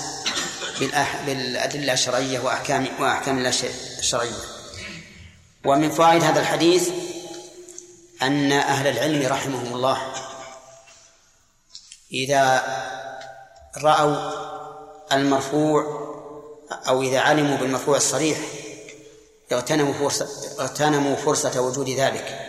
بالأدلة 1.26 1.94
الشرعية 1.94 2.40
وأحكام 2.40 2.88
وأحكام 3.00 3.52
الشرعية. 4.00 4.32
ومن 5.66 5.92
فوائد 5.92 6.24
هذا 6.24 6.40
الحديث 6.40 6.90
أن 8.22 8.52
أهل 8.52 8.88
العلم 8.88 9.28
رحمهم 9.28 9.76
الله 9.76 10.14
إذا 12.12 12.64
رأوا 13.78 14.32
المرفوع 15.12 15.84
أو 16.88 17.02
إذا 17.02 17.20
علموا 17.20 17.58
بالمرفوع 17.58 17.98
الصريح 17.98 18.38
اغتنموا 19.52 19.94
فرصة 19.94 20.28
اغتنموا 20.60 21.16
فرصة 21.16 21.62
وجود 21.62 21.90
ذلك. 21.90 22.40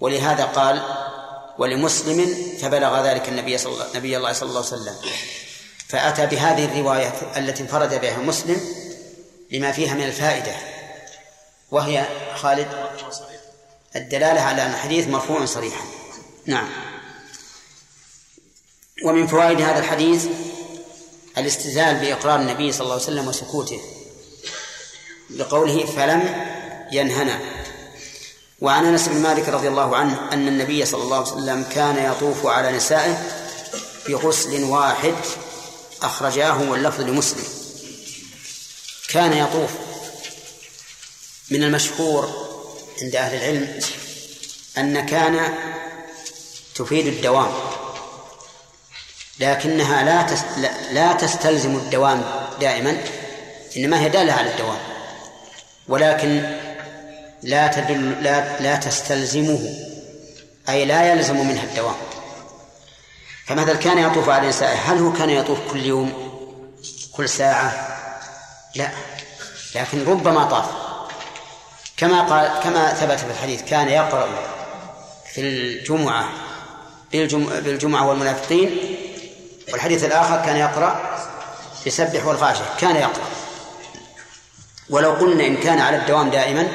ولهذا 0.00 0.44
قال 0.44 0.82
ولمسلم 1.58 2.34
فبلغ 2.62 3.06
ذلك 3.06 3.28
النبي 3.28 3.58
صلى 3.58 3.72
الله 3.72 3.86
نبي 3.96 4.16
الله 4.16 4.32
صلى 4.32 4.48
الله 4.48 4.64
عليه 4.66 4.82
وسلم. 4.82 4.96
فأتى 5.88 6.26
بهذه 6.26 6.64
الرواية 6.64 7.12
التي 7.36 7.62
انفرد 7.62 8.00
بها 8.00 8.18
مسلم 8.18 8.60
لما 9.50 9.72
فيها 9.72 9.94
من 9.94 10.02
الفائدة 10.02 10.54
وهي 11.70 12.06
خالد 12.34 12.68
الدلالة 13.96 14.40
على 14.40 14.62
أن 14.62 14.70
الحديث 14.70 15.08
مرفوع 15.08 15.44
صريحا. 15.44 15.84
نعم. 16.46 16.68
ومن 19.04 19.26
فوائد 19.26 19.60
هذا 19.60 19.78
الحديث 19.78 20.26
الاستدلال 21.38 21.94
بإقرار 21.96 22.40
النبي 22.40 22.72
صلى 22.72 22.80
الله 22.80 22.92
عليه 22.92 23.02
وسلم 23.02 23.28
وسكوته 23.28 23.80
لقوله 25.30 25.86
فلم 25.86 26.46
ينهنا. 26.92 27.40
وعن 28.60 28.84
أنس 28.86 29.08
بن 29.08 29.22
مالك 29.22 29.48
رضي 29.48 29.68
الله 29.68 29.96
عنه 29.96 30.32
أن 30.32 30.48
النبي 30.48 30.86
صلى 30.86 31.02
الله 31.02 31.16
عليه 31.16 31.32
وسلم 31.32 31.62
كان 31.62 32.12
يطوف 32.12 32.46
على 32.46 32.76
نسائه 32.76 33.22
بغسل 34.08 34.64
واحد 34.64 35.14
أخرجاه 36.02 36.70
واللفظ 36.70 37.00
لمسلم. 37.00 37.44
كان 39.08 39.32
يطوف 39.32 39.70
من 41.50 41.62
المشهور 41.62 42.45
عند 43.02 43.16
أهل 43.16 43.36
العلم 43.36 43.80
أن 44.78 45.06
كان 45.06 45.54
تفيد 46.74 47.06
الدوام 47.06 47.52
لكنها 49.40 50.04
لا 50.04 50.26
لا 50.92 51.12
تستلزم 51.12 51.76
الدوام 51.76 52.24
دائما 52.60 53.04
إنما 53.76 54.00
هي 54.00 54.08
دالة 54.08 54.32
على 54.32 54.50
الدوام 54.50 54.78
ولكن 55.88 56.56
لا 57.42 57.66
تدل 57.66 58.22
لا 58.22 58.60
لا 58.60 58.76
تستلزمه 58.76 59.74
أي 60.68 60.84
لا 60.84 61.12
يلزم 61.12 61.48
منها 61.48 61.64
الدوام. 61.64 61.94
فمثلا 63.46 63.74
كان 63.74 63.98
يطوف 63.98 64.28
على 64.28 64.48
نسائه 64.48 64.74
هل 64.74 64.98
هو 64.98 65.12
كان 65.12 65.30
يطوف 65.30 65.58
كل 65.70 65.86
يوم 65.86 66.12
كل 67.12 67.28
ساعة؟ 67.28 67.96
لا 68.74 68.90
لكن 69.74 70.04
ربما 70.04 70.44
طاف. 70.44 70.85
كما 71.96 72.22
قال 72.22 72.60
كما 72.62 72.94
ثبت 72.94 73.18
في 73.18 73.30
الحديث 73.30 73.62
كان 73.62 73.88
يقرأ 73.88 74.28
في 75.32 75.40
الجمعة 75.40 76.28
بالجمعة 77.12 78.08
والمنافقين 78.08 78.96
والحديث 79.72 80.04
الآخر 80.04 80.42
كان 80.46 80.56
يقرأ 80.56 81.18
يسبح 81.86 82.26
والغاشية 82.26 82.64
كان 82.80 82.96
يقرأ. 82.96 83.24
ولو 84.90 85.12
قلنا 85.12 85.46
إن 85.46 85.56
كان 85.56 85.78
على 85.78 85.96
الدوام 85.96 86.30
دائما 86.30 86.68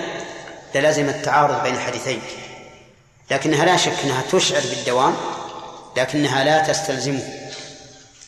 للازم 0.75 1.09
التعارض 1.09 1.63
بين 1.63 1.75
الحديثين. 1.75 2.21
لكنها 3.31 3.65
لا 3.65 3.77
شك 3.77 3.93
أنها 4.03 4.23
تشعر 4.31 4.61
بالدوام 4.61 5.15
لكنها 5.97 6.43
لا 6.43 6.59
تستلزمه. 6.67 7.23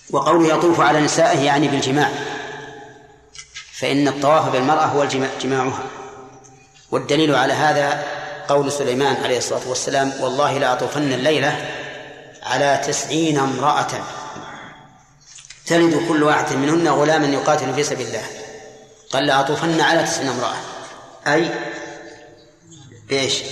وقوله 0.10 0.58
يطوف 0.58 0.80
على 0.80 1.02
نسائه 1.02 1.40
يعني 1.40 1.68
بالجماع 1.68 2.10
فإن 3.74 4.08
الطواف 4.08 4.50
بالمرأة 4.50 4.86
هو 4.86 5.06
جماعها. 5.42 5.84
والدليل 6.94 7.36
على 7.36 7.54
هذا 7.54 8.04
قول 8.50 8.72
سليمان 8.72 9.24
عليه 9.24 9.38
الصلاة 9.38 9.68
والسلام 9.68 10.14
والله 10.20 10.58
لا 10.58 10.74
أطوفن 10.74 11.14
الليلة 11.14 11.72
على 12.44 12.82
تسعين 12.88 13.38
امرأة. 13.38 13.88
تلد 15.66 16.08
كل 16.08 16.24
واحدة 16.24 16.56
منهن 16.56 16.88
غلاما 16.88 17.28
يقاتل 17.28 17.74
في 17.74 17.84
سبيل 17.84 18.08
الله. 18.08 18.24
قال 19.12 19.26
لأطوفن 19.26 19.82
على 19.82 20.04
تسعين 20.04 20.28
امرأة. 20.28 20.56
أي 21.28 21.50
بإيش؟ 23.10 23.44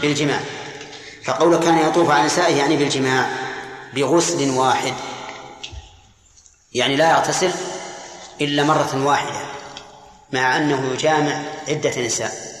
بالجماع. 0.00 0.40
فقوله 1.24 1.58
كان 1.60 1.78
يطوف 1.88 2.10
على 2.10 2.24
نسائه 2.24 2.56
يعني 2.56 2.76
بالجماع 2.76 3.28
بغسل 3.94 4.50
واحد. 4.50 4.94
يعني 6.72 6.96
لا 6.96 7.10
يغتسل 7.10 7.50
إلا 8.40 8.62
مرة 8.62 9.04
واحدة 9.04 9.40
مع 10.32 10.56
أنه 10.56 10.92
يجامع 10.92 11.42
عدة 11.68 12.06
نساء. 12.06 12.53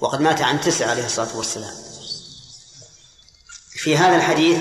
وقد 0.00 0.20
مات 0.20 0.42
عن 0.42 0.60
تسع 0.60 0.90
عليه 0.90 1.06
الصلاة 1.06 1.36
والسلام. 1.36 1.74
في 3.70 3.96
هذا 3.96 4.16
الحديث 4.16 4.58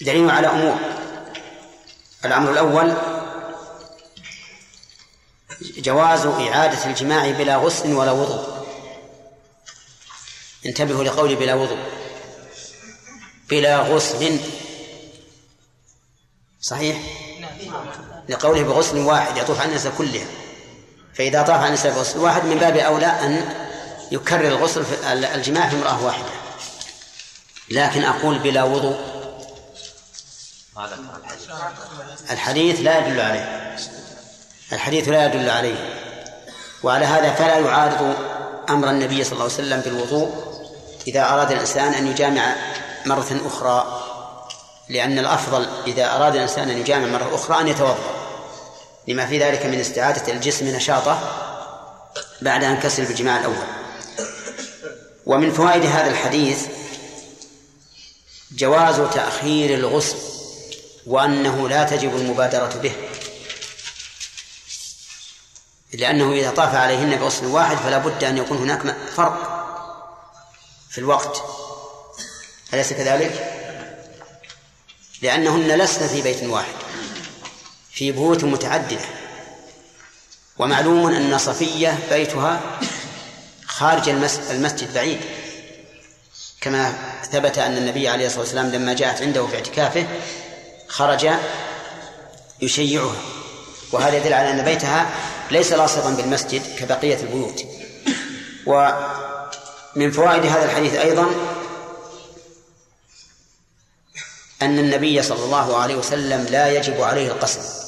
دليل 0.00 0.30
على 0.30 0.46
أمور. 0.46 0.78
الأمر 2.24 2.52
الأول 2.52 2.96
جواز 5.60 6.26
إعادة 6.26 6.86
الجماع 6.86 7.30
بلا 7.30 7.56
غسل 7.56 7.92
ولا 7.92 8.12
وضوء. 8.12 8.66
انتبهوا 10.66 11.04
لقولي 11.04 11.34
بلا 11.34 11.54
وضوء. 11.54 11.88
بلا 13.50 13.78
غسل. 13.78 14.40
صحيح؟ 16.60 16.98
لقوله 18.28 18.62
بغسل 18.62 18.98
واحد 18.98 19.36
يطوف 19.36 19.60
عن 19.60 19.68
النساء 19.68 19.94
كلها. 19.98 20.43
فإذا 21.14 21.42
طاف 21.42 21.60
عن 21.60 21.68
النساء 21.68 21.92
بغسل 21.92 22.18
واحد 22.18 22.44
من 22.44 22.58
باب 22.58 22.76
أولى 22.76 23.06
أن 23.06 23.54
يكرر 24.12 24.48
الغسل 24.48 24.84
في 24.84 25.12
الجماع 25.12 25.68
في 25.68 25.76
امرأة 25.76 26.04
واحدة. 26.04 26.28
لكن 27.70 28.04
أقول 28.04 28.38
بلا 28.38 28.62
وضوء. 28.62 28.98
الحديث 32.30 32.80
لا 32.80 32.98
يدل 32.98 33.20
عليه. 33.20 33.76
الحديث 34.72 35.08
لا 35.08 35.26
يدل 35.26 35.50
عليه. 35.50 36.00
وعلى 36.82 37.04
هذا 37.06 37.34
فلا 37.34 37.58
يعارض 37.58 38.14
أمر 38.68 38.90
النبي 38.90 39.24
صلى 39.24 39.32
الله 39.32 39.44
عليه 39.44 39.54
وسلم 39.54 39.80
بالوضوء 39.80 40.54
إذا 41.06 41.28
أراد 41.28 41.52
الإنسان 41.52 41.94
أن 41.94 42.06
يجامع 42.06 42.56
مرة 43.06 43.40
أخرى. 43.46 44.00
لأن 44.88 45.18
الأفضل 45.18 45.66
إذا 45.86 46.16
أراد 46.16 46.34
الإنسان 46.34 46.70
أن 46.70 46.78
يجامع 46.78 47.06
مرة 47.06 47.34
أخرى 47.34 47.60
أن 47.60 47.68
يتوضأ. 47.68 48.23
لما 49.08 49.26
في 49.26 49.38
ذلك 49.38 49.66
من 49.66 49.80
استعادة 49.80 50.32
الجسم 50.32 50.66
نشاطه 50.66 51.40
بعد 52.42 52.64
أن 52.64 52.76
كسر 52.76 53.04
بالجماع 53.04 53.38
الأول. 53.38 53.66
ومن 55.26 55.52
فوائد 55.52 55.84
هذا 55.84 56.10
الحديث 56.10 56.66
جواز 58.52 58.96
تأخير 59.14 59.74
الغسل 59.74 60.16
وأنه 61.06 61.68
لا 61.68 61.84
تجب 61.84 62.16
المبادرة 62.16 62.80
به 62.82 62.92
لأنه 65.92 66.32
إذا 66.32 66.50
طاف 66.50 66.74
عليهن 66.74 67.16
بغسل 67.16 67.46
واحد 67.46 67.76
فلا 67.76 67.98
بد 67.98 68.24
أن 68.24 68.38
يكون 68.38 68.58
هناك 68.58 68.96
فرق 69.16 69.54
في 70.90 70.98
الوقت. 70.98 71.42
أليس 72.74 72.92
كذلك؟ 72.92 73.50
لأنهن 75.22 75.78
لسن 75.78 76.08
في 76.08 76.22
بيت 76.22 76.42
واحد. 76.42 76.74
في 77.94 78.12
بيوت 78.12 78.44
متعددة. 78.44 79.04
ومعلوم 80.58 81.06
أن 81.06 81.38
صفية 81.38 81.98
بيتها 82.10 82.60
خارج 83.66 84.08
المسجد 84.50 84.94
بعيد. 84.94 85.20
كما 86.60 86.94
ثبت 87.32 87.58
أن 87.58 87.76
النبي 87.76 88.08
عليه 88.08 88.26
الصلاة 88.26 88.40
والسلام 88.40 88.70
لما 88.70 88.94
جاءت 88.94 89.22
عنده 89.22 89.46
في 89.46 89.54
اعتكافه 89.54 90.06
خرج 90.88 91.28
يشيعها. 92.60 93.16
وهذا 93.92 94.16
يدل 94.16 94.32
على 94.32 94.50
أن 94.50 94.64
بيتها 94.64 95.10
ليس 95.50 95.72
لاصقا 95.72 96.10
بالمسجد 96.10 96.62
كبقية 96.78 97.20
البيوت. 97.20 97.64
ومن 98.66 100.10
فوائد 100.10 100.46
هذا 100.46 100.64
الحديث 100.64 100.94
أيضا 100.94 101.26
أن 104.62 104.78
النبي 104.78 105.22
صلى 105.22 105.44
الله 105.44 105.76
عليه 105.76 105.96
وسلم 105.96 106.46
لا 106.50 106.68
يجب 106.68 107.02
عليه 107.02 107.26
القصر 107.26 107.83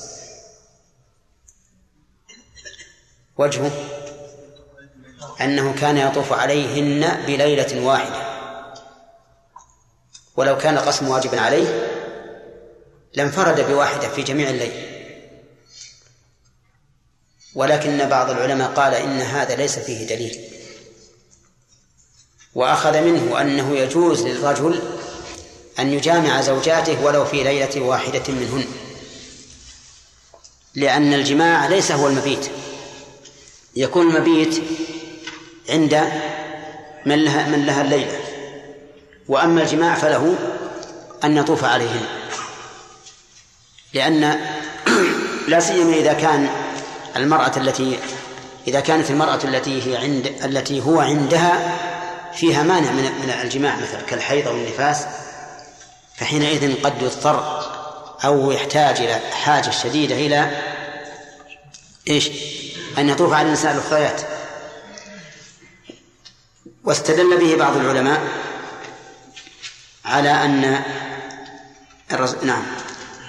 وجهه 3.39 3.71
أنه 5.41 5.75
كان 5.81 5.97
يطوف 5.97 6.33
عليهن 6.33 7.25
بليلة 7.27 7.87
واحدة. 7.87 8.27
ولو 10.37 10.59
كان 10.59 10.77
القسم 10.77 11.09
واجبا 11.09 11.41
عليه 11.41 11.93
لانفرد 13.15 13.61
بواحدة 13.61 14.09
في 14.09 14.23
جميع 14.23 14.51
الليل. 14.51 14.73
ولكن 17.55 18.09
بعض 18.09 18.31
العلماء 18.31 18.73
قال 18.73 18.95
إن 18.95 19.21
هذا 19.21 19.57
ليس 19.57 19.79
فيه 19.79 20.07
دليل. 20.07 20.41
وأخذ 22.55 23.01
منه 23.01 23.41
أنه 23.41 23.77
يجوز 23.77 24.27
للرجل 24.27 24.83
أن 25.79 25.93
يجامع 25.93 26.41
زوجاته 26.41 27.05
ولو 27.05 27.25
في 27.25 27.43
ليلة 27.43 27.81
واحدة 27.81 28.23
منهن 28.29 28.65
لأن 30.75 31.15
الجماع 31.15 31.67
ليس 31.67 31.93
هو 31.93 32.09
المبيت. 32.09 32.51
يكون 33.77 34.17
المبيت 34.17 34.63
عند 35.71 36.13
من 37.07 37.25
لها 37.25 37.49
من 37.49 37.67
لها 37.67 37.83
الليلة 37.83 38.21
وأما 39.29 39.63
الجماع 39.63 39.95
فله 39.95 40.35
أن 41.25 41.37
يطوف 41.37 41.65
عليهن 41.65 42.07
لأن 43.95 44.41
لا 45.49 45.61
سيما 45.61 45.95
إذا 45.95 46.13
كان 46.13 46.49
المرأة 47.17 47.53
التي 47.57 47.99
إذا 48.69 48.81
كانت 48.81 49.11
المرأة 49.11 49.41
التي 49.45 49.87
هي 49.87 49.97
عند 49.97 50.27
التي 50.45 50.81
هو 50.81 51.01
عندها 51.01 51.79
فيها 52.35 52.63
مانع 52.63 52.93
من 52.93 53.03
من 53.03 53.31
الجماع 53.43 53.77
مثلا 53.77 54.01
كالحيض 54.01 54.49
أو 54.49 54.55
النفاس 54.55 55.07
فحينئذ 56.17 56.83
قد 56.83 57.03
يضطر 57.03 57.63
أو 58.25 58.51
يحتاج 58.51 59.01
إلى 59.01 59.15
حاجة 59.33 59.71
شديدة 59.71 60.15
إلى 60.15 60.51
إيش؟ 62.09 62.31
أن 62.99 63.09
يطوف 63.09 63.33
على 63.33 63.49
النساء 63.49 63.73
الأخريات. 63.73 64.21
واستدل 66.85 67.39
به 67.39 67.57
بعض 67.57 67.77
العلماء 67.77 68.21
على 70.05 70.31
أن 70.31 70.83
الرس... 72.13 72.35
نعم 72.43 72.63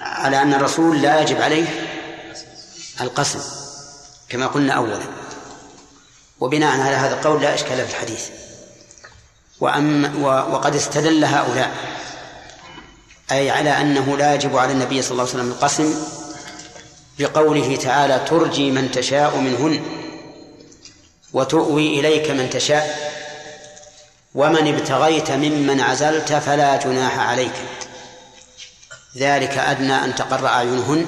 على 0.01 0.41
أن 0.41 0.53
الرسول 0.53 1.01
لا 1.01 1.21
يجب 1.21 1.41
عليه 1.41 1.67
القسم 3.01 3.39
كما 4.29 4.47
قلنا 4.47 4.73
أولا. 4.73 4.99
وبناء 6.39 6.79
على 6.79 6.95
هذا 6.95 7.13
القول 7.15 7.41
لا 7.41 7.53
إشكال 7.53 7.87
في 7.87 7.91
الحديث. 7.91 8.29
وأم 9.59 10.23
وقد 10.23 10.75
استدل 10.75 11.25
هؤلاء 11.25 11.71
أي 13.31 13.51
على 13.51 13.81
أنه 13.81 14.17
لا 14.17 14.35
يجب 14.35 14.57
على 14.57 14.71
النبي 14.71 15.01
صلى 15.01 15.11
الله 15.11 15.23
عليه 15.23 15.33
وسلم 15.33 15.51
القسم 15.51 16.16
بقوله 17.19 17.75
تعالى 17.75 18.25
ترجي 18.29 18.71
من 18.71 18.91
تشاء 18.91 19.37
منهن 19.37 19.81
وتؤوي 21.33 21.99
إليك 21.99 22.31
من 22.31 22.49
تشاء 22.49 23.07
ومن 24.35 24.73
ابتغيت 24.73 25.31
ممن 25.31 25.81
عزلت 25.81 26.33
فلا 26.33 26.75
جناح 26.75 27.19
عليك. 27.19 27.53
ذلك 29.17 29.57
أدنى 29.57 30.03
أن 30.03 30.15
تقر 30.15 30.47
أعينهن 30.47 31.05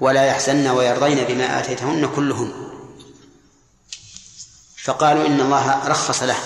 ولا 0.00 0.26
يحزن 0.26 0.68
ويرضين 0.68 1.24
بما 1.24 1.58
آتيتهن 1.58 2.08
كلهن. 2.16 2.52
فقالوا 4.84 5.26
إن 5.26 5.40
الله 5.40 5.88
رخص 5.88 6.22
له. 6.22 6.36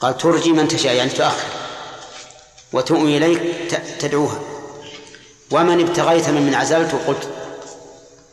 قال 0.00 0.18
ترجي 0.18 0.52
من 0.52 0.68
تشاء 0.68 0.94
يعني 0.94 1.10
تؤخر. 1.10 1.46
وتؤوي 2.72 3.16
إليك 3.16 3.40
تدعوها. 3.98 4.40
ومن 5.50 5.88
ابتغيت 5.88 6.28
من 6.28 6.42
من 6.42 6.54
عزلت 6.54 6.94
وقلت 6.94 7.28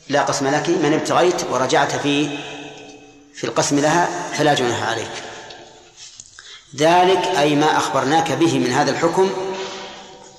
لا 0.09 0.21
قسم 0.21 0.47
لك 0.47 0.69
من 0.69 0.93
ابتغيت 0.93 1.43
ورجعت 1.51 1.95
في 1.95 2.29
في 3.35 3.43
القسم 3.43 3.79
لها 3.79 4.09
فلا 4.33 4.53
جناح 4.53 4.83
عليك. 4.83 5.11
ذلك 6.75 7.25
أي 7.37 7.55
ما 7.55 7.77
أخبرناك 7.77 8.31
به 8.31 8.59
من 8.59 8.71
هذا 8.71 8.91
الحكم 8.91 9.31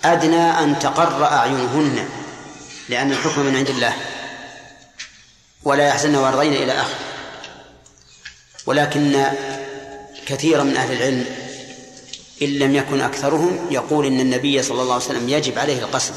أدنى 0.04 0.50
أن 0.50 0.78
تقر 0.78 1.24
أعينهن 1.24 2.08
لأن 2.88 3.12
الحكم 3.12 3.40
من 3.40 3.56
عند 3.56 3.68
الله. 3.68 3.96
ولا 5.64 5.88
يحزن 5.88 6.16
ويرضين 6.16 6.52
إلى 6.52 6.72
آخره 6.72 6.98
ولكن 8.66 9.26
كثيرا 10.26 10.62
من 10.62 10.76
أهل 10.76 10.92
العلم 10.92 11.24
إن 12.42 12.48
لم 12.48 12.74
يكن 12.74 13.00
أكثرهم 13.00 13.66
يقول 13.70 14.06
إن 14.06 14.20
النبي 14.20 14.62
صلى 14.62 14.82
الله 14.82 14.94
عليه 14.94 15.04
وسلم 15.04 15.28
يجب 15.28 15.58
عليه 15.58 15.78
القسم. 15.78 16.14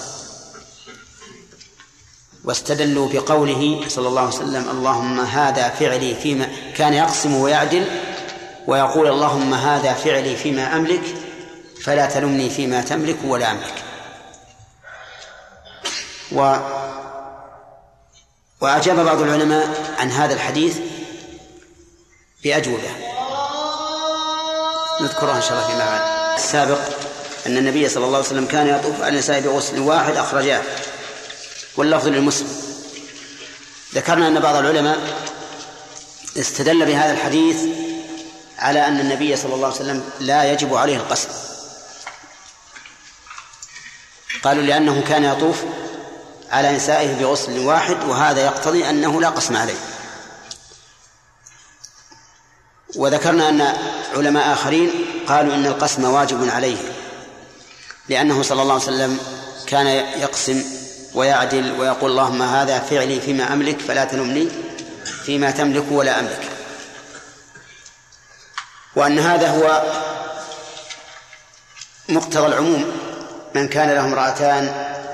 واستدلوا 2.45 3.09
بقوله 3.13 3.81
صلى 3.87 4.07
الله 4.07 4.21
عليه 4.21 4.35
وسلم 4.35 4.69
اللهم 4.69 5.19
هذا 5.19 5.69
فعلي 5.69 6.15
فيما 6.15 6.47
كان 6.75 6.93
يقسم 6.93 7.35
ويعدل 7.35 7.85
ويقول 8.67 9.07
اللهم 9.07 9.53
هذا 9.53 9.93
فعلي 9.93 10.35
فيما 10.35 10.75
أملك 10.75 11.01
فلا 11.83 12.05
تلمني 12.05 12.49
فيما 12.49 12.81
تملك 12.81 13.17
ولا 13.25 13.51
أملك. 13.51 13.73
و 16.31 16.55
وأجاب 18.61 19.05
بعض 19.05 19.21
العلماء 19.21 19.95
عن 19.99 20.11
هذا 20.11 20.33
الحديث 20.33 20.77
بأجوبة. 22.43 22.89
نذكرها 25.01 25.35
إن 25.35 25.41
شاء 25.41 25.51
الله 25.51 25.67
فيما 25.67 25.85
بعد. 25.85 26.35
السابق 26.37 26.79
أن 27.47 27.57
النبي 27.57 27.89
صلى 27.89 28.05
الله 28.05 28.17
عليه 28.17 28.27
وسلم 28.27 28.45
كان 28.45 28.67
يطوف 28.67 29.01
على 29.01 29.09
النساء 29.09 29.39
بغسل 29.41 29.79
واحد 29.79 30.15
أخرجاه. 30.15 30.61
واللفظ 31.77 32.07
للمسلم. 32.07 32.49
ذكرنا 33.93 34.27
أن 34.27 34.39
بعض 34.39 34.55
العلماء 34.55 34.97
استدل 36.37 36.85
بهذا 36.85 37.11
الحديث 37.11 37.57
على 38.59 38.87
أن 38.87 38.99
النبي 38.99 39.35
صلى 39.35 39.55
الله 39.55 39.67
عليه 39.67 39.75
وسلم 39.75 40.03
لا 40.19 40.51
يجب 40.51 40.75
عليه 40.75 40.97
القسم. 40.97 41.29
قالوا 44.43 44.63
لأنه 44.63 45.03
كان 45.07 45.23
يطوف 45.23 45.57
على 46.51 46.75
نسائه 46.75 47.13
بغسل 47.13 47.59
واحد 47.59 48.03
وهذا 48.03 48.45
يقتضي 48.45 48.89
أنه 48.89 49.21
لا 49.21 49.29
قسم 49.29 49.57
عليه. 49.57 49.79
وذكرنا 52.95 53.49
أن 53.49 53.61
علماء 54.15 54.53
آخرين 54.53 54.91
قالوا 55.27 55.55
إن 55.55 55.65
القسم 55.65 56.03
واجب 56.03 56.49
عليه 56.49 56.77
لأنه 58.09 58.43
صلى 58.43 58.61
الله 58.61 58.73
عليه 58.73 58.83
وسلم 58.83 59.19
كان 59.67 59.87
يقسم 60.21 60.63
ويعدل 61.15 61.71
ويقول 61.79 62.11
اللهم 62.11 62.41
هذا 62.41 62.79
فعلي 62.79 63.21
فيما 63.21 63.53
أملك 63.53 63.81
فلا 63.81 64.05
تلمني 64.05 64.47
فيما 65.25 65.51
تملك 65.51 65.85
ولا 65.91 66.19
أملك. 66.19 66.49
وأن 68.95 69.19
هذا 69.19 69.49
هو 69.49 69.83
مقتضى 72.09 72.47
العموم. 72.47 72.91
من 73.55 73.67
كان 73.67 73.89
له 73.89 74.05
امرأتان 74.05 74.73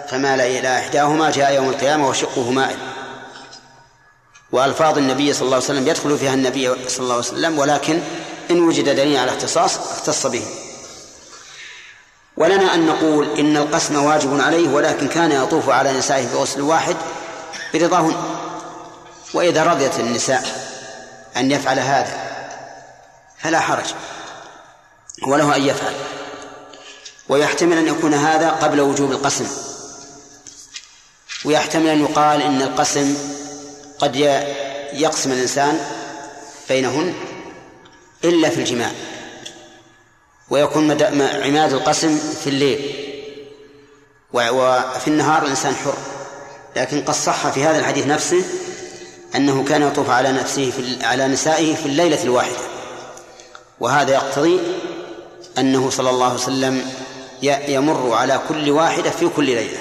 فمال 0.10 0.42
إلى 0.42 0.80
إحداهما 0.80 1.32
جاء 1.32 1.54
يوم 1.54 1.70
القيامة 1.70 2.10
وشقه 2.10 2.52
مائل. 2.52 2.78
وألفاظ 4.52 4.98
النبي 4.98 5.34
صلى 5.34 5.46
الله 5.46 5.56
عليه 5.56 5.66
وسلم 5.66 5.88
يدخل 5.88 6.18
فيها 6.18 6.34
النبي 6.34 6.90
صلى 6.90 7.04
الله 7.04 7.16
عليه 7.16 7.26
وسلم 7.26 7.60
ولكن 7.60 8.02
إن 8.52 8.60
وجد 8.60 8.90
دليل 8.90 9.18
على 9.18 9.32
اختصاص 9.32 9.78
اختص 9.78 10.28
به. 10.28 10.46
ولنا 12.42 12.76
أن 12.76 12.86
نقول 12.86 13.40
إن 13.40 13.58
القسم 13.58 14.04
واجب 14.04 14.42
عليه 14.42 14.70
ولكن 14.70 15.08
كان 15.08 15.32
يطوف 15.32 15.70
على 15.70 15.94
نسائه 15.94 16.28
بغسل 16.28 16.62
واحد 16.62 16.96
برضاهن 17.74 18.16
وإذا 19.34 19.64
رضيت 19.64 20.00
النساء 20.00 20.44
أن 21.38 21.52
يفعل 21.52 21.80
هذا 21.80 22.32
فلا 23.38 23.60
حرج 23.60 23.86
وله 25.28 25.56
أن 25.56 25.62
يفعل 25.62 25.94
ويحتمل 27.30 27.78
أن 27.78 27.88
يكون 27.88 28.14
هذا 28.14 28.50
قبل 28.50 28.82
وجوب 28.82 29.12
القسم 29.12 29.48
ويحتمل 31.46 31.88
أن 31.88 32.02
يقال 32.02 32.42
إن 32.42 32.62
القسم 32.62 33.18
قد 34.00 34.16
يقسم 34.94 35.32
الإنسان 35.32 35.80
بينهن 36.70 37.14
إلا 38.24 38.50
في 38.50 38.58
الجماع 38.58 38.92
ويكون 40.52 41.02
عماد 41.44 41.74
القسم 41.74 42.18
في 42.44 42.48
الليل. 42.50 42.80
وفي 44.34 45.08
النهار 45.08 45.44
الإنسان 45.44 45.76
حر. 45.76 45.94
لكن 46.76 47.02
قد 47.02 47.14
صح 47.14 47.50
في 47.50 47.64
هذا 47.64 47.80
الحديث 47.80 48.08
نفسه 48.08 48.44
أنه 49.36 49.64
كان 49.64 49.82
يطوف 49.82 50.10
على 50.10 50.32
نفسه 50.32 50.72
في 50.72 51.06
على 51.06 51.28
نسائه 51.28 51.76
في 51.76 51.86
الليلة 51.86 52.24
الواحدة. 52.24 52.58
وهذا 53.80 54.14
يقتضي 54.14 54.60
أنه 55.58 55.90
صلى 55.90 56.10
الله 56.10 56.26
عليه 56.26 56.36
وسلم 56.36 56.92
يمر 57.68 58.14
على 58.14 58.40
كل 58.50 58.70
واحدة 58.72 59.10
في 59.10 59.30
كل 59.36 59.46
ليلة. 59.46 59.78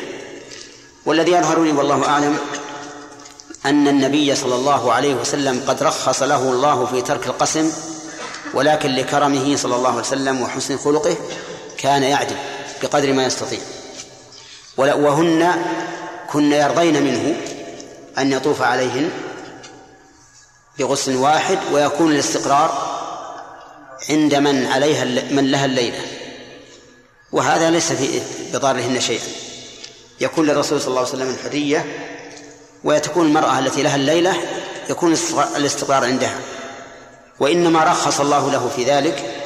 والذي 1.07 1.33
يظهر 1.33 1.62
لي 1.62 1.73
والله 1.73 2.09
أعلم 2.09 2.39
أن 3.66 3.89
النبي 3.89 4.35
صلى 4.35 4.55
الله 4.55 4.93
عليه 4.93 5.14
وسلم 5.14 5.62
قد 5.66 5.83
رخص 5.83 6.23
له 6.23 6.43
الله 6.53 6.87
في 6.87 7.03
ترك 7.03 7.27
القسم 7.27 7.73
ولكن 8.55 8.91
لكرمه 8.95 9.57
صلى 9.57 9.77
الله 9.77 9.91
عليه 9.91 10.01
وسلم 10.01 10.43
وحسن 10.43 10.79
خلقه 10.79 11.17
كان 11.79 12.03
يعدل 12.03 12.37
بقدر 12.83 13.13
ما 13.13 13.27
يستطيع. 13.27 13.59
وهن 14.77 15.63
كن 16.33 16.53
يرضين 16.53 17.03
منه 17.03 17.37
أن 18.19 18.33
يطوف 18.33 18.63
عليهن 18.63 19.11
بغسل 20.79 21.17
واحد 21.17 21.59
ويكون 21.73 22.13
الاستقرار 22.13 23.01
عند 24.11 24.35
من 24.35 24.67
عليها 24.67 25.05
من 25.31 25.51
لها 25.51 25.65
الليلة. 25.65 26.01
وهذا 27.33 27.71
ليس 27.71 27.93
في 27.93 28.21
بضارهن 28.53 29.01
شيئا. 29.01 29.27
يكون 30.21 30.47
للرسول 30.47 30.81
صلى 30.81 30.89
الله 30.89 31.01
عليه 31.01 31.11
وسلم 31.11 31.31
الحرية 31.31 31.87
وتكون 32.85 33.27
المرأة 33.27 33.59
التي 33.59 33.83
لها 33.83 33.97
الليلة 33.97 34.37
يكون 34.91 35.17
الاستقرار 35.57 36.05
عندها. 36.05 36.39
وإنما 37.41 37.84
رخص 37.84 38.20
الله 38.20 38.51
له 38.51 38.70
في 38.76 38.84
ذلك 38.84 39.41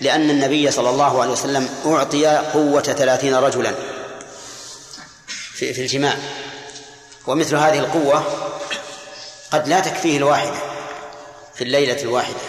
لأن 0.00 0.30
النبي 0.30 0.70
صلى 0.70 0.90
الله 0.90 1.22
عليه 1.22 1.32
وسلم 1.32 1.68
أعطي 1.86 2.26
قوة 2.26 2.82
ثلاثين 2.82 3.34
رجلا 3.34 3.74
في, 5.28 5.74
في 5.74 5.82
الجماع. 5.82 6.16
ومثل 7.26 7.56
هذه 7.56 7.78
القوة 7.78 8.24
قد 9.50 9.68
لا 9.68 9.80
تكفيه 9.80 10.16
الواحدة 10.16 10.56
في 11.54 11.64
الليلة 11.64 12.02
الواحدة. 12.02 12.40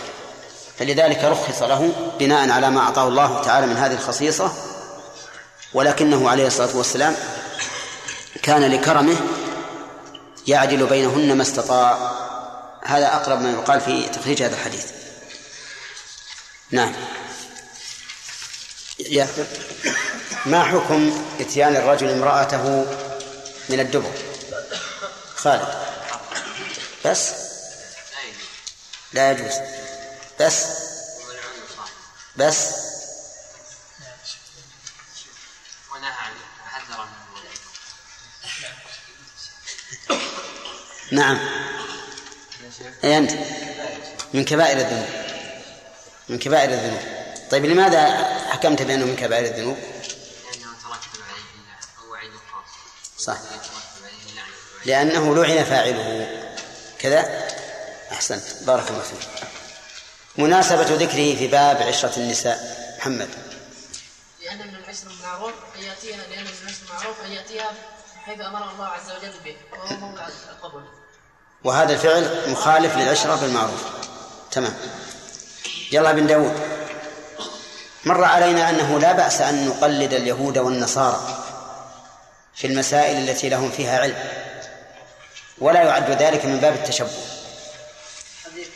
فلذلك 0.79 1.23
رخص 1.23 1.61
له 1.61 1.91
بناء 2.19 2.49
على 2.49 2.69
ما 2.69 2.79
أعطاه 2.79 3.07
الله 3.07 3.41
تعالى 3.41 3.67
من 3.67 3.77
هذه 3.77 3.93
الخصيصة 3.93 4.51
ولكنه 5.73 6.29
عليه 6.29 6.47
الصلاة 6.47 6.77
والسلام 6.77 7.15
كان 8.43 8.71
لكرمه 8.71 9.15
يعدل 10.47 10.85
بينهن 10.85 11.37
ما 11.37 11.43
استطاع. 11.43 12.13
هذا 12.85 13.15
أقرب 13.15 13.41
ما 13.41 13.51
يقال 13.51 13.81
في 13.81 14.09
تخريج 14.09 14.43
هذا 14.43 14.55
الحديث. 14.55 14.85
نعم. 16.71 16.93
ياسر 18.99 19.45
ما 20.45 20.63
حكم 20.63 21.25
إتيان 21.39 21.75
الرجل 21.75 22.09
امرأته 22.09 22.85
من 23.69 23.79
الدبر؟ 23.79 24.11
خالد. 25.35 25.67
بس؟ 27.05 27.31
لا 29.13 29.31
يجوز. 29.31 29.53
بس؟ 30.39 30.65
بس؟ 32.35 32.83
نعم. 41.11 41.39
أي 43.03 43.17
أنت؟ 43.17 43.31
من 44.33 44.45
كبائر 44.45 44.77
الذنوب. 44.77 45.07
من 46.29 46.39
كبائر 46.39 46.69
الذنوب. 46.69 47.01
طيب 47.51 47.65
لماذا 47.65 48.23
حكمت 48.49 48.81
بأنه 48.81 49.05
من 49.05 49.15
كبائر 49.15 49.45
الذنوب؟ 49.45 49.77
صح. 53.17 53.37
لأنه 54.85 55.35
لعن 55.35 55.63
فاعله. 55.63 56.27
كذا؟ 56.99 57.47
أحسنت. 58.11 58.43
بارك 58.61 58.89
الله 58.89 59.01
فيك. 59.01 59.47
مناسبة 60.37 60.95
ذكره 60.95 61.35
في 61.35 61.47
باب 61.47 61.77
عشرة 61.77 62.17
النساء. 62.17 62.59
محمد. 62.97 63.29
لأن 64.41 64.67
من 64.67 64.75
العشر 64.75 65.07
المعروف 65.07 65.53
أن 65.75 65.83
يأتيها 65.83 66.17
لأن 66.17 66.43
من 66.43 66.49
العشر 66.63 66.83
المعروف 66.89 67.25
أن 67.25 67.31
يأتيها 67.31 67.71
حيث 68.25 68.39
أمر 68.39 68.71
الله 68.71 68.85
عز 68.85 69.11
وجل 69.11 69.33
به 69.45 69.55
وهو 69.73 69.95
موضع 69.95 70.27
القبول. 70.27 70.83
وهذا 71.63 71.93
الفعل 71.93 72.51
مخالف 72.51 72.95
للعشرة 72.95 73.35
بالمعروف. 73.35 73.83
تمام. 74.51 74.75
يلا 75.91 76.11
بن 76.11 76.27
داود. 76.27 76.53
مر 78.05 78.23
علينا 78.23 78.69
أنه 78.69 78.99
لا 78.99 79.11
بأس 79.11 79.41
أن 79.41 79.67
نقلد 79.67 80.13
اليهود 80.13 80.57
والنصارى 80.57 81.43
في 82.55 82.67
المسائل 82.67 83.29
التي 83.29 83.49
لهم 83.49 83.71
فيها 83.71 83.99
علم 83.99 84.17
ولا 85.57 85.81
يعد 85.83 86.11
ذلك 86.11 86.45
من 86.45 86.59
باب 86.59 86.73
التشبه. 86.73 87.09
حديث 88.45 88.67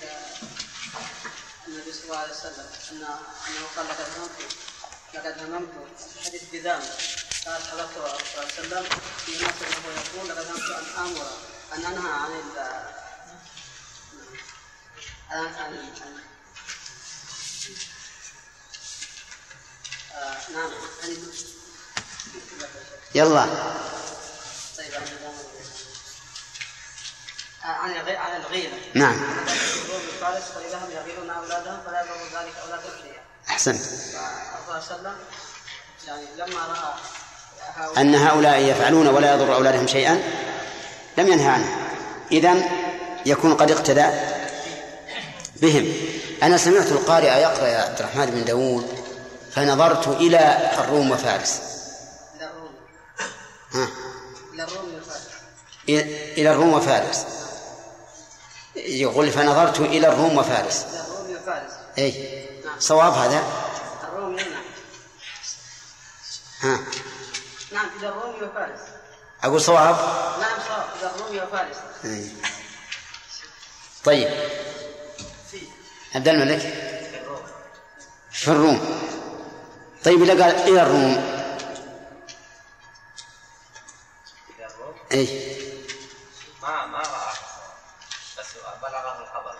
النبي 1.67 1.91
صلى 1.93 2.03
الله 2.03 2.17
عليه 2.17 2.31
وسلم 2.31 2.65
أن 2.91 3.03
أنه 3.47 3.67
قال 3.77 3.85
لقد 3.85 4.05
هممت 4.17 4.39
لقد 5.13 5.35
هممت. 5.41 5.69
حديث 6.25 6.41
بذام 6.53 6.79
قال 7.45 7.61
الرسول 7.73 7.89
صلى 7.93 8.65
الله 8.65 8.77
عليه 8.77 8.87
وسلم 8.87 8.99
في 9.25 9.31
ناس 9.31 9.55
يقول 10.15 10.29
لقد 10.29 10.45
هممت 10.47 10.69
أن 10.71 11.03
آمر 11.03 11.27
ان 11.75 11.85
انهى 11.85 12.11
عن 12.11 12.31
ال 12.31 12.59
عن 15.31 15.45
عن 15.45 15.73
آه، 20.15 20.51
نعم. 20.53 20.71
يلا. 23.15 23.45
طيب 24.77 24.93
عن 27.63 27.95
عن 28.17 28.41
الغيبة 28.41 28.77
نعم 28.93 29.19
فارس 30.21 30.43
فإذا 30.43 30.77
هم 30.77 30.91
يغيرون 30.91 31.29
أولادهم 31.29 31.81
فلا 31.85 32.01
يضر 32.01 32.39
ذلك 32.39 32.55
أولادهم 32.63 32.91
شيئا 33.01 33.21
أحسنت. 33.49 33.81
الله 34.67 34.77
وسلم 34.77 35.15
يعني 36.07 36.25
لما 36.37 36.65
رأى 36.65 38.01
أن 38.01 38.15
هؤلاء 38.15 38.59
يفعلون 38.59 39.07
ولا 39.07 39.33
يضر 39.33 39.55
أولادهم 39.55 39.87
شيئا 39.87 40.21
لم 41.17 41.27
ينهى 41.27 41.47
عنه. 41.47 41.77
إذن 42.31 42.63
يكون 43.25 43.53
قد 43.53 43.71
اقتدى 43.71 44.05
بهم. 45.55 45.93
أنا 46.43 46.57
سمعت 46.57 46.91
القارئ 46.91 47.27
يقرأ 47.27 47.67
يا 47.67 47.81
عبد 47.81 47.99
الرحمن 47.99 48.25
بن 48.25 48.45
داود 48.45 49.03
فنظرت 49.51 50.07
إلى 50.07 50.71
الروم 50.79 51.11
وفارس. 51.11 51.61
إلى 52.35 52.49
الروم 52.49 52.73
ها 53.71 53.87
إلى 56.37 56.51
الروم 56.51 56.73
وفارس. 56.73 57.25
يقول 58.75 59.31
فنظرت 59.31 59.79
إلى 59.79 60.07
الروم 60.07 60.37
وفارس. 60.37 60.85
إلى 60.85 61.01
الروم 61.01 61.31
وفارس 61.41 61.71
أي 61.97 62.45
صواب 62.79 63.13
هذا؟ 63.13 63.43
الروم 64.03 64.35
نعم 64.35 64.47
ها؟ 66.61 66.79
نعم 67.71 67.89
إلى 67.99 68.07
الروم 68.09 68.35
وفارس. 68.35 68.79
أقول 69.43 69.61
صواب؟ 69.61 69.95
نعم 70.39 70.59
صواب. 70.67 70.85
إلى 70.99 71.11
الروم 71.15 71.47
وفارس 71.47 71.77
أي. 72.05 72.31
طيب. 74.03 74.49
عبد 76.15 76.27
الملك. 76.27 76.59
في 78.31 78.47
الروم. 78.47 79.01
طيب 80.03 80.21
إذا 80.23 80.43
قال 80.43 80.55
إلى 80.55 80.81
الروم. 80.81 81.37
أي 85.11 85.57
ما 86.61 86.85
ما 86.85 86.97
رأى. 86.97 87.33
بس 88.39 88.45
بلغه 88.81 89.21
الخبر. 89.21 89.55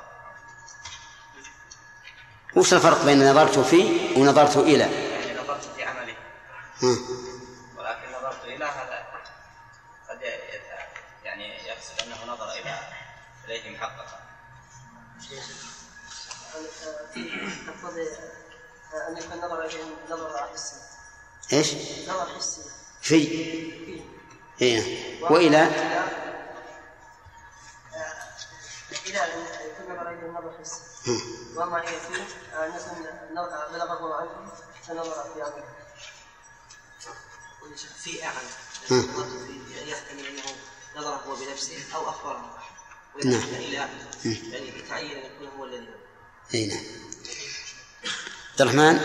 وش 2.56 2.74
الفرق 2.74 3.06
بين 3.06 3.32
نظرت 3.32 3.60
في 3.60 4.12
ونظرت 4.18 4.58
إلى؟ 4.58 4.84
يعني 4.84 5.40
نظرت 5.40 5.64
في 5.76 5.84
عمله 5.84 6.16
إليه 13.48 13.78
محققا 13.78 14.20
تقتضي 17.68 18.08
أن 19.08 19.18
يكون 19.18 19.38
نظر 19.38 19.66
إليهم 19.66 19.96
نظر 20.10 20.48
حسي 20.54 20.76
إيش؟ 21.54 21.74
نظر 22.10 22.36
حسي 22.38 22.62
في. 23.02 24.04
إيه. 24.62 25.24
وإلى؟ 25.24 25.64
إلى 29.06 29.20
أن 29.24 29.46
يكون 29.70 29.96
نظر 29.96 30.10
إليهم 30.10 30.38
نظر 30.38 30.58
حسي 30.60 30.82
وما 31.56 31.82
هي 31.82 31.88
فيه 32.00 32.24
أن 32.66 32.76
يكون 32.76 33.08
نظر- 33.36 33.68
بلغه 33.74 34.16
عنه 34.16 34.52
فنظر 34.88 35.34
في 35.34 35.42
عمله 35.42 35.78
في 38.04 38.12
يعني 38.16 39.92
يحتمل 39.92 40.26
أنه 40.28 40.44
نظر 40.96 41.16
هو 41.16 41.36
بنفسه 41.36 41.96
أو 41.96 42.10
أخبره 42.10 42.57
نعم. 43.26 43.44
إلى 43.60 43.74
يعني 43.74 44.68
يتعين 44.78 45.12
أن 45.12 45.26
يكون 45.26 45.48
هو 45.58 45.66
الذي. 45.66 45.88
أي 46.54 46.66
نعم. 46.66 46.84
عبد 48.52 48.62
الرحمن؟ 48.62 49.00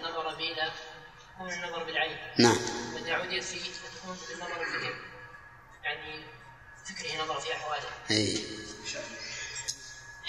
النظر 0.00 0.34
بإلى 0.34 0.72
هو 1.40 1.46
النظر 1.46 1.84
بالعين. 1.84 2.16
نعم. 2.38 2.56
وتعودية 2.94 3.40
فيه 3.40 3.60
تكون 3.60 4.16
النظر 4.34 4.58
به 4.58 4.90
يعني 5.84 6.24
فكره 6.84 7.24
نظر 7.24 7.40
في 7.40 7.52
أحواله. 7.52 7.88
أي. 8.10 8.44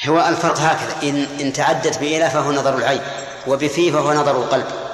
هو 0.05 0.27
الفرق 0.27 0.59
هكذا. 0.59 1.09
إن 1.09 1.23
إن 1.39 1.53
تعدت 1.53 1.97
بإلى 1.97 2.29
فهو 2.29 2.51
نظر 2.51 2.77
العين 2.77 3.01
وبفي 3.47 3.91
فهو 3.91 4.13
نظر 4.13 4.43
القلب. 4.43 4.93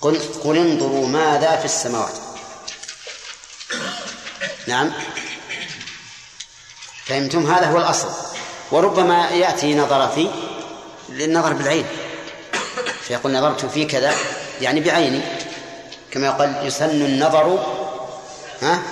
قل 0.00 0.18
قل 0.18 0.56
انظروا 0.56 1.08
ماذا 1.08 1.56
في 1.56 1.64
السماوات. 1.64 2.14
نعم. 4.66 4.92
فهمتم؟ 7.06 7.52
هذا 7.52 7.66
هو 7.66 7.78
الأصل. 7.78 8.08
وربما 8.70 9.28
يأتي 9.30 9.74
نظر 9.74 10.08
في 10.08 10.28
للنظر 11.08 11.52
بالعين. 11.52 11.86
فيقول 13.00 13.32
نظرت 13.32 13.66
في 13.66 13.84
كذا 13.84 14.14
يعني 14.60 14.80
بعيني. 14.80 15.20
كما 16.10 16.26
يقال 16.26 16.66
يسن 16.66 16.90
النظر 16.90 17.64
ها 18.62 18.82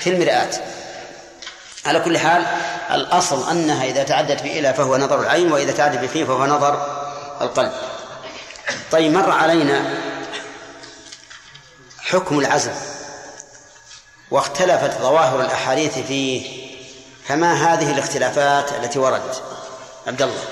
في 0.00 0.10
المرآة. 0.10 0.50
على 1.86 2.00
كل 2.00 2.18
حال 2.18 2.46
الأصل 2.90 3.50
أنها 3.50 3.84
إذا 3.84 4.02
تعدت 4.02 4.42
بإلى 4.42 4.74
فهو 4.74 4.96
نظر 4.96 5.20
العين 5.20 5.52
وإذا 5.52 5.72
تعدت 5.72 5.98
بفيه 5.98 6.24
فهو 6.24 6.46
نظر 6.46 7.02
القلب. 7.40 7.72
طيب 8.90 9.12
مر 9.12 9.30
علينا 9.30 9.94
حكم 11.98 12.38
العزم. 12.38 12.72
واختلفت 14.30 15.00
ظواهر 15.00 15.40
الأحاديث 15.40 15.98
فيه. 15.98 16.67
فما 17.28 17.54
هذه 17.54 17.90
الاختلافات 17.90 18.72
التي 18.72 18.98
وردت؟ 18.98 19.42
عبد 20.06 20.22
الله. 20.22 20.44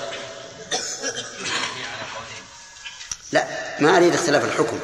لا 3.31 3.47
ما 3.79 3.97
أريد 3.97 4.13
اختلاف 4.13 4.43
الحكم. 4.43 4.79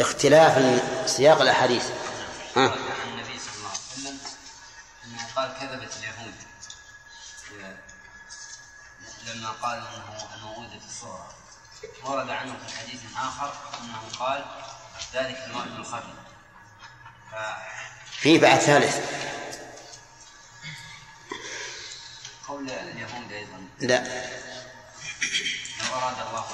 اختلاف 0.00 0.82
سياق 1.10 1.40
الأحاديث. 1.40 1.84
ها؟ 2.56 2.60
عن 2.60 2.68
النبي 3.08 3.38
صلى 3.38 3.54
الله 3.56 3.68
عليه 3.68 3.78
وسلم 3.92 4.18
انه 5.04 5.26
قال 5.36 5.54
كذبت 5.60 5.92
اليهود 5.98 6.34
لما 9.26 9.50
قال 9.62 9.78
أنه 9.78 10.28
الموجود 10.34 10.70
في 10.70 10.86
الصورة. 10.88 11.28
ورد 12.04 12.30
عنه 12.30 12.54
في 12.66 12.76
حديث 12.76 13.00
آخر 13.16 13.52
أنه 13.80 14.18
قال 14.18 14.44
ذلك 15.14 15.38
الموعد 15.46 15.78
الخفي. 15.78 16.12
ف... 17.30 17.34
في 18.20 18.38
بعد 18.38 18.58
ثالث. 18.58 18.98
لا. 23.82 23.98
لو 25.80 25.94
أراد 25.94 26.14
الله 26.28 26.44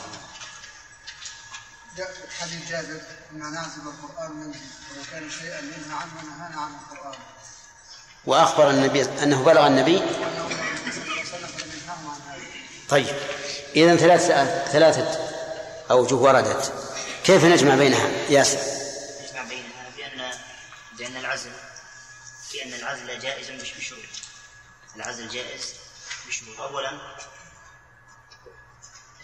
جاء 1.97 2.13
في 2.13 2.41
حديث 2.41 2.69
جابر 2.71 3.01
إن 3.33 3.39
نازل 3.39 3.81
القرآن 3.87 4.43
ينزل 4.43 4.61
ولو 4.93 5.03
كان 5.13 5.31
شيئا 5.31 5.59
ينهى 5.59 5.97
عنه 6.01 6.13
نهانا 6.23 6.61
عن 6.61 6.71
القرآن. 6.75 7.19
وأخبر 8.27 8.71
النبي 8.71 9.03
أنه 9.03 9.43
بلغ 9.43 9.67
النبي. 9.67 9.97
وانه 9.97 10.49
صلى 10.93 11.03
الله 11.03 11.13
عليه 11.13 11.23
وسلم 11.23 11.51
لم 11.59 11.81
ينهاه 11.83 12.11
عن 12.11 12.21
هذا 12.29 12.43
طيب 12.89 13.17
إذا 13.77 13.97
ثلاث 13.97 14.23
ثلاثة 14.73 15.29
أوجه 15.91 16.15
وردت 16.15 16.73
كيف 17.25 17.45
نجمع 17.45 17.75
بينها؟ 17.75 18.09
ياسر. 18.29 18.59
نجمع 19.23 19.43
بينها 19.43 19.91
بأن 19.97 20.31
بأن 20.99 21.17
العزل 21.17 21.53
بأن 22.53 22.75
العزل 22.75 23.19
جائز 23.19 23.51
مش 23.51 23.73
بشروط. 23.75 24.01
العزل 24.97 25.29
جائز 25.29 25.75
أولا. 26.59 26.91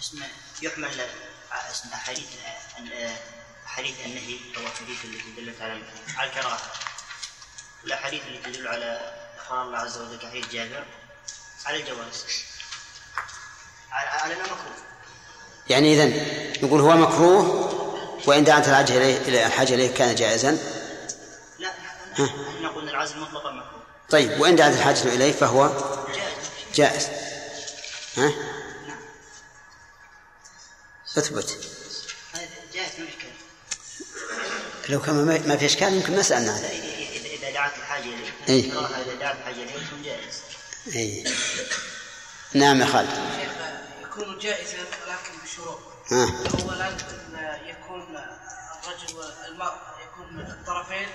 اسم 0.00 0.22
يحمل 0.62 0.88
اسم 1.70 1.88
أحاديث 1.94 2.26
أحاديث 3.66 3.94
النهي 4.06 4.38
أو 4.56 4.62
الحديث 4.62 5.04
التي 5.04 5.32
دلت 5.36 5.60
على 5.62 5.82
على 6.16 6.30
الكراهة 6.30 6.58
والأحاديث 7.82 8.22
التي 8.26 8.52
تدل 8.52 8.68
على 8.68 9.14
إخبار 9.38 9.62
الله 9.62 9.78
عز 9.78 9.98
وجل 9.98 10.18
كحديث 10.18 10.48
جابر 10.52 10.84
على 11.66 11.80
الجواز. 11.80 12.24
على 13.92 14.08
على 14.08 14.34
أنه 14.34 14.42
مكروه. 14.42 14.76
يعني 15.68 15.94
إذن 15.94 16.64
نقول 16.64 16.80
هو 16.80 16.96
مكروه 16.96 17.74
وإن 18.26 18.44
دعت 18.44 18.68
الحاجة 18.68 18.96
إليه 18.96 19.16
إلى 19.16 19.46
الحاجة 19.46 19.74
إليه 19.74 19.94
كان 19.94 20.14
جائزا؟ 20.14 20.58
لا. 21.58 21.72
نقول 22.60 22.88
العزل 22.88 23.18
مطلقا 23.18 23.50
مكروه. 23.50 23.82
طيب 24.10 24.40
وإن 24.40 24.56
دعت 24.56 24.72
الحاجة 24.72 25.02
إليه 25.02 25.32
فهو؟ 25.32 25.68
جائز. 26.14 26.23
جائز. 26.74 27.08
ها؟ 28.16 28.32
اثبت. 31.18 31.58
هذا 32.34 32.48
جائز 32.74 32.90
ما 33.00 33.06
في 33.06 33.12
كلام 33.16 33.34
لو 34.88 35.00
كان 35.02 35.14
ما 35.14 35.38
ما 35.46 35.56
في 35.56 35.66
إشكال 35.66 35.92
يمكن 35.94 36.12
ما 36.16 36.20
هذا 36.20 36.68
إذا 36.68 37.28
إذا 37.28 37.50
دعت 37.50 37.72
الحاجة 37.78 38.02
إليه 38.04 38.32
إيه. 38.48 38.64
إذا 39.02 39.14
دعت 39.20 39.36
الحاجة 39.36 39.54
إليه 39.54 39.72
يكون 39.72 40.02
جائز. 40.04 40.34
أي 40.96 41.24
نعم 42.54 42.80
يا 42.80 42.86
خالد. 42.86 43.10
يكون 44.02 44.38
جائزا 44.38 44.76
ولكن 44.78 45.44
بشروط. 45.44 45.78
ها. 46.10 46.24
اولا 46.62 46.88
أن 46.88 46.96
يكون 47.68 48.16
الرجل 48.84 49.16
والمرأة 49.16 49.94
يكون 50.06 50.40
الطرفين 50.40 51.06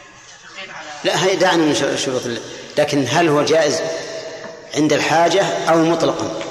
متفقين 0.44 0.72
على 0.72 0.88
لا 1.04 1.24
هي 1.26 1.36
دعنا 1.36 1.64
من 1.64 1.76
شر- 1.76 1.96
شروط 1.98 2.26
ال- 2.26 2.42
لكن 2.78 3.08
هل 3.10 3.28
هو 3.28 3.44
جائز؟ 3.44 3.80
عند 4.76 4.94
الحاجة 4.94 5.70
أو 5.70 5.84
مطلقا. 5.84 6.42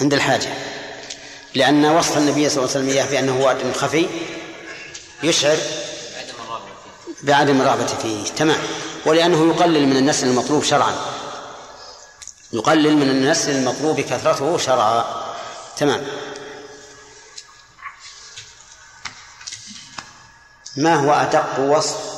عند 0.00 0.14
الحاجة. 0.14 0.48
لأن 1.54 1.84
وصف 1.84 2.16
النبي 2.16 2.48
صلى 2.48 2.64
الله 2.64 2.74
عليه 2.74 2.84
وسلم 2.84 2.88
إياه 2.88 3.10
بأنه 3.10 3.44
واد 3.44 3.76
خفي 3.76 4.08
يشعر 5.22 5.56
بعدم 7.22 7.60
الرغبة 7.60 7.86
فيه. 7.86 8.24
تمام. 8.24 8.60
ولأنه 9.06 9.54
يقلل 9.54 9.86
من 9.86 9.96
النسل 9.96 10.26
المطلوب 10.26 10.64
شرعا. 10.64 10.94
يقلل 12.52 12.96
من 12.96 13.10
النسل 13.10 13.50
المطلوب 13.50 14.00
كثرته 14.00 14.58
شرعا. 14.58 15.04
تمام. 15.76 16.06
ما 20.76 20.94
هو 20.94 21.12
أدق 21.12 21.58
وصف 21.60 22.14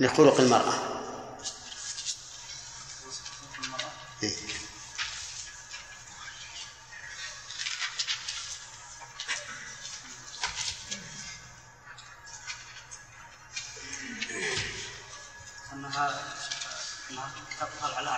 لخلق 0.00 0.40
المرأة؟ 0.40 0.72
على 17.96 18.10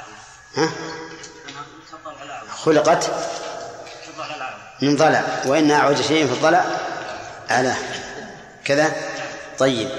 ها؟ 0.56 0.68
على 2.20 2.42
خلقت 2.64 3.10
على 4.18 4.56
من 4.82 4.96
ضلع 4.96 5.42
وإن 5.46 5.70
أعوج 5.70 6.02
شيء 6.02 6.26
في 6.26 6.32
الضلع 6.32 6.64
أعلاه 7.50 8.03
كذا؟ 8.64 8.92
طيب. 9.58 9.90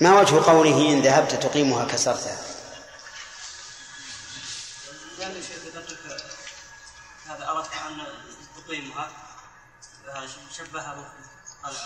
ما 0.00 0.20
وجه 0.20 0.44
قوله 0.50 0.92
إن 0.92 1.02
ذهبت 1.02 1.34
تقيمها 1.34 1.84
كسرتها؟ 1.84 2.38
لأن 5.18 5.42
هذا 7.26 7.48
أردت 7.48 7.70
أن 7.86 8.06
تقيمها 8.56 9.10
شبهها 10.58 11.12
على 11.64 11.76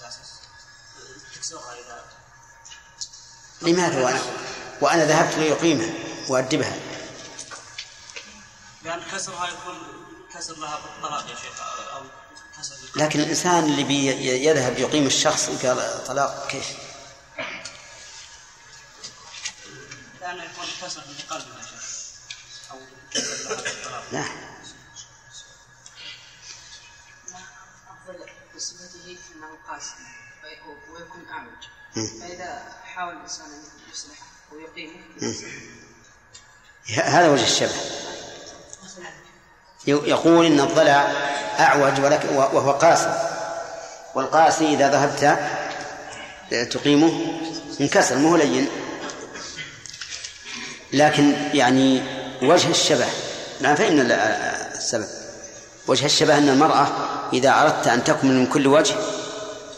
الأساس 0.00 0.40
تكسرها 1.34 1.74
إذا 1.74 2.04
لماذا؟ 3.62 4.04
وأنا 4.04 4.20
وأنا 4.80 5.04
ذهبت 5.04 5.34
ليقيمها 5.34 5.94
وأدبها 6.28 6.76
لأن 8.82 9.02
كسرها 9.12 9.48
يكون 9.48 9.78
كسر 10.34 10.56
لها 10.56 10.78
بالطلاق 10.78 11.30
يا 11.30 11.36
شيخ 11.36 11.62
أو 11.94 12.02
لكن 12.96 13.20
الإنسان 13.20 13.64
اللي 13.64 13.84
بي 13.84 14.06
يذهب 14.46 14.78
يقيم 14.78 15.06
الشخص 15.06 15.48
قال 15.66 16.04
طلاق 16.06 16.48
كيف؟ 16.48 16.66
لأنه 20.20 20.44
يكون 20.44 20.64
كسر 20.82 21.02
أو 22.70 22.78
لا 24.12 24.24
بصفته 28.56 29.16
أنه 29.34 29.58
قاسي 29.68 29.94
وي- 30.44 30.92
ويكون 30.92 31.28
أعوج 31.30 31.62
مم. 31.96 32.06
فإذا 32.20 32.76
حاول 32.84 33.14
الإنسان 33.16 33.44
أن 33.46 33.62
يصلح 33.92 34.18
ويقيمه 34.52 35.00
هذا 36.96 37.28
وجه 37.30 37.44
الشبه. 37.44 37.74
يقول 39.86 40.46
إن 40.46 40.60
الضلع 40.60 41.12
أعوج 41.60 42.00
ولكن 42.04 42.28
وهو 42.36 42.70
قاسي 42.70 43.14
والقاسي 44.14 44.74
إذا 44.74 44.88
ذهبت 44.90 45.38
تقيمه 46.72 47.12
انكسر 47.80 48.16
مو 48.16 48.36
لين. 48.36 48.68
لكن 50.92 51.32
يعني 51.54 52.02
وجه 52.42 52.70
الشبه 52.70 53.06
نعم 53.60 53.74
فإن 53.74 54.00
ال- 54.00 54.12
السبب. 54.76 55.06
وجه 55.86 56.06
الشبه 56.06 56.38
أن 56.38 56.48
المرأة 56.48 56.86
إذا 57.32 57.50
أردت 57.62 57.86
أن 57.86 58.04
تكمل 58.04 58.32
من 58.34 58.46
كل 58.46 58.66
وجه 58.66 58.94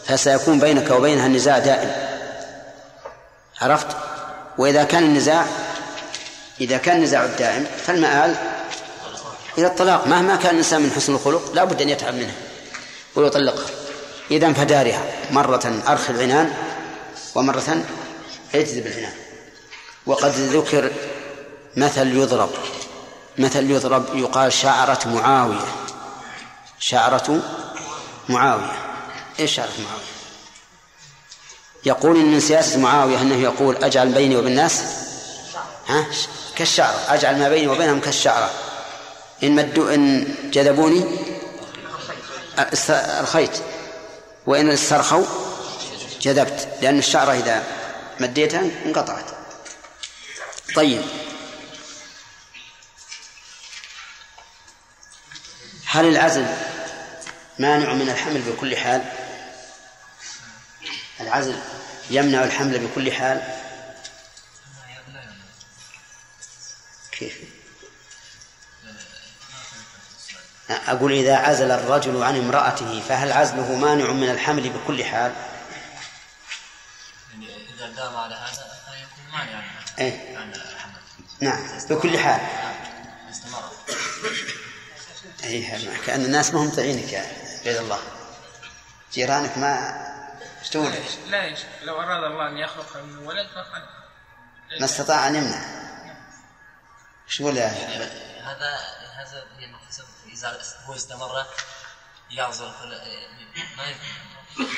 فسيكون 0.07 0.59
بينك 0.59 0.91
وبينها 0.91 1.27
نزاع 1.27 1.59
دائم. 1.59 1.91
عرفت؟ 3.61 3.87
وإذا 4.57 4.83
كان 4.83 5.03
النزاع 5.03 5.45
إذا 6.61 6.77
كان 6.77 6.95
النزاع 6.97 7.23
الدائم 7.25 7.65
فالمآل 7.85 8.35
إلى 9.57 9.67
الطلاق 9.67 10.07
مهما 10.07 10.35
كان 10.35 10.51
الإنسان 10.51 10.81
من 10.81 10.91
حسن 10.91 11.15
الخلق 11.15 11.51
لا 11.53 11.63
بد 11.63 11.81
أن 11.81 11.89
يتعب 11.89 12.13
منها 12.13 12.35
ويطلقها 13.15 13.65
إذا 14.31 14.53
فدارها 14.53 15.03
مرة 15.31 15.81
أرخي 15.87 16.13
العنان 16.13 16.53
ومرة 17.35 17.85
اجذب 18.55 18.87
العنان. 18.87 19.13
وقد 20.05 20.31
ذكر 20.31 20.91
مثل 21.77 22.07
يضرب. 22.17 22.49
مثل 23.37 23.71
يضرب 23.71 24.15
يقال 24.15 24.53
شعرة 24.53 24.99
معاوية. 25.05 25.65
شعرة 26.79 27.41
معاوية. 28.29 28.71
إيش 29.39 29.55
شعرة 29.55 29.69
معاوية؟ 29.79 30.03
يقول 31.85 32.17
إن 32.17 32.31
من 32.31 32.39
سياسة 32.39 32.79
معاوية 32.79 33.21
أنه 33.21 33.35
يقول 33.35 33.75
أجعل 33.83 34.09
بيني 34.13 34.35
وبين 34.35 34.51
الناس 34.51 34.83
ها؟ 35.87 36.05
كالشعرة. 36.55 36.99
أجعل 37.07 37.39
ما 37.39 37.49
بيني 37.49 37.67
وبينهم 37.67 37.99
كالشعرة. 37.99 38.51
إن 39.43 39.51
مدوا 39.51 39.93
إن 39.93 40.35
جذبوني 40.51 41.05
الخيط. 42.89 43.51
وإن 44.45 44.69
استرخوا 44.69 45.25
جذبت 46.21 46.67
لأن 46.81 46.99
الشعرة 46.99 47.33
إذا 47.33 47.63
مديتها 48.19 48.61
انقطعت. 48.85 49.25
طيب. 50.75 51.01
هل 55.85 56.05
العزل 56.05 56.45
مانع 57.59 57.93
من 57.93 58.09
الحمل 58.09 58.41
بكل 58.41 58.77
حال؟ 58.77 59.01
العزل 61.19 61.55
يمنع 62.09 62.43
الحمل 62.43 62.79
بكل 62.79 63.11
حال؟ 63.11 63.59
كيف؟ 67.11 67.52
أقول 70.69 71.11
إذا 71.11 71.35
عزل 71.35 71.71
الرجل 71.71 72.23
عن 72.23 72.35
امرأته 72.35 73.01
فهل 73.01 73.31
عزله 73.31 73.75
مانع 73.75 74.11
من 74.11 74.29
الحمل 74.29 74.69
بكل 74.69 75.03
حال؟ 75.03 75.33
يعني 77.31 77.47
إذا 77.75 77.87
دام 77.87 78.15
على 78.15 78.35
هذا 78.35 78.73
فيكون 78.85 79.39
مانعا 79.39 79.63
إيه؟ 79.99 80.37
عن 80.37 80.51
الحمل؟ 80.53 81.01
نعم 81.39 81.59
بكل 81.89 82.17
حال. 82.17 82.41
استمر. 83.31 83.63
أي 85.43 85.79
كأن 86.05 86.25
الناس 86.25 86.53
ما 86.53 86.61
هم 86.61 86.69
تعينك 86.69 87.13
يا 87.13 87.25
عبيد 87.59 87.77
الله. 87.77 87.99
جيرانك 89.13 89.57
ما 89.57 90.03
إيش؟ 90.61 90.69
تقول؟ 90.69 90.93
لا 91.27 91.43
يا 91.43 91.55
شيخ 91.55 91.65
لو 91.83 92.01
أراد 92.01 92.23
الله 92.23 92.49
أن 92.49 92.57
يخلق 92.57 92.97
من 92.97 93.17
ولد 93.17 93.47
فقد. 93.47 93.83
ما 94.79 94.85
استطاع 94.85 95.27
أن 95.27 95.35
يمنع. 95.35 95.83
إيش 97.27 97.37
تقول 97.37 97.57
يا 97.57 97.67
هذا 97.67 98.79
هذا 99.15 99.43
يعني 99.59 99.77
حسب 99.89 100.03
إذا 100.49 100.61
هو 100.85 100.95
استمر 100.95 101.45
يعذر 102.31 102.73
كل 102.81 102.89
ما 103.77 103.83
يمكن. 103.87 104.73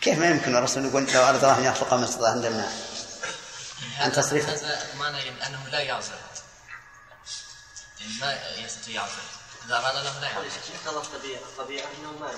كيف 0.00 0.18
ما 0.18 0.30
يمكن؟ 0.30 0.56
الرسول 0.56 0.84
يقول 0.84 1.12
لو 1.14 1.22
أراد 1.22 1.44
الله 1.44 1.58
أن 1.58 1.64
يخلق 1.64 1.94
ما 1.94 2.04
استطاع 2.04 2.32
أن 2.32 2.44
يمنع 2.44 2.68
عن 3.98 4.12
تصريفه 4.12 4.52
هذا 4.52 4.94
معنى 4.98 5.18
يعني 5.18 5.46
أنه 5.46 5.68
لا 5.68 5.80
يعذر 5.80 6.14
يعني 8.00 8.12
ما 8.20 8.38
يستطيع 8.64 8.94
يعذر 8.94 9.22
إذا 9.66 9.76
أراد 9.76 9.94
له 9.94 10.20
لا 10.20 10.28
يعذر 10.28 10.46
مقتضى 10.84 11.06
الطبيعة 11.06 11.40
الطبيعة 11.40 11.86
أنه 11.98 12.12
ما 12.20 12.30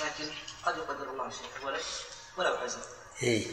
لكن 0.00 0.32
قد 0.66 0.76
يقدر 0.76 1.10
الله 1.10 1.30
شيء 1.30 1.66
ولد 1.66 1.80
ولو 2.36 2.56
عزل 2.56 2.78
إيه. 3.22 3.46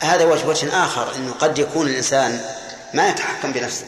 هذا 0.00 0.24
وجه 0.24 0.46
وجه 0.46 0.84
آخر 0.84 1.14
أنه 1.14 1.32
قد 1.32 1.58
يكون 1.58 1.86
الإنسان 1.86 2.54
ما 2.94 3.08
يتحكم 3.08 3.52
بنفسه. 3.52 3.86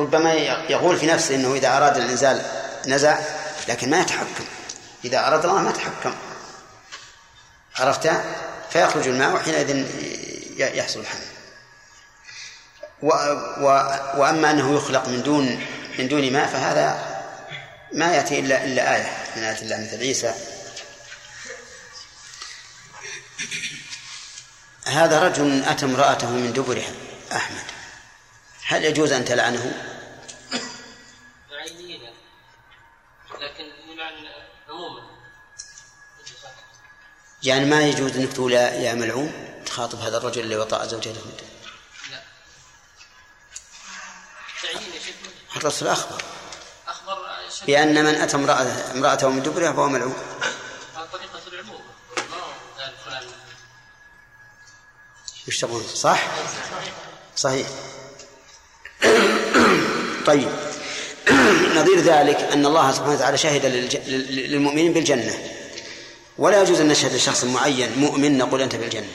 ربما 0.00 0.32
يقول 0.68 0.98
في 0.98 1.06
نفسه 1.06 1.34
أنه 1.34 1.54
إذا 1.54 1.76
أراد 1.76 1.96
الإنزال 1.96 2.42
نزع 2.86 3.18
لكن 3.68 3.90
ما 3.90 4.00
يتحكم. 4.00 4.44
إذا 5.04 5.26
أراد 5.26 5.44
الله 5.44 5.62
ما 5.62 5.70
يتحكم 5.70 6.14
عرفت؟ 7.76 8.10
فيخرج 8.70 9.08
الماء 9.08 9.34
وحينئذ 9.34 9.86
يحصل 10.56 11.00
الحمل. 11.00 11.20
و 13.02 13.08
و 13.60 13.64
وأما 14.16 14.50
أنه 14.50 14.76
يخلق 14.76 15.08
من 15.08 15.22
دون 15.22 15.66
من 15.98 16.08
دون 16.08 16.32
ماء 16.32 16.46
فهذا 16.46 17.16
ما 17.92 18.14
يأتي 18.14 18.40
إلا 18.40 18.64
إلا 18.64 18.96
آية 18.96 19.12
من 19.36 19.42
آيات 19.42 19.62
الله 19.62 19.76
مثل 19.76 20.00
عيسى. 20.00 20.34
هذا 24.86 25.18
رجل 25.18 25.64
أتى 25.64 25.84
امرأته 25.84 26.30
من 26.30 26.52
دبرها 26.52 26.92
أحمد. 27.32 27.79
هل 28.70 28.84
يجوز 28.84 29.12
أن 29.12 29.24
تلعنه؟ 29.24 29.86
لكن 33.40 33.64
يلعن 33.88 34.14
عموما. 34.68 35.10
يعني 37.42 37.64
ما 37.64 37.82
يجوز 37.82 38.16
أنك 38.16 38.32
تقول 38.32 38.52
يا 38.52 38.94
ملعون 38.94 39.62
تخاطب 39.66 40.00
هذا 40.00 40.16
الرجل 40.16 40.40
اللي 40.40 40.56
وطأ 40.56 40.86
زوجته 40.86 41.20
لا. 42.10 42.22
تعيين 44.62 44.92
الرسول 45.56 45.88
أخبر. 45.88 46.22
شيخ 47.50 47.64
بأن 47.66 48.04
من 48.04 48.14
أتى 48.14 48.36
امرأته 48.36 48.90
امرأته 48.90 49.28
من 49.28 49.42
دبرها 49.42 49.72
فهو 49.72 49.88
ملعون. 49.88 50.16
على 50.96 51.08
طريقة 51.08 51.40
العموم. 51.46 51.82
فلان. 53.04 53.24
يشتغلون 55.46 55.86
صح؟ 55.86 56.22
صحيح. 57.36 57.68
طيب. 60.26 60.48
نظير 61.78 62.00
ذلك 62.00 62.36
أن 62.52 62.66
الله 62.66 62.92
سبحانه 62.92 63.12
وتعالى 63.14 63.38
شهد 63.38 63.66
للمؤمنين 64.30 64.92
بالجنة. 64.92 65.38
ولا 66.38 66.62
يجوز 66.62 66.80
أن 66.80 66.88
نشهد 66.88 67.14
لشخص 67.14 67.44
معين 67.44 67.90
مؤمن 67.96 68.38
نقول 68.38 68.62
أنت 68.62 68.74
بالجنة. 68.76 69.06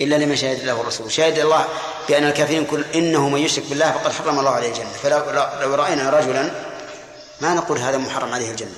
إلا 0.00 0.16
لمن 0.16 0.36
شهد 0.36 0.64
له 0.64 0.80
الرسول. 0.80 1.12
شهد 1.12 1.38
الله 1.38 1.68
بأن 2.08 2.24
الكافرين 2.24 2.64
كل 2.64 2.84
إنه 2.94 3.28
من 3.28 3.40
يشرك 3.40 3.64
بالله 3.70 3.92
فقد 3.92 4.12
حرم 4.12 4.38
الله 4.38 4.50
عليه 4.50 4.68
الجنة. 4.68 4.92
فلو 5.02 5.18
لو- 5.30 5.60
لو 5.62 5.74
رأينا 5.74 6.10
رجلا 6.10 6.50
ما 7.40 7.54
نقول 7.54 7.78
هذا 7.78 7.98
محرم 7.98 8.32
عليه 8.32 8.50
الجنة. 8.50 8.76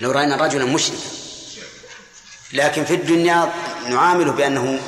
لو 0.00 0.10
رأينا 0.10 0.36
رجلا 0.36 0.64
مشركا. 0.64 0.98
لكن 2.52 2.84
في 2.84 2.94
الدنيا 2.94 3.52
نعامله 3.88 4.32
بأنه 4.32 4.80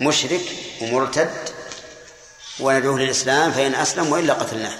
مشرك 0.00 0.40
ومرتد 0.80 1.30
وندعوه 2.60 2.98
للإسلام 2.98 3.52
فإن 3.52 3.74
أسلم 3.74 4.12
وإلا 4.12 4.34
قتلناه 4.34 4.78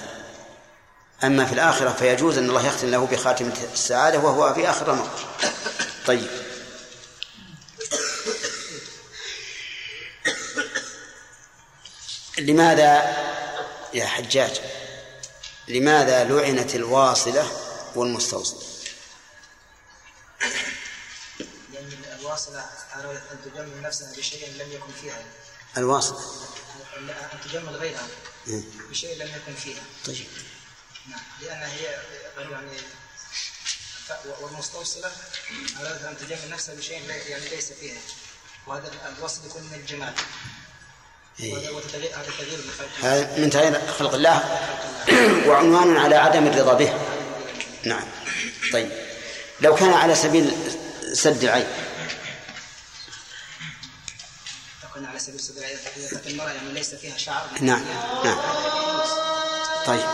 أما 1.25 1.45
في 1.47 1.53
الآخرة 1.53 1.93
فيجوز 1.93 2.39
أن 2.39 2.49
الله 2.49 2.67
يختم 2.67 2.91
له 2.91 3.07
بخاتمة 3.07 3.57
السعادة 3.73 4.19
وهو 4.19 4.55
في 4.55 4.71
آخر 4.71 4.87
الأمر. 4.87 5.11
طيب. 6.07 6.27
لماذا 12.39 13.17
يا 13.95 14.07
حجاج؟ 14.07 14.61
لماذا 15.69 16.25
لعنت 16.25 16.75
الواصلة 16.75 17.47
والمستوصلة 17.95 18.63
لأن 21.73 22.19
الواصلة 22.21 22.65
أرادت 22.97 23.23
أن 23.33 23.39
تجمل 23.45 23.83
نفسها 23.83 24.13
بشيء 24.17 24.49
لم 24.49 24.73
يكن 24.73 24.93
فيها. 25.01 25.25
الواصلة. 25.77 26.21
تجمل 27.45 27.77
غيرها 27.77 28.07
مم. 28.47 28.65
بشيء 28.91 29.17
لم 29.17 29.29
يكن 29.29 29.55
فيها. 29.55 29.83
طيب. 30.07 30.27
نعم. 31.09 31.21
لأن 31.41 31.63
هي 31.63 31.85
يعني 32.51 32.79
والمستوصلة 34.41 35.11
أرادت 35.81 36.05
أن 36.05 36.17
تجمل 36.19 36.51
نفسها 36.51 36.75
بشيء 36.75 37.03
يعني 37.29 37.49
ليس 37.49 37.73
فيها. 37.73 38.01
وهذا 38.67 38.91
الوصل 39.19 39.47
يكون 39.47 39.63
من 39.63 39.75
الجمال 39.75 40.15
إيه. 41.41 41.71
هذا 43.03 43.39
من 43.39 43.51
تغيير 43.51 43.81
خلق 43.99 44.15
الله 44.15 44.61
وعنوان 45.49 45.97
على 45.97 46.15
عدم 46.15 46.47
الرضا 46.47 46.75
به. 46.75 46.93
نعم. 47.85 48.05
طيب. 48.73 48.91
لو 49.61 49.75
كان 49.75 49.93
على 49.93 50.15
سبيل 50.15 50.53
سد 51.13 51.45
العين 51.45 51.67
على 55.07 55.19
سبيل 55.19 55.35
السبيل 55.35 55.65
إذا 55.97 56.09
كانت 56.11 56.27
المرأة 56.27 56.51
يعني 56.51 56.73
ليس 56.73 56.95
فيها 56.95 57.17
شعر. 57.17 57.47
نعم 57.61 57.85
نعم. 58.25 58.39
طيب. 59.87 60.07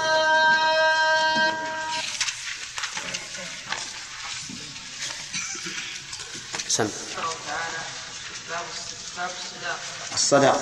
سم 6.69 6.85
الله 6.85 7.35
تعالى 7.47 7.79
باب 8.51 8.65
باب 9.17 9.31
الصداق 10.15 10.57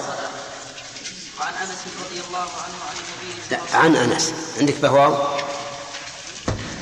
وعن 1.40 1.54
أنس 1.54 1.78
رضي 2.04 2.20
الله 2.28 2.38
عنه 2.38 2.78
عن 2.88 2.96
النبي 2.96 3.42
صلى 3.48 3.58
لا 3.72 3.78
عن 3.78 3.96
أنس. 3.96 4.32
عندك 4.58 4.74
بهواو؟ 4.74 5.14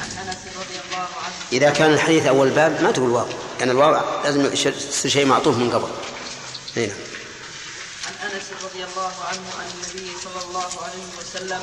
عن 0.01 0.29
أنس 0.29 0.39
رضي 0.57 0.81
الله 0.85 0.99
عنه. 0.99 1.35
إذا 1.53 1.71
كان 1.71 1.93
الحديث 1.95 2.27
أول 2.27 2.51
باب 2.51 2.83
ما 2.83 2.93
تقول 2.93 3.11
واو 3.11 3.27
لأن 3.59 3.71
الواو 3.71 4.23
لازم 4.25 4.53
يصير 4.53 4.75
شيء 5.11 5.27
معطوف 5.27 5.57
من 5.57 5.71
قبل. 5.71 5.89
هنا 6.77 6.95
عن 8.07 8.31
انس 8.31 8.45
رضي 8.65 8.85
الله 8.85 9.24
عنه 9.35 9.51
عن 9.59 9.67
النبي 9.75 10.13
صلى 10.25 10.41
الله 10.45 10.71
عليه 10.85 11.07
وسلم 11.21 11.63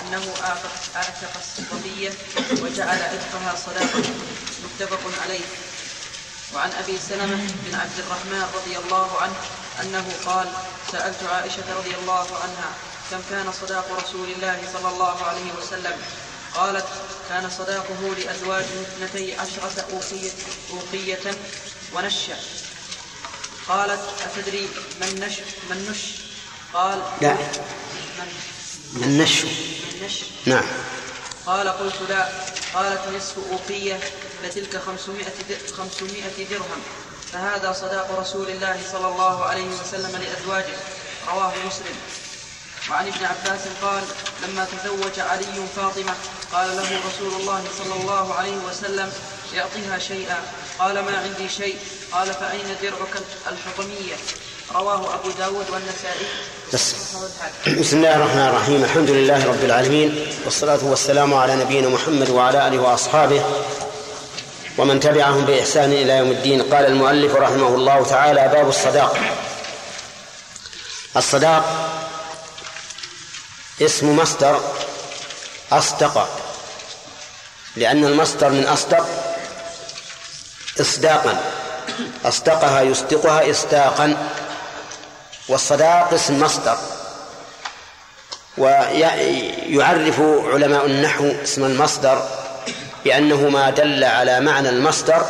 أنه 0.00 0.24
اعتق 0.42 0.72
اعتق 0.96 1.32
الصبية 1.44 2.10
وجعل 2.62 2.98
عتقها 3.02 3.54
صداقة. 3.66 4.02
متفق 4.64 5.22
عليه. 5.22 5.44
وعن 6.54 6.70
أبي 6.72 6.98
سلمة 7.08 7.36
بن 7.64 7.74
عبد 7.74 7.98
الرحمن 7.98 8.46
رضي 8.54 8.78
الله 8.78 9.20
عنه 9.20 9.34
أنه 9.82 10.04
قال 10.26 10.48
سألت 10.92 11.22
عائشة 11.22 11.76
رضي 11.78 11.94
الله 12.02 12.26
عنها 12.42 12.70
كم 13.10 13.20
كان 13.30 13.52
صداق 13.52 13.86
رسول 14.04 14.28
الله 14.30 14.62
صلى 14.72 14.88
الله 14.88 15.22
عليه 15.24 15.52
وسلم؟ 15.58 15.96
قالت 16.54 16.86
كان 17.28 17.50
صداقه 17.50 18.14
لازواجه 18.18 18.82
اثنتي 18.82 19.34
عشرة 19.34 19.86
اوقيه 19.92 20.30
اوقيه 20.70 21.34
ونشأ. 21.94 22.36
قالت 23.68 24.00
أتدري 24.24 24.68
من 25.00 25.20
نش 25.26 25.34
من 25.70 25.88
نش 25.90 26.21
قال 26.74 27.02
لا. 27.20 27.36
من 28.92 29.18
نشو 29.18 29.48
نعم. 30.46 30.64
قال 31.46 31.68
قلت 31.68 31.94
لا. 32.08 32.28
قالت 32.74 33.00
نصف 33.16 33.34
أوقية 33.52 34.00
فتلك 34.42 34.76
خمسمائة 34.76 35.32
خمسمائة 35.76 36.48
درهم. 36.50 36.82
فهذا 37.32 37.72
صداق 37.72 38.20
رسول 38.20 38.50
الله 38.50 38.80
صلى 38.92 39.08
الله 39.08 39.44
عليه 39.44 39.66
وسلم 39.66 40.16
لأزواجه. 40.16 40.76
رواه 41.28 41.52
مسلم. 41.66 41.96
وعن 42.90 43.06
ابن 43.06 43.24
عباس 43.24 43.60
قال 43.82 44.02
لما 44.42 44.64
تزوج 44.64 45.20
علي 45.20 45.66
فاطمة 45.76 46.14
قال 46.52 46.76
له 46.76 47.00
رسول 47.08 47.40
الله 47.40 47.64
صلى 47.78 47.94
الله 48.00 48.34
عليه 48.34 48.56
وسلم 48.56 49.12
يعطيها 49.54 49.98
شيئا. 49.98 50.42
قال 50.78 50.94
ما 50.94 51.18
عندي 51.18 51.48
شيء. 51.48 51.78
قال 52.12 52.34
فأين 52.34 52.76
درعك 52.82 53.22
الحطمية؟ 53.46 54.16
رواه 54.70 55.14
أبو 55.14 55.30
داود 55.38 55.66
والنسائي. 55.70 56.26
بس. 56.72 56.94
بسم 57.66 57.96
الله 57.96 58.16
الرحمن 58.16 58.48
الرحيم. 58.48 58.84
الحمد 58.84 59.10
لله 59.10 59.46
رب 59.46 59.64
العالمين 59.64 60.26
والصلاة 60.44 60.78
والسلام 60.82 61.34
على 61.34 61.56
نبينا 61.56 61.88
محمد 61.88 62.30
وعلى 62.30 62.68
آله 62.68 62.78
وأصحابه 62.78 63.42
ومن 64.78 65.00
تبعهم 65.00 65.44
بإحسان 65.44 65.92
إلى 65.92 66.12
يوم 66.12 66.30
الدين. 66.30 66.62
قال 66.62 66.86
المؤلف 66.86 67.34
رحمه 67.34 67.68
الله 67.68 68.04
تعالى 68.04 68.48
باب 68.48 68.68
الصداق. 68.68 69.16
الصداق 71.16 71.64
اسم 73.82 74.16
مصدر 74.16 74.60
أصدق 75.72 76.28
لأن 77.76 78.04
المصدر 78.04 78.48
من 78.48 78.66
أصدق 78.66 79.06
إصداقا 80.80 81.40
أصدقها 82.24 82.82
يصدقها 82.82 83.50
إصداقا. 83.50 84.16
والصداق 85.52 86.14
اسم 86.14 86.40
مصدر. 86.40 86.78
ويعرف 88.58 90.20
علماء 90.20 90.86
النحو 90.86 91.32
اسم 91.42 91.64
المصدر 91.64 92.28
بأنه 93.04 93.48
ما 93.48 93.70
دل 93.70 94.04
على 94.04 94.40
معنى 94.40 94.68
المصدر 94.68 95.26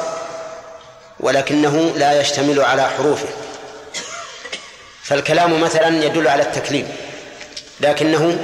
ولكنه 1.21 1.93
لا 1.97 2.21
يشتمل 2.21 2.61
على 2.61 2.91
حروفه. 2.91 3.29
فالكلام 5.03 5.61
مثلا 5.61 6.05
يدل 6.05 6.29
على 6.29 6.43
التكليم 6.43 6.97
لكنه 7.81 8.39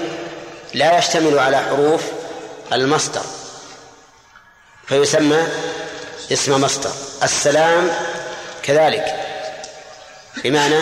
لا 0.74 0.98
يشتمل 0.98 1.38
على 1.38 1.59
حروف 1.59 2.02
المصدر 2.72 3.22
فيسمى 4.86 5.46
اسم 6.32 6.60
مصدر. 6.60 6.90
السلام 7.22 7.90
كذلك 8.62 9.14
بمعنى 10.44 10.80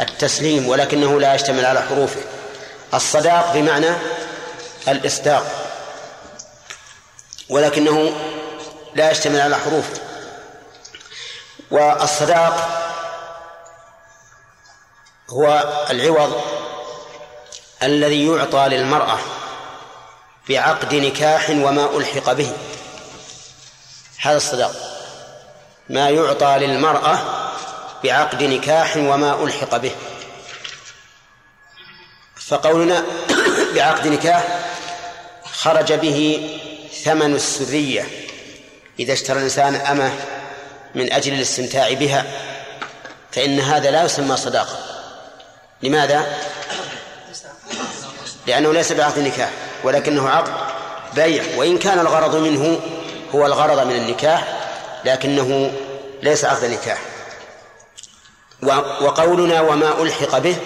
التسليم 0.00 0.68
ولكنه 0.68 1.20
لا 1.20 1.34
يشتمل 1.34 1.64
على 1.64 1.82
حروفه. 1.82 2.20
الصداق 2.94 3.52
بمعنى 3.54 3.90
الإصداق 4.88 5.46
ولكنه 7.48 8.12
لا 8.94 9.10
يشتمل 9.10 9.40
على 9.40 9.56
حروفه. 9.56 10.00
والصداق 11.70 12.84
هو 15.30 15.72
العوض 15.90 16.42
الذي 17.82 18.26
يعطى 18.26 18.68
للمرأة 18.68 19.18
بعقد 20.48 20.94
نكاح 20.94 21.50
وما 21.50 21.96
ألحق 21.96 22.32
به. 22.32 22.52
هذا 24.20 24.36
الصداق. 24.36 24.74
ما 25.88 26.10
يعطى 26.10 26.56
للمرأة 26.58 27.18
بعقد 28.04 28.42
نكاح 28.42 28.96
وما 28.96 29.44
ألحق 29.44 29.76
به. 29.76 29.90
فقولنا 32.36 33.04
بعقد 33.74 34.06
نكاح 34.06 34.44
خرج 35.52 35.92
به 35.92 36.50
ثمن 37.04 37.34
السرية. 37.34 38.06
إذا 39.00 39.12
اشترى 39.12 39.38
الإنسان 39.38 39.74
أمة 39.74 40.12
من 40.94 41.12
أجل 41.12 41.32
الاستمتاع 41.32 41.92
بها 41.92 42.24
فإن 43.32 43.60
هذا 43.60 43.90
لا 43.90 44.04
يسمى 44.04 44.36
صداقة. 44.36 44.78
لماذا؟ 45.82 46.38
لأنه 48.46 48.72
ليس 48.72 48.92
بعقد 48.92 49.18
نكاح 49.18 49.50
ولكنه 49.84 50.28
عقد 50.28 50.52
بيع. 51.14 51.44
وإن 51.56 51.78
كان 51.78 51.98
الغرض 51.98 52.36
منه 52.36 52.80
هو 53.34 53.46
الغرض 53.46 53.86
من 53.86 53.96
النكاح 53.96 54.44
لكنه 55.04 55.72
ليس 56.22 56.44
عقد 56.44 56.64
نكاح. 56.64 57.17
وقولنا 59.00 59.60
وما 59.60 60.02
ألحق 60.02 60.38
به 60.38 60.56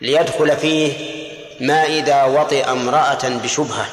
ليدخل 0.00 0.56
فيه 0.56 1.14
ما 1.60 1.84
إذا 1.84 2.24
وطئ 2.24 2.70
امرأة 2.70 3.28
بشبهة. 3.28 3.86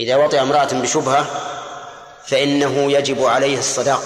إذا 0.00 0.16
وطئ 0.16 0.42
امرأة 0.42 0.68
بشبهة 0.72 1.26
فإنه 2.26 2.92
يجب 2.92 3.24
عليه 3.24 3.58
الصداق 3.58 4.02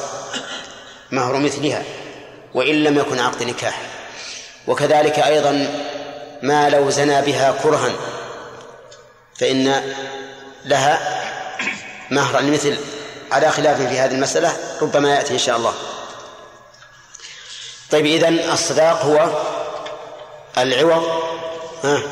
مهر 1.10 1.36
مثلها 1.36 1.84
وإن 2.54 2.84
لم 2.84 2.98
يكن 2.98 3.18
عقد 3.18 3.42
نكاح. 3.42 3.82
وكذلك 4.66 5.18
أيضا 5.18 5.68
ما 6.42 6.70
لو 6.70 6.90
زنى 6.90 7.22
بها 7.22 7.54
كرها 7.62 7.92
فإن 9.38 9.94
لها 10.64 11.20
مهر 12.10 12.38
المثل 12.38 12.78
على 13.32 13.50
خلاف 13.50 13.76
في 13.76 13.98
هذه 13.98 14.14
المسألة 14.14 14.56
ربما 14.82 15.14
يأتي 15.14 15.32
إن 15.32 15.38
شاء 15.38 15.56
الله. 15.56 15.74
طيب 17.90 18.06
إذن 18.06 18.38
الصداق 18.52 19.02
هو 19.02 19.28
العوض 20.58 21.22
ها 21.84 22.02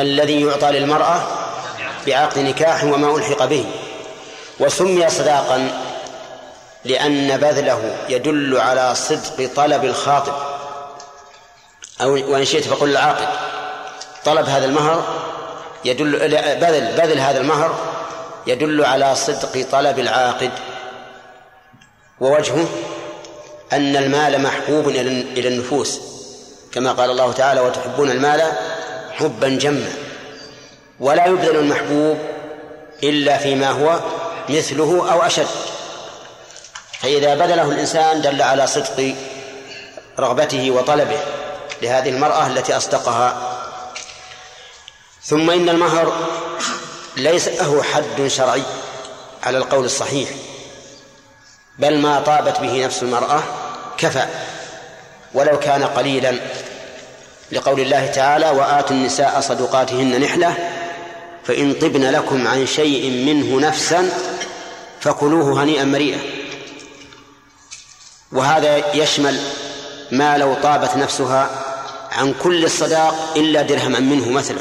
الذي 0.00 0.40
يعطى 0.40 0.70
للمرأة 0.70 1.22
بعقد 2.06 2.38
نكاح 2.38 2.84
وما 2.84 3.16
ألحق 3.16 3.44
به. 3.44 3.66
وسمي 4.60 5.10
صداقا 5.10 5.70
لأن 6.84 7.36
بذله 7.36 7.96
يدل 8.08 8.60
على 8.60 8.94
صدق 8.94 9.50
طلب 9.56 9.84
الخاطب. 9.84 10.34
أو 12.00 12.32
وإن 12.32 12.44
شئت 12.44 12.64
فقل 12.64 12.90
العاقد. 12.90 13.28
طلب 14.24 14.48
هذا 14.48 14.64
المهر 14.64 15.04
يدل 15.84 16.18
بذل 16.60 16.96
بذل 16.96 17.18
هذا 17.18 17.40
المهر 17.40 17.74
يدل 18.46 18.84
على 18.84 19.14
صدق 19.14 19.66
طلب 19.72 19.98
العاقد. 19.98 20.50
ووجهه 22.20 22.66
أن 23.72 23.96
المال 23.96 24.42
محبوب 24.42 24.88
إلى 24.88 25.48
النفوس. 25.48 26.00
كما 26.72 26.92
قال 26.92 27.10
الله 27.10 27.32
تعالى 27.32 27.60
وتحبون 27.60 28.10
المال 28.10 28.52
حبا 29.12 29.48
جما. 29.48 29.92
ولا 31.00 31.26
يبذل 31.26 31.56
المحبوب 31.56 32.18
إلا 33.02 33.38
فيما 33.38 33.70
هو 33.70 34.00
مثله 34.48 35.12
أو 35.12 35.22
أشد. 35.22 35.46
فإذا 37.00 37.34
بذله 37.34 37.70
الإنسان 37.70 38.22
دل 38.22 38.42
على 38.42 38.66
صدق 38.66 39.14
رغبته 40.18 40.70
وطلبه 40.70 41.18
لهذه 41.82 42.08
المرأة 42.08 42.46
التي 42.46 42.76
أصدقها. 42.76 43.58
ثم 45.22 45.50
إن 45.50 45.68
المهر 45.68 46.12
ليس 47.16 47.48
له 47.48 47.82
حد 47.82 48.26
شرعي 48.26 48.62
على 49.42 49.58
القول 49.58 49.84
الصحيح. 49.84 50.28
بل 51.78 51.98
ما 51.98 52.20
طابت 52.20 52.60
به 52.60 52.84
نفس 52.84 53.02
المرأة 53.02 53.42
كفى. 53.98 54.26
ولو 55.34 55.58
كان 55.58 55.82
قليلا 55.82 56.34
لقول 57.52 57.80
الله 57.80 58.06
تعالى 58.06 58.50
وآتوا 58.50 58.96
النساء 58.96 59.40
صدقاتهن 59.40 60.20
نحلة 60.20 60.54
فإن 61.44 61.72
طبن 61.72 62.10
لكم 62.10 62.48
عن 62.48 62.66
شيء 62.66 63.10
منه 63.10 63.68
نفسا 63.68 64.10
فكلوه 65.00 65.62
هنيئا 65.62 65.84
مريئا. 65.84 66.18
وهذا 68.32 68.94
يشمل 68.94 69.40
ما 70.12 70.38
لو 70.38 70.54
طابت 70.62 70.96
نفسها 70.96 71.50
عن 72.12 72.34
كل 72.42 72.64
الصداق 72.64 73.32
إلا 73.36 73.62
درهما 73.62 74.00
منه 74.00 74.30
مثلا 74.30 74.58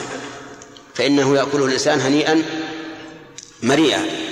فإنه 0.95 1.35
يأكله 1.35 1.65
الإنسان 1.65 2.01
هنيئا 2.01 2.43
مريئا. 3.63 4.24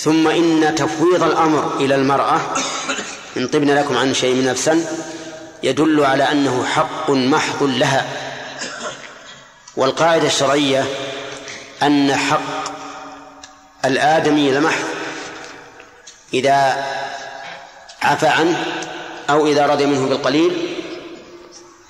ثم 0.00 0.28
إن 0.28 0.74
تفويض 0.74 1.22
الأمر 1.22 1.76
إلى 1.80 1.94
المرأة 1.94 2.40
إن 3.36 3.48
طبن 3.48 3.70
لكم 3.74 3.96
عن 3.96 4.14
شيء 4.14 4.34
من 4.34 4.46
نفسا 4.46 4.84
يدل 5.62 6.04
على 6.04 6.32
أنه 6.32 6.64
حق 6.66 7.10
محض 7.10 7.62
لها. 7.62 8.06
والقاعدة 9.76 10.26
الشرعية 10.26 10.84
أن 11.82 12.16
حق 12.16 12.72
الآدمي 13.84 14.50
لمحض. 14.50 14.84
إذا 16.34 16.86
عفى 18.02 18.26
عنه 18.26 18.64
أو 19.30 19.46
إذا 19.46 19.66
رضي 19.66 19.86
منه 19.86 20.08
بالقليل 20.08 20.76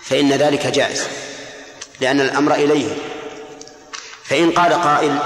فإن 0.05 0.32
ذلك 0.32 0.66
جائز 0.66 1.02
لأن 2.01 2.20
الأمر 2.20 2.55
إليه. 2.55 2.89
فإن 4.24 4.51
قال 4.51 4.72
قائل 4.72 5.18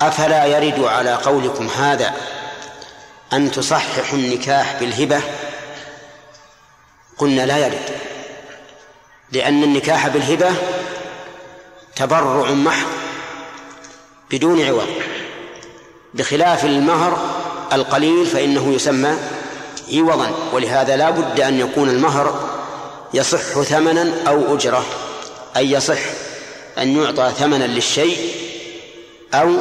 أفلا 0.00 0.46
يرد 0.46 0.84
على 0.84 1.14
قولكم 1.14 1.68
هذا 1.68 2.14
أن 3.32 3.50
تصححوا 3.50 4.18
النكاح 4.18 4.76
بالهبة؟ 4.80 5.20
قلنا 7.18 7.46
لا 7.46 7.58
يرد 7.58 7.98
لأن 9.32 9.62
النكاح 9.62 10.08
بالهبة 10.08 10.50
تبرع 11.96 12.50
محض 12.50 12.86
بدون 14.30 14.64
عوض 14.64 14.88
بخلاف 16.14 16.64
المهر 16.64 17.18
القليل 17.72 18.26
فإنه 18.26 18.72
يسمى 18.74 19.16
عوضا 19.92 20.30
ولهذا 20.52 20.96
لا 20.96 21.10
بد 21.10 21.40
أن 21.40 21.60
يكون 21.60 21.88
المهر 21.88 22.48
يصح 23.14 23.62
ثمنا 23.62 24.12
أو 24.28 24.54
أجرة 24.54 24.84
أي 25.56 25.72
يصح 25.72 25.98
أن 26.78 27.02
يعطى 27.02 27.32
ثمنا 27.38 27.64
للشيء 27.64 28.18
أو 29.34 29.54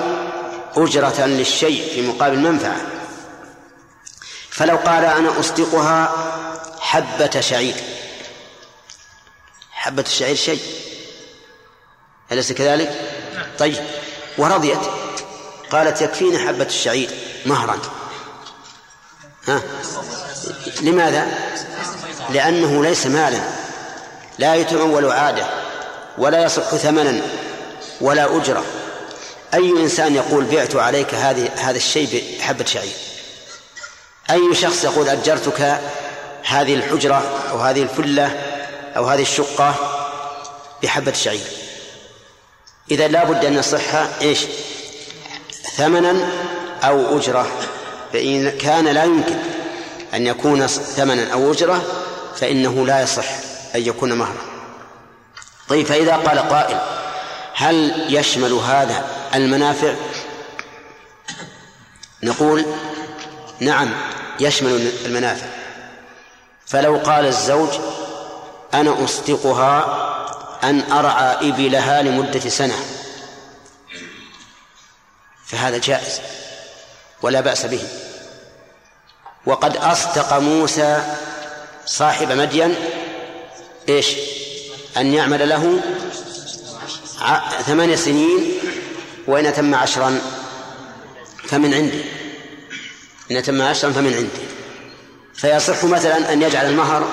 أجرة 0.77 1.25
للشيء 1.25 1.93
في 1.93 2.01
مقابل 2.07 2.39
منفعة. 2.39 2.81
فلو 4.49 4.77
قال 4.77 5.05
أنا 5.05 5.39
أصدقها 5.39 6.11
حبة 6.79 7.39
شعير. 7.39 7.75
حبة 9.71 10.01
الشعير 10.01 10.35
شيء. 10.35 10.61
أليس 12.31 12.51
كذلك؟ 12.51 13.01
طيب. 13.59 13.83
ورضيت. 14.37 14.79
قالت 15.71 16.01
يكفيني 16.01 16.39
حبة 16.39 16.65
الشعير 16.65 17.09
مهرا. 17.45 17.79
ها؟ 19.47 19.61
لماذا؟ 20.81 21.27
لأنه 22.29 22.83
ليس 22.83 23.07
مالا. 23.07 23.39
لا 24.39 24.55
يتمول 24.55 25.11
عادة 25.11 25.47
ولا 26.17 26.43
يصح 26.43 26.75
ثمنا 26.75 27.21
ولا 28.01 28.37
أجرة. 28.37 28.65
أي 29.53 29.69
إنسان 29.69 30.15
يقول 30.15 30.45
بعت 30.45 30.75
عليك 30.75 31.13
هذه 31.13 31.49
هذا 31.57 31.77
الشيء 31.77 32.37
بحبة 32.39 32.65
شعير؟ 32.65 32.93
أي 34.29 34.55
شخص 34.55 34.83
يقول 34.83 35.09
أجرتك 35.09 35.79
هذه 36.43 36.75
الحجرة 36.75 37.23
أو 37.51 37.57
هذه 37.57 37.83
الفلة 37.83 38.39
أو 38.97 39.05
هذه 39.05 39.21
الشقة 39.21 39.75
بحبة 40.83 41.13
شعير؟ 41.13 41.47
إذا 42.91 43.07
لا 43.07 43.23
بد 43.23 43.45
أن 43.45 43.53
يصح 43.53 43.95
إيش؟ 44.21 44.39
ثمنا 45.75 46.29
أو 46.83 47.17
أجرة. 47.17 47.47
فإن 48.13 48.49
كان 48.49 48.87
لا 48.87 49.03
يمكن 49.03 49.37
أن 50.13 50.27
يكون 50.27 50.67
ثمنا 50.67 51.33
أو 51.33 51.51
أجرة 51.51 51.81
فإنه 52.35 52.85
لا 52.85 53.01
يصح 53.01 53.25
أن 53.75 53.81
يكون 53.81 54.13
مهرا. 54.13 54.41
طيب 55.69 55.85
فإذا 55.85 56.15
قال 56.15 56.39
قائل 56.39 56.79
هل 57.59 58.05
يشمل 58.09 58.53
هذا 58.53 59.07
المنافع؟ 59.35 59.93
نقول 62.23 62.65
نعم 63.59 63.93
يشمل 64.39 64.91
المنافع. 65.05 65.47
فلو 66.65 66.97
قال 66.97 67.25
الزوج 67.25 67.69
أنا 68.73 69.03
أصدقها 69.03 69.85
أن 70.63 70.91
أرعى 70.91 71.49
إبلها 71.49 72.01
لمدة 72.01 72.39
سنة 72.39 72.75
فهذا 75.45 75.77
جائز 75.77 76.21
ولا 77.21 77.41
بأس 77.41 77.65
به. 77.65 77.87
وقد 79.45 79.77
أصدق 79.77 80.33
موسى 80.33 81.15
صاحب 81.85 82.31
مدين 82.31 82.75
إيش؟ 83.89 84.15
أن 84.97 85.13
يعمل 85.13 85.49
له 85.49 85.79
ثمانية 87.65 87.95
سنين 87.95 88.53
وإن 89.27 89.45
أتم 89.45 89.75
عشرا 89.75 90.21
فمن 91.47 91.73
عندي. 91.73 92.01
إن 93.31 93.37
أتم 93.37 93.61
عشرا 93.61 93.91
فمن 93.91 94.13
عندي. 94.13 94.47
فيصح 95.33 95.83
مثلا 95.83 96.33
أن 96.33 96.41
يجعل 96.41 96.65
المهر 96.65 97.07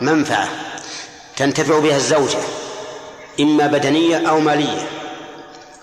منفعة 0.00 0.48
تنتفع 1.36 1.78
بها 1.78 1.96
الزوجة 1.96 2.38
إما 3.40 3.66
بدنية 3.66 4.28
أو 4.28 4.40
مالية. 4.40 4.88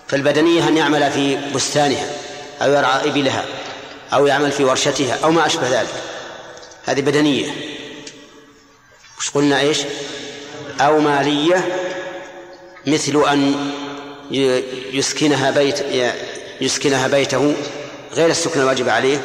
فالبدنية 0.08 0.68
أن 0.68 0.76
يعمل 0.76 1.10
في 1.10 1.38
بستانها 1.54 2.06
أو 2.62 2.72
يرعى 2.72 3.08
إبلها 3.08 3.44
أو 4.12 4.26
يعمل 4.26 4.52
في 4.52 4.64
ورشتها 4.64 5.18
أو 5.24 5.30
ما 5.30 5.46
أشبه 5.46 5.80
ذلك. 5.80 5.94
هذه 6.84 7.00
بدنية. 7.00 7.50
وش 9.18 9.30
قلنا 9.30 9.60
إيش؟ 9.60 9.78
أو 10.80 11.00
مالية 11.00 11.79
مثل 12.86 13.24
أن 13.28 13.72
يسكنها 14.92 15.50
بيت 15.50 15.80
يسكنها 16.60 17.08
بيته 17.08 17.54
غير 18.12 18.30
السكن 18.30 18.60
الواجب 18.60 18.88
عليه 18.88 19.22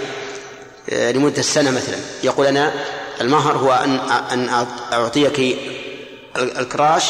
آه، 0.90 1.12
لمدة 1.12 1.42
سنة 1.42 1.72
مثلا. 1.72 1.98
يقول 2.24 2.46
أنا 2.46 2.74
المهر 3.22 3.58
هو 3.58 3.74
أن 3.74 4.00
أن 4.32 4.66
أعطيك 4.94 5.58
الكراش 6.38 7.04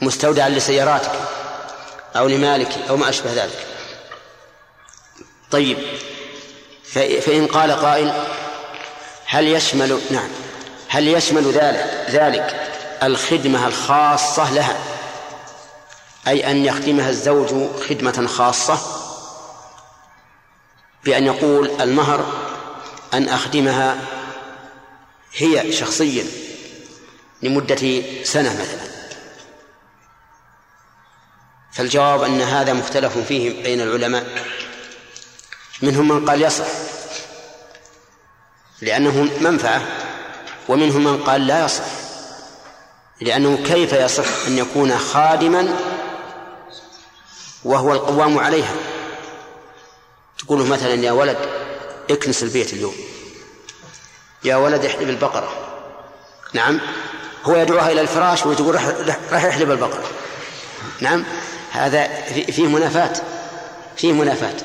مستودعا 0.00 0.48
لسياراتك 0.48 1.12
أو 2.16 2.28
لمالك 2.28 2.68
أو 2.90 2.96
ما 2.96 3.08
أشبه 3.08 3.32
ذلك. 3.32 3.66
طيب 5.50 5.78
فإن 7.20 7.46
قال 7.46 7.72
قائل 7.72 8.12
هل 9.26 9.48
يشمل 9.48 10.00
نعم 10.10 10.28
هل 10.88 11.08
يشمل 11.08 11.52
ذلك 11.52 12.06
ذلك 12.10 12.71
الخدمة 13.02 13.66
الخاصة 13.66 14.52
لها. 14.52 14.76
أي 16.28 16.50
أن 16.50 16.64
يخدمها 16.64 17.10
الزوج 17.10 17.48
خدمة 17.88 18.26
خاصة. 18.26 18.78
بأن 21.04 21.26
يقول 21.26 21.80
المهر 21.80 22.32
أن 23.14 23.28
أخدمها 23.28 23.96
هي 25.36 25.72
شخصيا 25.72 26.26
لمدة 27.42 28.02
سنة 28.24 28.52
مثلا. 28.52 28.92
فالجواب 31.72 32.22
أن 32.22 32.40
هذا 32.40 32.72
مختلف 32.72 33.18
فيه 33.18 33.62
بين 33.62 33.80
العلماء. 33.80 34.26
منهم 35.82 36.08
من 36.08 36.28
قال 36.28 36.42
يصح 36.42 36.66
لأنه 38.80 39.30
منفعة 39.40 39.82
ومنهم 40.68 41.04
من 41.04 41.22
قال 41.22 41.46
لا 41.46 41.64
يصح. 41.64 42.01
لأنه 43.22 43.58
كيف 43.64 43.92
يصح 43.92 44.46
أن 44.46 44.58
يكون 44.58 44.98
خادما 44.98 45.76
وهو 47.64 47.92
القوام 47.92 48.38
عليها؟ 48.38 48.74
تقول 50.38 50.58
له 50.58 50.66
مثلا 50.66 50.94
يا 50.94 51.12
ولد 51.12 51.36
اكنس 52.10 52.42
البيت 52.42 52.72
اليوم. 52.72 52.94
يا 54.44 54.56
ولد 54.56 54.84
احلب 54.84 55.08
البقرة. 55.08 55.52
نعم. 56.52 56.80
هو 57.44 57.56
يدعوها 57.56 57.92
إلى 57.92 58.00
الفراش 58.00 58.46
وتقول 58.46 58.74
راح 59.32 59.44
يحلب 59.44 59.70
البقرة. 59.70 60.04
نعم. 61.00 61.24
هذا 61.70 62.08
فيه 62.52 62.66
منافاة. 62.66 63.12
فيه 63.96 64.12
منافاة. 64.12 64.56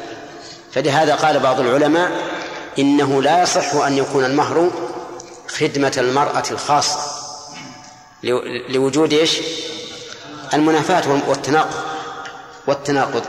فلهذا 0.73 1.15
قال 1.15 1.39
بعض 1.39 1.59
العلماء 1.59 2.11
إنه 2.79 3.21
لا 3.21 3.43
يصح 3.43 3.75
أن 3.75 3.97
يكون 3.97 4.25
المهر 4.25 4.71
خدمة 5.47 5.93
المرأة 5.97 6.43
الخاصة. 6.51 7.16
لوجود 8.69 9.13
إيش؟ 9.13 9.37
المنافاة 10.53 11.21
والتناقض. 11.27 11.83
والتناقض. 12.67 13.25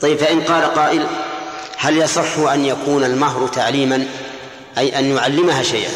طيب 0.00 0.18
فإن 0.18 0.40
قال 0.40 0.74
قائل 0.74 1.06
هل 1.76 1.98
يصح 1.98 2.38
أن 2.38 2.64
يكون 2.64 3.04
المهر 3.04 3.48
تعليما؟ 3.48 4.08
أي 4.78 4.98
أن 4.98 5.16
يعلمها 5.16 5.62
شيئا؟ 5.62 5.90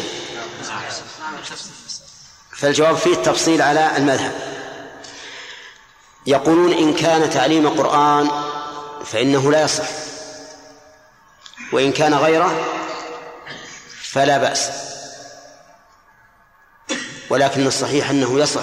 فالجواب 2.57 2.95
فيه 2.95 3.13
التفصيل 3.13 3.61
على 3.61 3.97
المذهب. 3.97 4.31
يقولون 6.27 6.73
إن 6.73 6.93
كان 6.93 7.29
تعليم 7.29 7.69
قرآن 7.69 8.29
فإنه 9.05 9.51
لا 9.51 9.61
يصح. 9.63 9.87
وإن 11.71 11.91
كان 11.91 12.13
غيره 12.13 12.65
فلا 14.01 14.37
بأس. 14.37 14.84
ولكن 17.29 17.67
الصحيح 17.67 18.09
أنه 18.09 18.39
يصح 18.39 18.61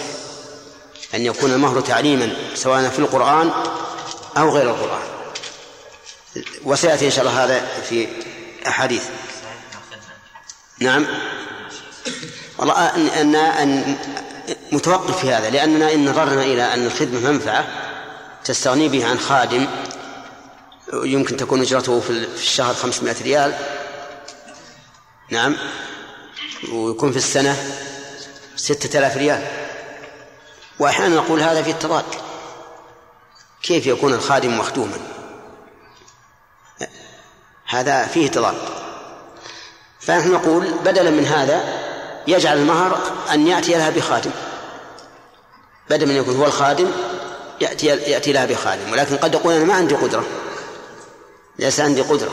أن 1.14 1.26
يكون 1.26 1.52
المهر 1.52 1.80
تعليما 1.80 2.36
سواء 2.54 2.88
في 2.88 2.98
القرآن 2.98 3.50
أو 4.36 4.50
غير 4.50 4.70
القرآن. 4.70 5.02
وسيأتي 6.64 7.06
إن 7.06 7.10
شاء 7.10 7.24
الله 7.24 7.44
هذا 7.44 7.66
في 7.88 8.08
أحاديث. 8.66 9.04
نعم. 10.78 11.06
والله 12.58 12.96
أن 13.20 13.34
أن 13.34 13.96
متوقف 14.72 15.20
في 15.20 15.32
هذا 15.32 15.50
لأننا 15.50 15.92
إن 15.92 16.08
نظرنا 16.08 16.42
إلى 16.42 16.74
أن 16.74 16.86
الخدمة 16.86 17.30
منفعة 17.30 17.66
تستغني 18.44 18.88
به 18.88 19.06
عن 19.06 19.18
خادم 19.18 19.66
يمكن 20.92 21.36
تكون 21.36 21.60
أجرته 21.60 22.00
في 22.00 22.10
الشهر 22.10 22.74
500 22.74 23.22
ريال. 23.22 23.54
نعم. 25.30 25.56
ويكون 26.72 27.10
في 27.10 27.18
السنة 27.18 27.56
ستة 28.62 28.98
آلاف 28.98 29.16
ريال. 29.16 29.42
وأحيانا 30.78 31.16
نقول 31.16 31.40
هذا 31.40 31.62
في 31.62 31.70
التضاد 31.70 32.04
كيف 33.62 33.86
يكون 33.86 34.14
الخادم 34.14 34.58
مخدوما؟ 34.58 34.98
هذا 37.66 38.06
فيه 38.06 38.28
تضاد 38.28 38.54
فنحن 40.00 40.32
نقول 40.32 40.74
بدلا 40.84 41.10
من 41.10 41.26
هذا 41.26 41.60
يجعل 42.26 42.58
المهر 42.58 42.98
أن 43.32 43.46
يأتي 43.46 43.72
لها 43.72 43.90
بخادم. 43.90 44.30
بدل 45.90 46.06
من 46.06 46.16
يكون 46.16 46.36
هو 46.36 46.46
الخادم 46.46 46.90
يأتي 47.60 47.86
يأتي 47.86 48.32
لها 48.32 48.46
بخادم. 48.46 48.92
ولكن 48.92 49.16
قد 49.16 49.34
يقول 49.34 49.54
أنا 49.54 49.64
ما 49.64 49.74
عندي 49.74 49.94
قدرة. 49.94 50.24
ليس 51.58 51.80
عندي 51.80 52.02
قدرة. 52.02 52.32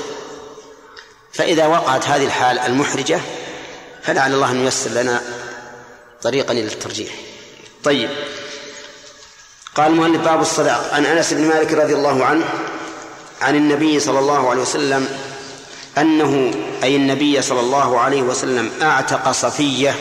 فإذا 1.34 1.68
وقعت 1.68 2.08
هذه 2.08 2.26
الحال 2.26 2.60
المحرجة 2.60 3.20
فلعل 4.04 4.34
الله 4.34 4.52
أن 4.52 4.66
ييسر 4.66 4.90
لنا 4.90 5.22
طريقا 6.24 6.52
إلى 6.52 6.68
الترجيح. 6.68 7.12
طيب. 7.84 8.10
قال 9.76 9.92
المؤلف 9.92 10.22
باب 10.22 10.42
الصداق. 10.42 10.94
عن 10.94 11.06
أنس 11.06 11.34
بن 11.34 11.48
مالك 11.48 11.74
رضي 11.74 11.94
الله 11.94 12.26
عنه 12.26 12.46
عن 13.42 13.56
النبي 13.56 14.00
صلى 14.00 14.20
الله 14.20 14.50
عليه 14.50 14.62
وسلم 14.62 15.18
أنه 15.98 16.52
أي 16.84 16.96
النبي 16.96 17.42
صلى 17.42 17.60
الله 17.60 18.00
عليه 18.00 18.22
وسلم 18.22 18.72
أعتق 18.82 19.32
صفية 19.32 19.96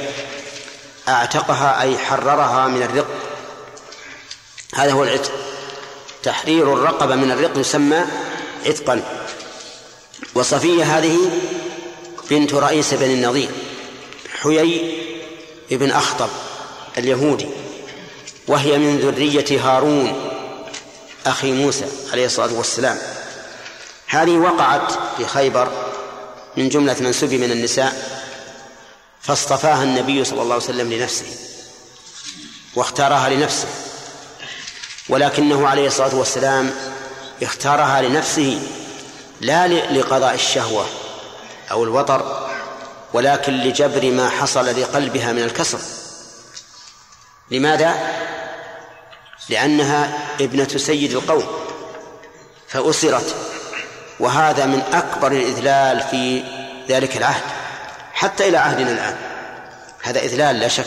أعتقها 1.09 1.83
أي 1.83 1.99
حررها 1.99 2.69
من 2.69 2.83
الرق. 2.83 3.09
هذا 4.75 4.93
هو 4.93 5.05
العتق. 5.05 5.33
تحرير 6.23 6.75
الرقبة 6.75 7.15
من 7.15 7.31
الرق 7.31 7.59
يسمى 7.59 8.05
عتقا. 8.67 9.03
وصفية 10.35 10.99
هذه 10.99 11.19
بنت 12.31 12.55
رئيس 12.55 12.95
بن 12.95 13.11
النظير 13.11 13.51
حيي 14.43 15.08
ابن 15.73 15.91
أخطب 15.91 16.29
اليهودي 16.99 17.49
وهي 18.49 18.79
من 18.79 18.99
ذرية 18.99 19.61
هارون 19.65 20.31
أخي 21.27 21.53
موسى 21.53 21.87
عليه 22.13 22.27
الصلاة 22.27 22.53
والسلام. 22.55 22.99
هذه 24.07 24.39
وقعت 24.39 24.93
في 25.17 25.27
خيبر 25.27 25.69
من 26.57 26.69
جملة 26.69 26.97
من 27.01 27.13
سبي 27.13 27.39
من 27.39 27.51
النساء 27.53 28.19
فاصطفاها 29.23 29.83
النبي 29.83 30.25
صلى 30.25 30.43
الله 30.43 30.55
عليه 30.55 30.65
وسلم 30.65 30.93
لنفسه 30.93 31.27
واختارها 32.75 33.29
لنفسه 33.29 33.69
ولكنه 35.09 35.69
عليه 35.69 35.87
الصلاة 35.87 36.15
والسلام 36.15 36.71
اختارها 37.43 38.03
لنفسه 38.03 38.61
لا 39.41 39.69
لقضاء 39.69 40.35
الشهوة 40.35 40.87
أو 41.71 41.85
الوطر 41.85 42.48
ولكن 43.13 43.53
لجبر 43.53 44.11
ما 44.11 44.29
حصل 44.29 44.81
لقلبها 44.81 45.33
من 45.33 45.43
الكسر. 45.43 45.79
لماذا؟ 47.51 47.95
لأنها 49.49 50.19
ابنة 50.41 50.69
سيد 50.69 51.13
القوم 51.13 51.47
فأسرت 52.69 53.35
وهذا 54.21 54.67
من 54.67 54.83
أكبر 54.93 55.33
الإذلال 55.33 56.01
في 56.11 56.43
ذلك 56.89 57.17
العهد 57.17 57.43
حتى 58.13 58.49
إلى 58.49 58.57
عهدنا 58.57 58.91
الآن. 58.91 59.17
هذا 60.03 60.21
إذلال 60.21 60.61
لا 60.61 60.69
شك. 60.69 60.87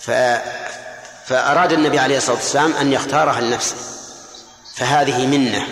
ف... 0.00 0.10
فأراد 1.26 1.72
النبي 1.72 1.98
عليه 1.98 2.16
الصلاة 2.16 2.36
والسلام 2.36 2.72
أن 2.72 2.92
يختارها 2.92 3.40
لنفسه. 3.40 3.76
فهذه 4.76 5.26
منة. 5.26 5.66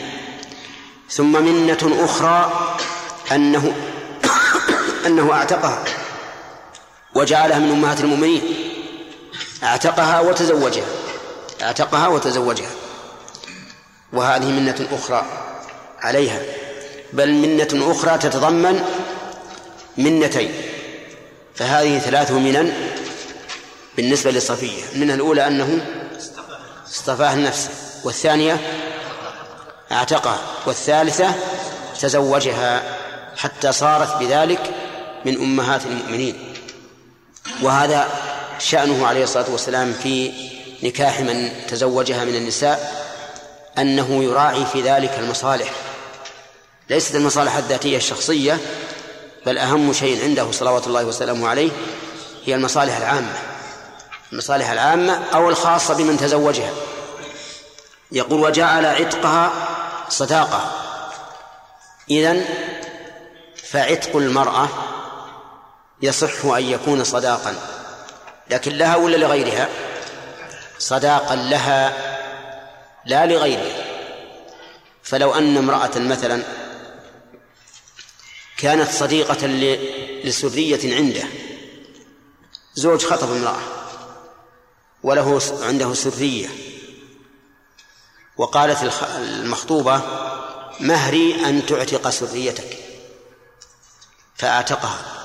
ثم 1.11 1.43
منة 1.43 2.05
أخرى 2.05 2.69
أنه 3.33 3.73
أنه 5.09 5.33
أعتقها 5.33 5.85
وجعلها 7.15 7.59
من 7.59 7.71
أمهات 7.71 8.01
المؤمنين. 8.01 8.43
أعتقها 9.63 10.21
وتزوجها. 10.21 10.87
أعتقها 11.63 12.09
وتزوجها. 12.09 12.71
وهذه 14.13 14.45
منة 14.45 14.89
أخرى 14.93 15.27
عليها. 16.01 16.41
بل 17.13 17.33
منة 17.33 17.93
أخرى 17.93 18.19
تتضمن 18.19 18.85
منتين. 19.97 20.53
فهذه 21.55 21.99
ثلاث 21.99 22.31
منن 22.31 22.73
بالنسبة 23.97 24.31
لصفية 24.31 24.83
المنة 24.95 25.15
الأولى 25.15 25.47
أنه 25.47 25.87
اصطفاها 26.87 27.35
لنفسه 27.35 27.71
والثانية 28.05 28.61
أعتقها. 29.93 30.41
والثالثة 30.67 31.35
تزوجها. 32.01 32.83
حتى 33.37 33.73
صارت 33.73 34.17
بذلك 34.17 34.75
من 35.25 35.37
أمهات 35.37 35.87
المؤمنين. 35.87 36.55
وهذا 37.63 38.09
شأنه 38.59 39.07
عليه 39.07 39.25
الصلاة 39.25 39.51
والسلام 39.51 39.93
في 39.93 40.33
نكاح 40.83 41.21
من 41.21 41.51
تزوجها 41.69 42.25
من 42.25 42.35
النساء 42.35 43.07
أنه 43.79 44.25
يراعي 44.25 44.67
في 44.67 44.83
ذلك 44.83 45.19
المصالح. 45.19 45.73
ليست 46.91 47.15
المصالح 47.15 47.57
الذاتية 47.57 47.97
الشخصية 47.97 48.59
بل 49.47 49.59
أهم 49.59 49.93
شيء 49.93 50.25
عنده 50.25 50.51
صلوات 50.53 50.87
الله 50.87 51.05
وسلامه 51.05 51.49
عليه 51.49 51.71
هي 52.45 52.55
المصالح 52.55 52.97
العامة. 52.97 53.39
المصالح 54.33 54.71
العامة 54.71 55.25
أو 55.35 55.49
الخاصة 55.49 55.95
بمن 55.95 56.17
تزوجها. 56.17 56.71
يقول 58.13 58.41
وجعل 58.41 58.87
عتقها 58.87 59.53
صداقة. 60.09 60.71
إذن 62.11 62.45
فعتق 63.71 64.17
المرأة 64.17 64.69
يصح 66.03 66.45
أن 66.45 66.63
يكون 66.63 67.05
صداقا. 67.05 67.55
لكن 68.51 68.73
لها 68.73 68.97
ولا 68.97 69.17
لغيرها؟ 69.17 69.69
صداقا 70.79 71.37
لها 71.37 72.09
لا 73.07 73.27
لغيرها. 73.27 73.85
فلو 75.03 75.35
أن 75.35 75.57
امرأة 75.57 75.99
مثلا 75.99 76.43
كانت 78.57 78.91
صديقة 78.91 79.47
لسرية 80.25 80.97
عنده 80.97 81.25
زوج 82.75 83.05
خطب 83.05 83.31
امرأة 83.31 83.61
وله 85.03 85.41
عنده 85.63 85.95
سرية 85.95 86.49
وقالت 88.37 88.93
المخطوبة 89.17 90.03
مهري 90.81 91.35
أن 91.35 91.67
تعتق 91.67 92.11
سريتك. 92.11 92.79
فأعتقها 94.37 95.18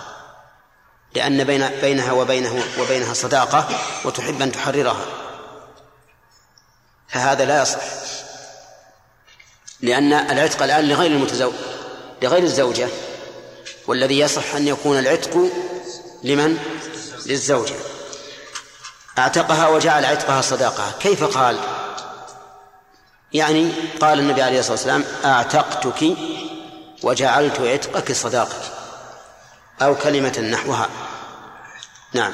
لأن 1.16 1.44
بين 1.44 1.70
بينها 1.82 2.12
وبينه 2.12 2.64
وبينها 2.80 3.14
صداقة 3.14 3.68
وتحب 4.06 4.42
أن 4.42 4.52
تحررها. 4.52 5.06
فهذا 7.08 7.46
لا 7.46 7.62
يصح. 7.62 7.82
لأن 9.82 10.14
العتق 10.14 10.64
الآن 10.64 10.88
لغير 10.88 11.12
المتزوج 11.12 11.54
لغير 12.22 12.44
الزوجة 12.44 12.88
والذي 13.88 14.20
يصح 14.20 14.56
أن 14.56 14.68
يكون 14.68 15.00
العتق 15.00 15.50
لمن؟ 16.24 16.58
للزوجة. 17.26 17.76
أعتقها 19.18 19.68
وجعل 19.68 20.06
عتقها 20.06 20.42
صداقة. 20.42 20.92
كيف 21.00 21.24
قال؟ 21.24 21.60
يعني 23.34 23.72
قال 24.02 24.20
النبي 24.20 24.42
عليه 24.42 24.60
الصلاة 24.60 24.74
والسلام 24.74 25.06
أعتقتك 25.26 26.16
وجعلت 27.04 27.60
عتقك 27.60 28.12
صداقتي 28.12 28.73
أو 29.86 29.96
كلمة 29.96 30.40
نحوها. 30.40 30.90
نعم. 32.14 32.34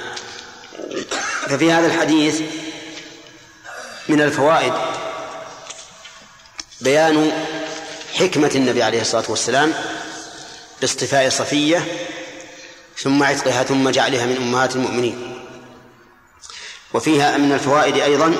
ففي 1.47 1.71
هذا 1.71 1.87
الحديث 1.87 2.41
من 4.09 4.21
الفوائد 4.21 4.73
بيان 6.81 7.31
حكمة 8.13 8.51
النبي 8.55 8.83
عليه 8.83 9.01
الصلاة 9.01 9.23
والسلام 9.29 9.73
باصطفاء 10.81 11.29
صفية 11.29 11.85
ثم 12.97 13.23
عتقها 13.23 13.63
ثم 13.63 13.89
جعلها 13.89 14.25
من 14.25 14.37
أمهات 14.37 14.75
المؤمنين. 14.75 15.45
وفيها 16.93 17.37
من 17.37 17.51
الفوائد 17.51 17.97
أيضا 17.97 18.35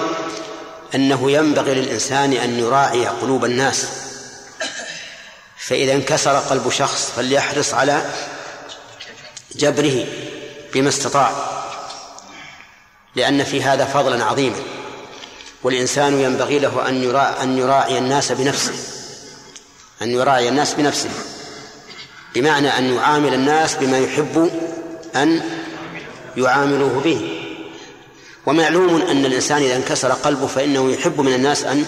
أنه 0.95 1.31
ينبغي 1.31 1.73
للإنسان 1.73 2.34
أن 2.34 2.60
يراعي 2.60 3.06
قلوب 3.06 3.45
الناس. 3.45 3.88
فإذا 5.57 5.94
انكسر 5.94 6.36
قلب 6.36 6.69
شخص 6.72 7.11
فليحرص 7.15 7.73
على 7.73 8.11
جبره 9.55 10.05
بما 10.73 10.89
استطاع 10.89 11.31
لأن 13.15 13.43
في 13.43 13.63
هذا 13.63 13.85
فضلا 13.85 14.26
عظيما. 14.26 14.59
والإنسان 15.63 16.21
ينبغي 16.21 16.59
له 16.59 16.89
أن 16.89 17.03
يراعي 17.03 17.43
أن 17.43 17.57
يراعي 17.57 17.97
الناس 17.97 18.31
بنفسه 18.31 18.73
أن 20.01 20.11
يراعي 20.11 20.49
الناس 20.49 20.73
بنفسه 20.73 21.09
بمعنى 22.35 22.77
أن 22.77 22.95
يعامل 22.95 23.34
الناس 23.34 23.76
بما 23.76 23.99
يحب 23.99 24.51
أن 25.15 25.41
يعاملوه 26.38 27.01
به. 27.03 27.39
ومعلوم 28.45 29.01
أن 29.01 29.26
الإنسان 29.26 29.61
إذا 29.61 29.76
انكسر 29.76 30.11
قلبه 30.11 30.47
فإنه 30.47 30.91
يحب 30.91 31.21
من 31.21 31.34
الناس 31.34 31.63
أن 31.63 31.85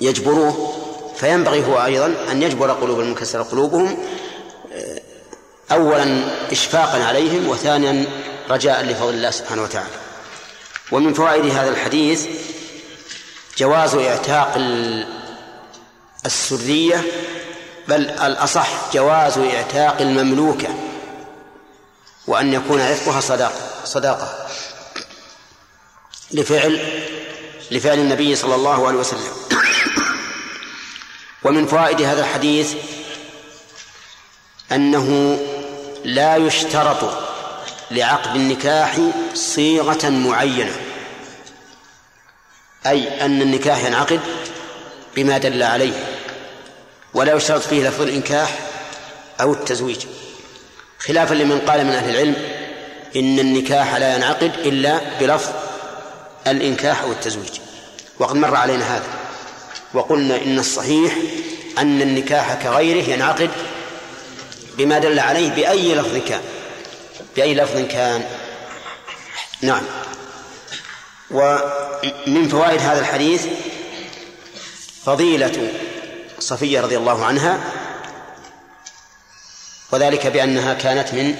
يجبروه 0.00 0.74
فينبغي 1.16 1.66
هو 1.66 1.84
أيضا 1.84 2.14
أن 2.30 2.42
يجبر 2.42 2.70
قلوب 2.70 3.00
المنكسر 3.00 3.42
قلوبهم 3.42 3.98
أولا 5.72 6.24
إشفاقا 6.52 7.04
عليهم 7.04 7.48
وثانيا 7.48 8.06
رجاء 8.50 8.84
لفضل 8.84 9.14
الله 9.14 9.30
سبحانه 9.30 9.62
وتعالى. 9.62 9.96
ومن 10.92 11.14
فوائد 11.14 11.46
هذا 11.46 11.68
الحديث 11.68 12.26
جواز 13.58 13.94
إعتاق 13.94 14.54
السرية 16.26 17.04
بل 17.88 18.10
الأصح 18.10 18.68
جواز 18.94 19.38
إعتاق 19.38 20.00
المملوكة 20.00 20.68
وأن 22.26 22.52
يكون 22.52 22.80
عتقها 22.80 23.20
صداقة 23.20 23.60
صداقة. 23.84 24.46
لفعل 26.30 27.02
لفعل 27.70 27.98
النبي 27.98 28.36
صلى 28.36 28.54
الله 28.54 28.88
عليه 28.88 28.98
وسلم. 28.98 29.32
ومن 31.42 31.66
فوائد 31.66 32.02
هذا 32.02 32.20
الحديث 32.20 32.74
أنه 34.72 35.38
لا 36.04 36.36
يشترط 36.36 37.24
لعقد 37.90 38.34
النكاح 38.34 38.96
صيغة 39.34 40.08
معينة 40.08 40.76
أي 42.86 43.24
أن 43.24 43.42
النكاح 43.42 43.84
ينعقد 43.84 44.20
بما 45.16 45.38
دل 45.38 45.62
عليه 45.62 45.92
ولا 47.14 47.34
يشترط 47.34 47.62
فيه 47.62 47.88
لفظ 47.88 48.02
الإنكاح 48.02 48.58
أو 49.40 49.52
التزويج. 49.52 50.06
خلافا 50.98 51.34
لمن 51.34 51.58
قال 51.58 51.86
من 51.86 51.92
أهل 51.92 52.10
العلم 52.10 52.36
إن 53.16 53.38
النكاح 53.38 53.94
لا 53.94 54.16
ينعقد 54.16 54.52
إلا 54.64 55.00
بلفظ 55.20 55.52
الإنكاح 56.46 57.02
أو 57.02 57.12
التزويج. 57.12 57.60
وقد 58.18 58.36
مر 58.36 58.56
علينا 58.56 58.96
هذا 58.96 59.06
وقلنا 59.94 60.36
إن 60.36 60.58
الصحيح 60.58 61.14
أن 61.78 62.02
النكاح 62.02 62.54
كغيره 62.54 63.10
ينعقد 63.10 63.50
بما 64.78 64.98
دل 64.98 65.18
عليه 65.18 65.50
بأي 65.50 65.94
لفظ 65.94 66.28
كان. 66.28 66.40
بأي 67.36 67.54
لفظ 67.54 67.78
كان. 67.88 68.24
نعم. 69.62 69.82
ومن 71.30 72.48
فوائد 72.48 72.80
هذا 72.80 73.00
الحديث 73.00 73.46
فضيلة 75.04 75.72
صفية 76.38 76.80
رضي 76.80 76.96
الله 76.96 77.24
عنها 77.24 77.60
وذلك 79.92 80.26
بأنها 80.26 80.74
كانت 80.74 81.14
من 81.14 81.36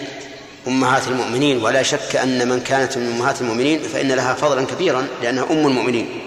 أمهات 0.66 1.08
المؤمنين 1.08 1.64
ولا 1.64 1.82
شك 1.82 2.16
أن 2.16 2.48
من 2.48 2.60
كانت 2.60 2.98
من 2.98 3.06
أمهات 3.06 3.40
المؤمنين 3.40 3.82
فإن 3.82 4.12
لها 4.12 4.34
فضلا 4.34 4.66
كبيرا 4.66 5.08
لأنها 5.22 5.44
أم 5.50 5.66
المؤمنين. 5.66 6.20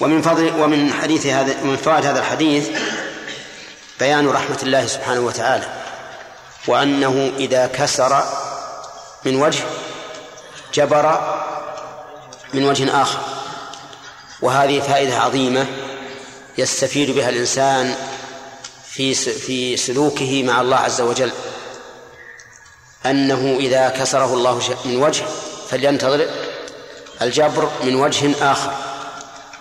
ومن 0.00 0.22
فضل 0.22 0.52
ومن 0.60 0.92
حديث 0.92 1.26
هذا 1.26 1.62
ومن 1.62 1.76
فوائد 1.76 2.06
هذا 2.06 2.18
الحديث 2.18 2.68
بيان 3.98 4.28
رحمة 4.28 4.58
الله 4.62 4.86
سبحانه 4.86 5.20
وتعالى. 5.20 5.66
وأنه 6.66 7.32
إذا 7.36 7.66
كسر 7.66 8.22
من 9.24 9.42
وجه 9.42 9.64
جبر 10.74 11.20
من 12.54 12.68
وجه 12.68 13.02
آخر. 13.02 13.18
وهذه 14.42 14.80
فائدة 14.80 15.16
عظيمة 15.18 15.66
يستفيد 16.58 17.10
بها 17.10 17.28
الإنسان 17.28 17.94
في 18.90 19.14
في 19.14 19.76
سلوكه 19.76 20.42
مع 20.42 20.60
الله 20.60 20.76
عز 20.76 21.00
وجل. 21.00 21.32
أنه 23.06 23.56
إذا 23.60 23.88
كسره 23.88 24.34
الله 24.34 24.76
من 24.84 25.02
وجه 25.02 25.24
فلينتظر 25.70 26.26
الجبر 27.22 27.70
من 27.82 27.94
وجه 27.94 28.52
آخر. 28.52 28.72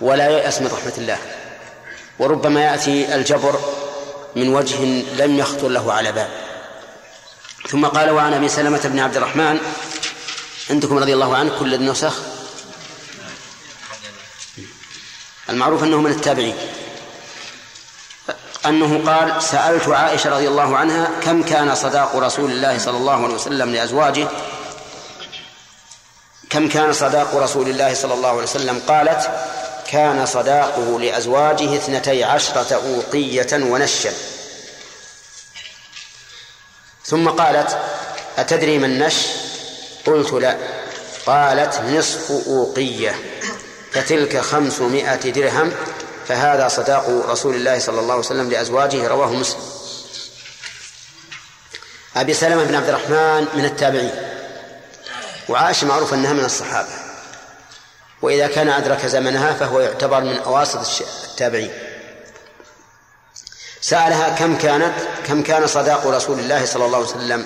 ولا 0.02 0.30
ييأس 0.30 0.62
من 0.62 0.68
رحمة 0.68 0.94
الله. 0.98 1.18
وربما 2.20 2.64
يأتي 2.64 3.16
الجبر 3.16 3.60
من 4.38 4.54
وجه 4.54 4.84
لم 5.18 5.40
يخطر 5.40 5.68
له 5.68 5.94
على 5.94 6.12
بال 6.12 6.28
ثم 7.70 7.86
قال 7.86 8.10
وعن 8.10 8.34
أبي 8.34 8.50
سلمة 8.50 8.82
بن 8.84 9.00
عبد 9.00 9.18
الرحمن. 9.18 9.60
عندكم 10.70 10.98
رضي 10.98 11.14
الله 11.14 11.36
عنه 11.36 11.60
كل 11.60 11.74
النسخ؟ 11.74 12.14
المعروف 15.50 15.84
أنه 15.84 16.02
من 16.02 16.12
التابعين. 16.12 16.56
أنه 18.66 19.12
قال 19.12 19.44
سألت 19.44 19.88
عائشة 19.88 20.30
رضي 20.30 20.48
الله 20.48 20.78
عنها 20.78 21.12
كم 21.24 21.44
كان 21.44 21.76
صداق 21.76 22.16
رسول 22.16 22.52
الله 22.52 22.78
صلى 22.78 22.98
الله 22.98 23.24
عليه 23.24 23.36
وسلم 23.36 23.74
لأزواجه؟ 23.74 24.28
كم 26.50 26.70
كان 26.70 26.94
صداق 26.94 27.36
رسول 27.36 27.70
الله 27.70 27.94
صلى 27.94 28.14
الله 28.14 28.30
عليه 28.30 28.44
وسلم؟ 28.44 28.82
قالت 28.88 29.30
كان 29.90 30.26
صداقه 30.26 31.00
لأزواجه 31.00 31.76
اثنتي 31.76 32.24
عشرة 32.24 32.76
أوقية 32.76 33.48
ونشا. 33.54 34.14
ثم 37.06 37.30
قالت 37.30 37.78
أتدري 38.38 38.78
ما 38.78 38.86
النش 38.86 39.16
قلت 40.06 40.34
لا. 40.34 40.58
قالت 41.26 41.80
نصف 41.80 42.32
أوقية 42.48 43.16
فتلك 43.92 44.38
خمسمائة 44.38 45.32
درهم 45.32 45.74
فهذا 46.28 46.68
صداق 46.68 47.10
رسول 47.30 47.56
الله 47.56 47.80
صلى 47.80 48.00
الله 48.00 48.14
عليه 48.14 48.26
وسلم 48.26 48.50
لأزواجه 48.50 49.08
رواه 49.08 49.34
مسلم. 49.34 49.62
أبي 52.16 52.34
سلمة 52.34 52.64
بن 52.64 52.76
عبد 52.76 52.90
الرحمن 52.90 53.48
من 53.54 53.66
التابعين. 53.66 54.12
وعائشة 55.50 55.88
معروف 55.88 56.14
أنها 56.14 56.34
من 56.34 56.46
الصحابة. 56.46 57.07
وإذا 58.22 58.48
كان 58.48 58.70
أدرك 58.70 59.06
زمنها 59.06 59.54
فهو 59.54 59.80
يعتبر 59.80 60.22
من 60.22 60.38
أواسط 60.38 61.02
التابعين. 61.02 61.72
سألها 63.82 64.30
كم 64.30 64.58
كانت 64.58 64.94
كم 65.26 65.44
كان 65.44 65.68
صداق 65.68 66.08
رسول 66.08 66.40
الله 66.40 66.66
صلى 66.66 66.86
الله 66.86 66.98
عليه 66.98 67.08
وسلم. 67.08 67.46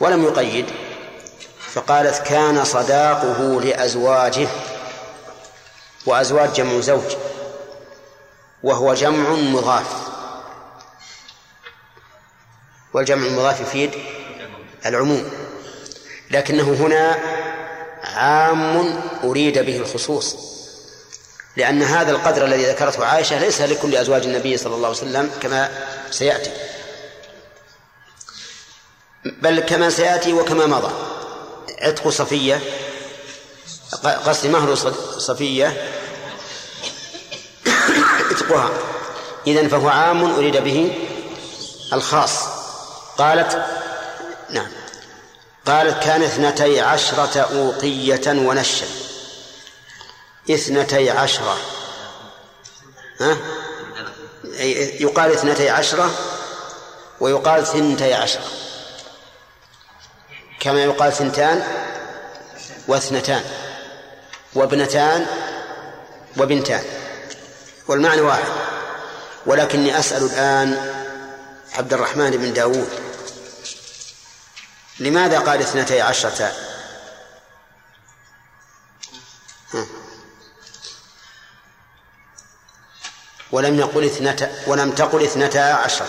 ولم 0.00 0.24
يقيد 0.24 0.66
فقالت 1.72 2.22
كان 2.26 2.64
صداقه 2.64 3.60
لأزواجه 3.60 4.48
وأزواج 6.06 6.52
جمع 6.52 6.80
زوج 6.80 7.16
وهو 8.62 8.94
جمع 8.94 9.30
مضاف. 9.30 9.86
والجمع 12.94 13.26
المضاف 13.26 13.60
يفيد 13.60 13.90
العموم. 14.86 15.30
لكنه 16.30 16.62
هنا 16.62 17.18
عام 18.02 19.00
أريد 19.24 19.58
به 19.58 19.76
الخصوص 19.76 20.36
لأن 21.56 21.82
هذا 21.82 22.10
القدر 22.10 22.44
الذي 22.44 22.64
ذكرته 22.64 23.04
عائشة 23.04 23.38
ليس 23.38 23.60
لكل 23.60 23.96
أزواج 23.96 24.22
النبي 24.22 24.56
صلى 24.56 24.74
الله 24.74 24.88
عليه 24.88 24.98
وسلم 24.98 25.30
كما 25.40 25.70
سيأتي 26.10 26.50
بل 29.24 29.60
كما 29.60 29.90
سيأتي 29.90 30.32
وكما 30.32 30.66
مضى. 30.66 30.92
عتق 31.80 32.08
صفية 32.08 32.60
قصد 34.02 34.46
مهر 34.46 34.74
صفية 35.18 35.90
عتقها. 38.30 38.70
إذن 39.46 39.68
فهو 39.68 39.88
عام 39.88 40.34
أريد 40.34 40.56
به 40.56 40.98
الخاص. 41.92 42.46
قالت 43.18 43.66
نعم. 44.50 44.81
قالت 45.66 46.04
كان 46.04 46.22
اثنتي 46.22 46.80
عشرة 46.80 47.40
أوقية 47.40 48.28
ونشأ. 48.28 48.86
اثنتي 50.50 51.10
عشرة. 51.10 51.56
ها؟ 53.20 53.36
يقال 55.00 55.32
اثنتي 55.32 55.70
عشرة 55.70 56.10
ويقال 57.20 57.66
ثنتي 57.66 58.14
عشرة. 58.14 58.44
كما 60.60 60.84
يقال 60.84 61.12
ثنتان 61.12 61.62
واثنتان. 62.88 63.44
وابنتان 64.54 65.26
وبنتان. 66.36 66.84
والمعنى 67.88 68.20
واحد. 68.20 68.52
ولكني 69.46 69.98
أسأل 69.98 70.22
الآن 70.22 70.92
عبد 71.74 71.92
الرحمن 71.92 72.30
بن 72.30 72.52
داود 72.52 72.88
لماذا 75.02 75.38
قال 75.38 75.60
اثنتي 75.60 76.00
عشرة؟ 76.00 76.52
ولم 83.52 83.78
يقل 83.78 84.04
اثنتا 84.04 84.62
ولم 84.66 84.92
تقل 84.92 85.24
اثنتا 85.24 85.58
عشرة. 85.58 86.06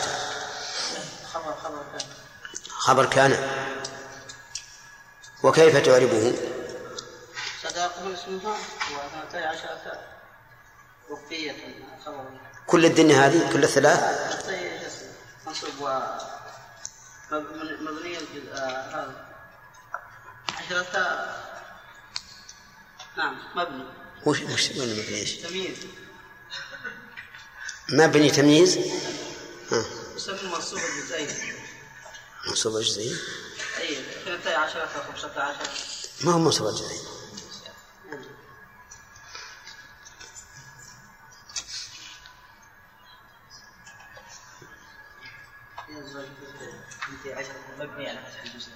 خبر 2.70 3.06
كان. 3.06 3.32
وكيف 5.44 5.78
تعربه؟ 5.78 6.36
صداقة 7.64 8.14
اسمها 8.14 8.58
واثنتي 8.96 9.46
عشرة 9.46 10.00
وفية 11.10 11.56
خبر. 12.06 12.26
كل 12.68 12.86
الدنيا 12.86 13.28
هذه 13.28 13.54
كل 13.54 13.64
الثلاث؟ 13.64 14.00
منصوب 15.48 15.82
و 17.38 17.42
مبني 17.82 18.18
هذا. 18.54 19.26
عشرة 20.50 21.36
نعم 23.18 23.38
مبني. 23.56 23.84
وش 24.26 24.42
وش 24.42 24.70
وين 24.70 24.94
مبني؟ 24.94 25.16
إيش؟ 25.20 25.32
تمييز. 25.36 25.78
مبني 27.90 28.32
تمييز؟ 28.32 28.78
ها. 29.72 29.86
يسمى 30.16 30.50
منصوب 30.50 30.80
الجزئين. 30.80 31.56
منصوب 32.48 32.76
الجزئين؟ 32.78 33.18
أي 33.78 34.00
اثنتي 34.00 34.54
عشرة 34.54 34.86
خمسة 34.86 35.42
عشر. 35.42 35.70
ما 36.22 36.32
هو 36.32 36.40
منصوب 36.40 36.68
الجزئين؟ 36.68 37.02
مبني 47.84 48.10
على 48.10 48.20
فتح 48.20 48.44
الجزئين. 48.54 48.76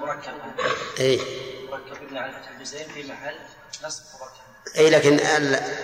مركب. 0.00 0.32
اي 1.00 1.20
مركب 1.70 2.02
مبني 2.02 2.18
على 2.18 2.32
فتح 2.32 2.48
الجزئين 2.50 2.88
في 2.88 3.02
محل 3.12 3.34
نصب 3.84 4.02
مركب 4.20 4.76
اي 4.76 4.90
لكن 4.90 5.20
ال- 5.20 5.76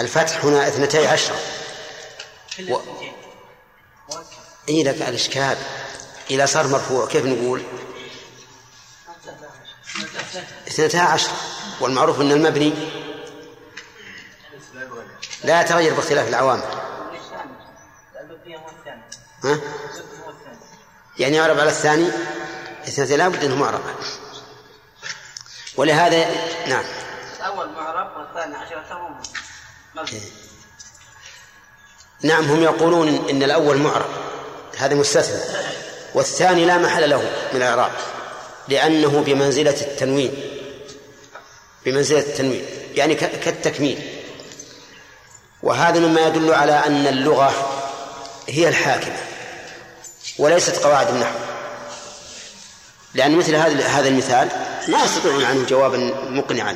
الفتح 0.00 0.44
هنا 0.44 0.68
اثنتي 0.68 1.06
عشرة 1.06 1.36
كل 2.56 2.72
و- 2.72 2.76
الاثنتين 2.76 3.12
مركب. 4.10 4.26
اي 4.68 4.82
لك 4.82 5.02
الإشكال. 5.08 5.56
اذا 6.30 6.46
صار 6.46 6.66
مرفوع. 6.66 7.06
كيف 7.06 7.24
نقول؟ 7.24 7.62
اثنتا 10.68 10.96
عشرة 10.98 11.32
والمعروف 11.80 12.20
أن 12.20 12.32
المبني 12.32 12.72
لا 15.44 15.60
يتغير 15.60 15.94
باختلاف 15.94 16.28
العوامل. 16.28 16.62
ها؟ 19.44 19.60
يعني 21.18 21.36
يعرب 21.36 21.60
على 21.60 21.70
الثاني؟ 21.70 22.08
اثنتين 22.88 23.18
لا 23.18 23.28
بد 23.28 23.44
انه 23.44 23.56
معرب 23.56 23.80
ولهذا 25.76 26.26
نعم. 26.66 26.84
الأول 27.36 27.68
معرب 27.68 28.16
والثاني 28.16 28.56
عشرة 28.56 29.18
مبني 29.94 30.20
نعم 32.22 32.44
هم 32.44 32.62
يقولون 32.62 33.28
إن 33.30 33.42
الأول 33.42 33.76
معرب. 33.76 34.10
هذا 34.76 34.94
مستثنى. 34.94 35.58
والثاني 36.14 36.64
لا 36.64 36.78
محل 36.78 37.10
له 37.10 37.20
من 37.52 37.56
الإعراب 37.56 37.92
لأنه 38.68 39.22
بمنزلة 39.26 39.80
التنوين. 39.80 40.32
بمنزلة 41.84 42.20
التنوين. 42.20 42.64
يعني 42.94 43.14
كالتكميل. 43.14 44.22
وهذا 45.62 46.00
مما 46.00 46.26
يدل 46.26 46.54
على 46.54 46.72
أن 46.72 47.06
اللغة 47.06 47.52
هي 48.48 48.68
الحاكمة. 48.68 49.18
وليست 50.38 50.76
قواعد 50.76 51.08
النحو. 51.08 51.38
لأن 53.14 53.36
مثل 53.36 53.54
هذا 53.54 53.86
هذا 53.86 54.08
المثال 54.08 54.48
ما 54.88 55.04
يستطيعون 55.04 55.44
عنه 55.44 55.66
جوابا 55.66 56.14
مقنعا. 56.30 56.74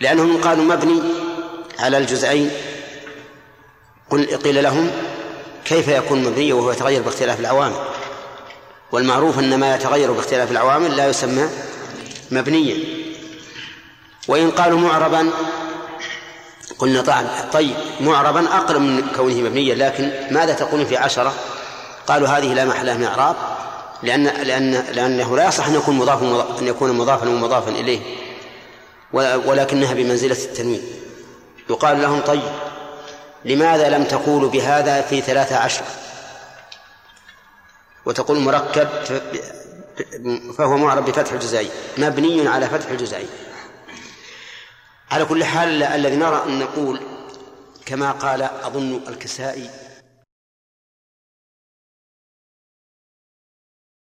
لأنهم 0.00 0.40
قالوا 0.42 0.64
مبني 0.64 1.02
على 1.78 1.98
الجزئين. 1.98 2.50
قل 4.10 4.36
قيل 4.36 4.62
لهم 4.62 4.90
كيف 5.64 5.88
يكون 5.88 6.24
مبنيا 6.24 6.54
وهو 6.54 6.70
يتغير 6.72 7.02
باختلاف 7.02 7.40
العوامل. 7.40 7.84
والمعروف 8.92 9.38
أن 9.38 9.60
ما 9.60 9.74
يتغير 9.74 10.12
باختلاف 10.12 10.50
العوامل 10.50 10.96
لا 10.96 11.08
يسمى 11.08 11.48
مبنيا. 12.30 12.76
وإن 14.28 14.50
قالوا 14.50 14.80
معربا 14.80 15.30
قلنا 16.78 17.24
طيب 17.52 17.76
معربا 18.00 18.56
أقرب 18.56 18.80
من 18.80 19.06
كونه 19.16 19.34
مبنيا 19.34 19.74
لكن 19.74 20.12
ماذا 20.30 20.52
تقولون 20.52 20.86
في 20.86 20.96
عشرة؟ 20.96 21.34
قالوا 22.08 22.28
هذه 22.28 22.54
لا 22.54 22.64
محل 22.64 22.98
من 22.98 23.04
إعراب 23.04 23.36
لأن 24.02 24.24
لأن 24.24 24.70
لأنه 24.72 25.36
لا 25.36 25.48
يصح 25.48 25.66
أن 25.66 25.74
يكون 25.74 25.96
مضاف 25.96 26.22
أن 26.60 26.66
يكون 26.66 26.92
مضافا 26.92 27.28
ومضافا 27.28 27.70
إليه 27.70 28.00
ولكنها 29.12 29.94
بمنزلة 29.94 30.44
التنوين. 30.44 30.82
يقال 31.70 32.02
لهم 32.02 32.20
طيب 32.20 32.52
لماذا 33.44 33.88
لم 33.88 34.04
تقولوا 34.04 34.50
بهذا 34.50 35.02
في 35.02 35.20
ثلاثة 35.20 35.56
عشر؟ 35.56 35.84
وتقول 38.06 38.38
مركب 38.38 38.88
فهو 40.58 40.76
معرب 40.76 41.04
بفتح 41.04 41.32
الجزائي 41.32 41.70
مبني 41.98 42.48
على 42.48 42.66
فتح 42.66 42.90
الجزائي 42.90 43.26
على 45.10 45.24
كل 45.24 45.44
حال 45.44 45.82
الذي 45.82 46.16
نرى 46.16 46.42
أن 46.46 46.58
نقول 46.58 47.00
كما 47.86 48.12
قال 48.12 48.42
أظن 48.42 49.00
الكسائي 49.08 49.70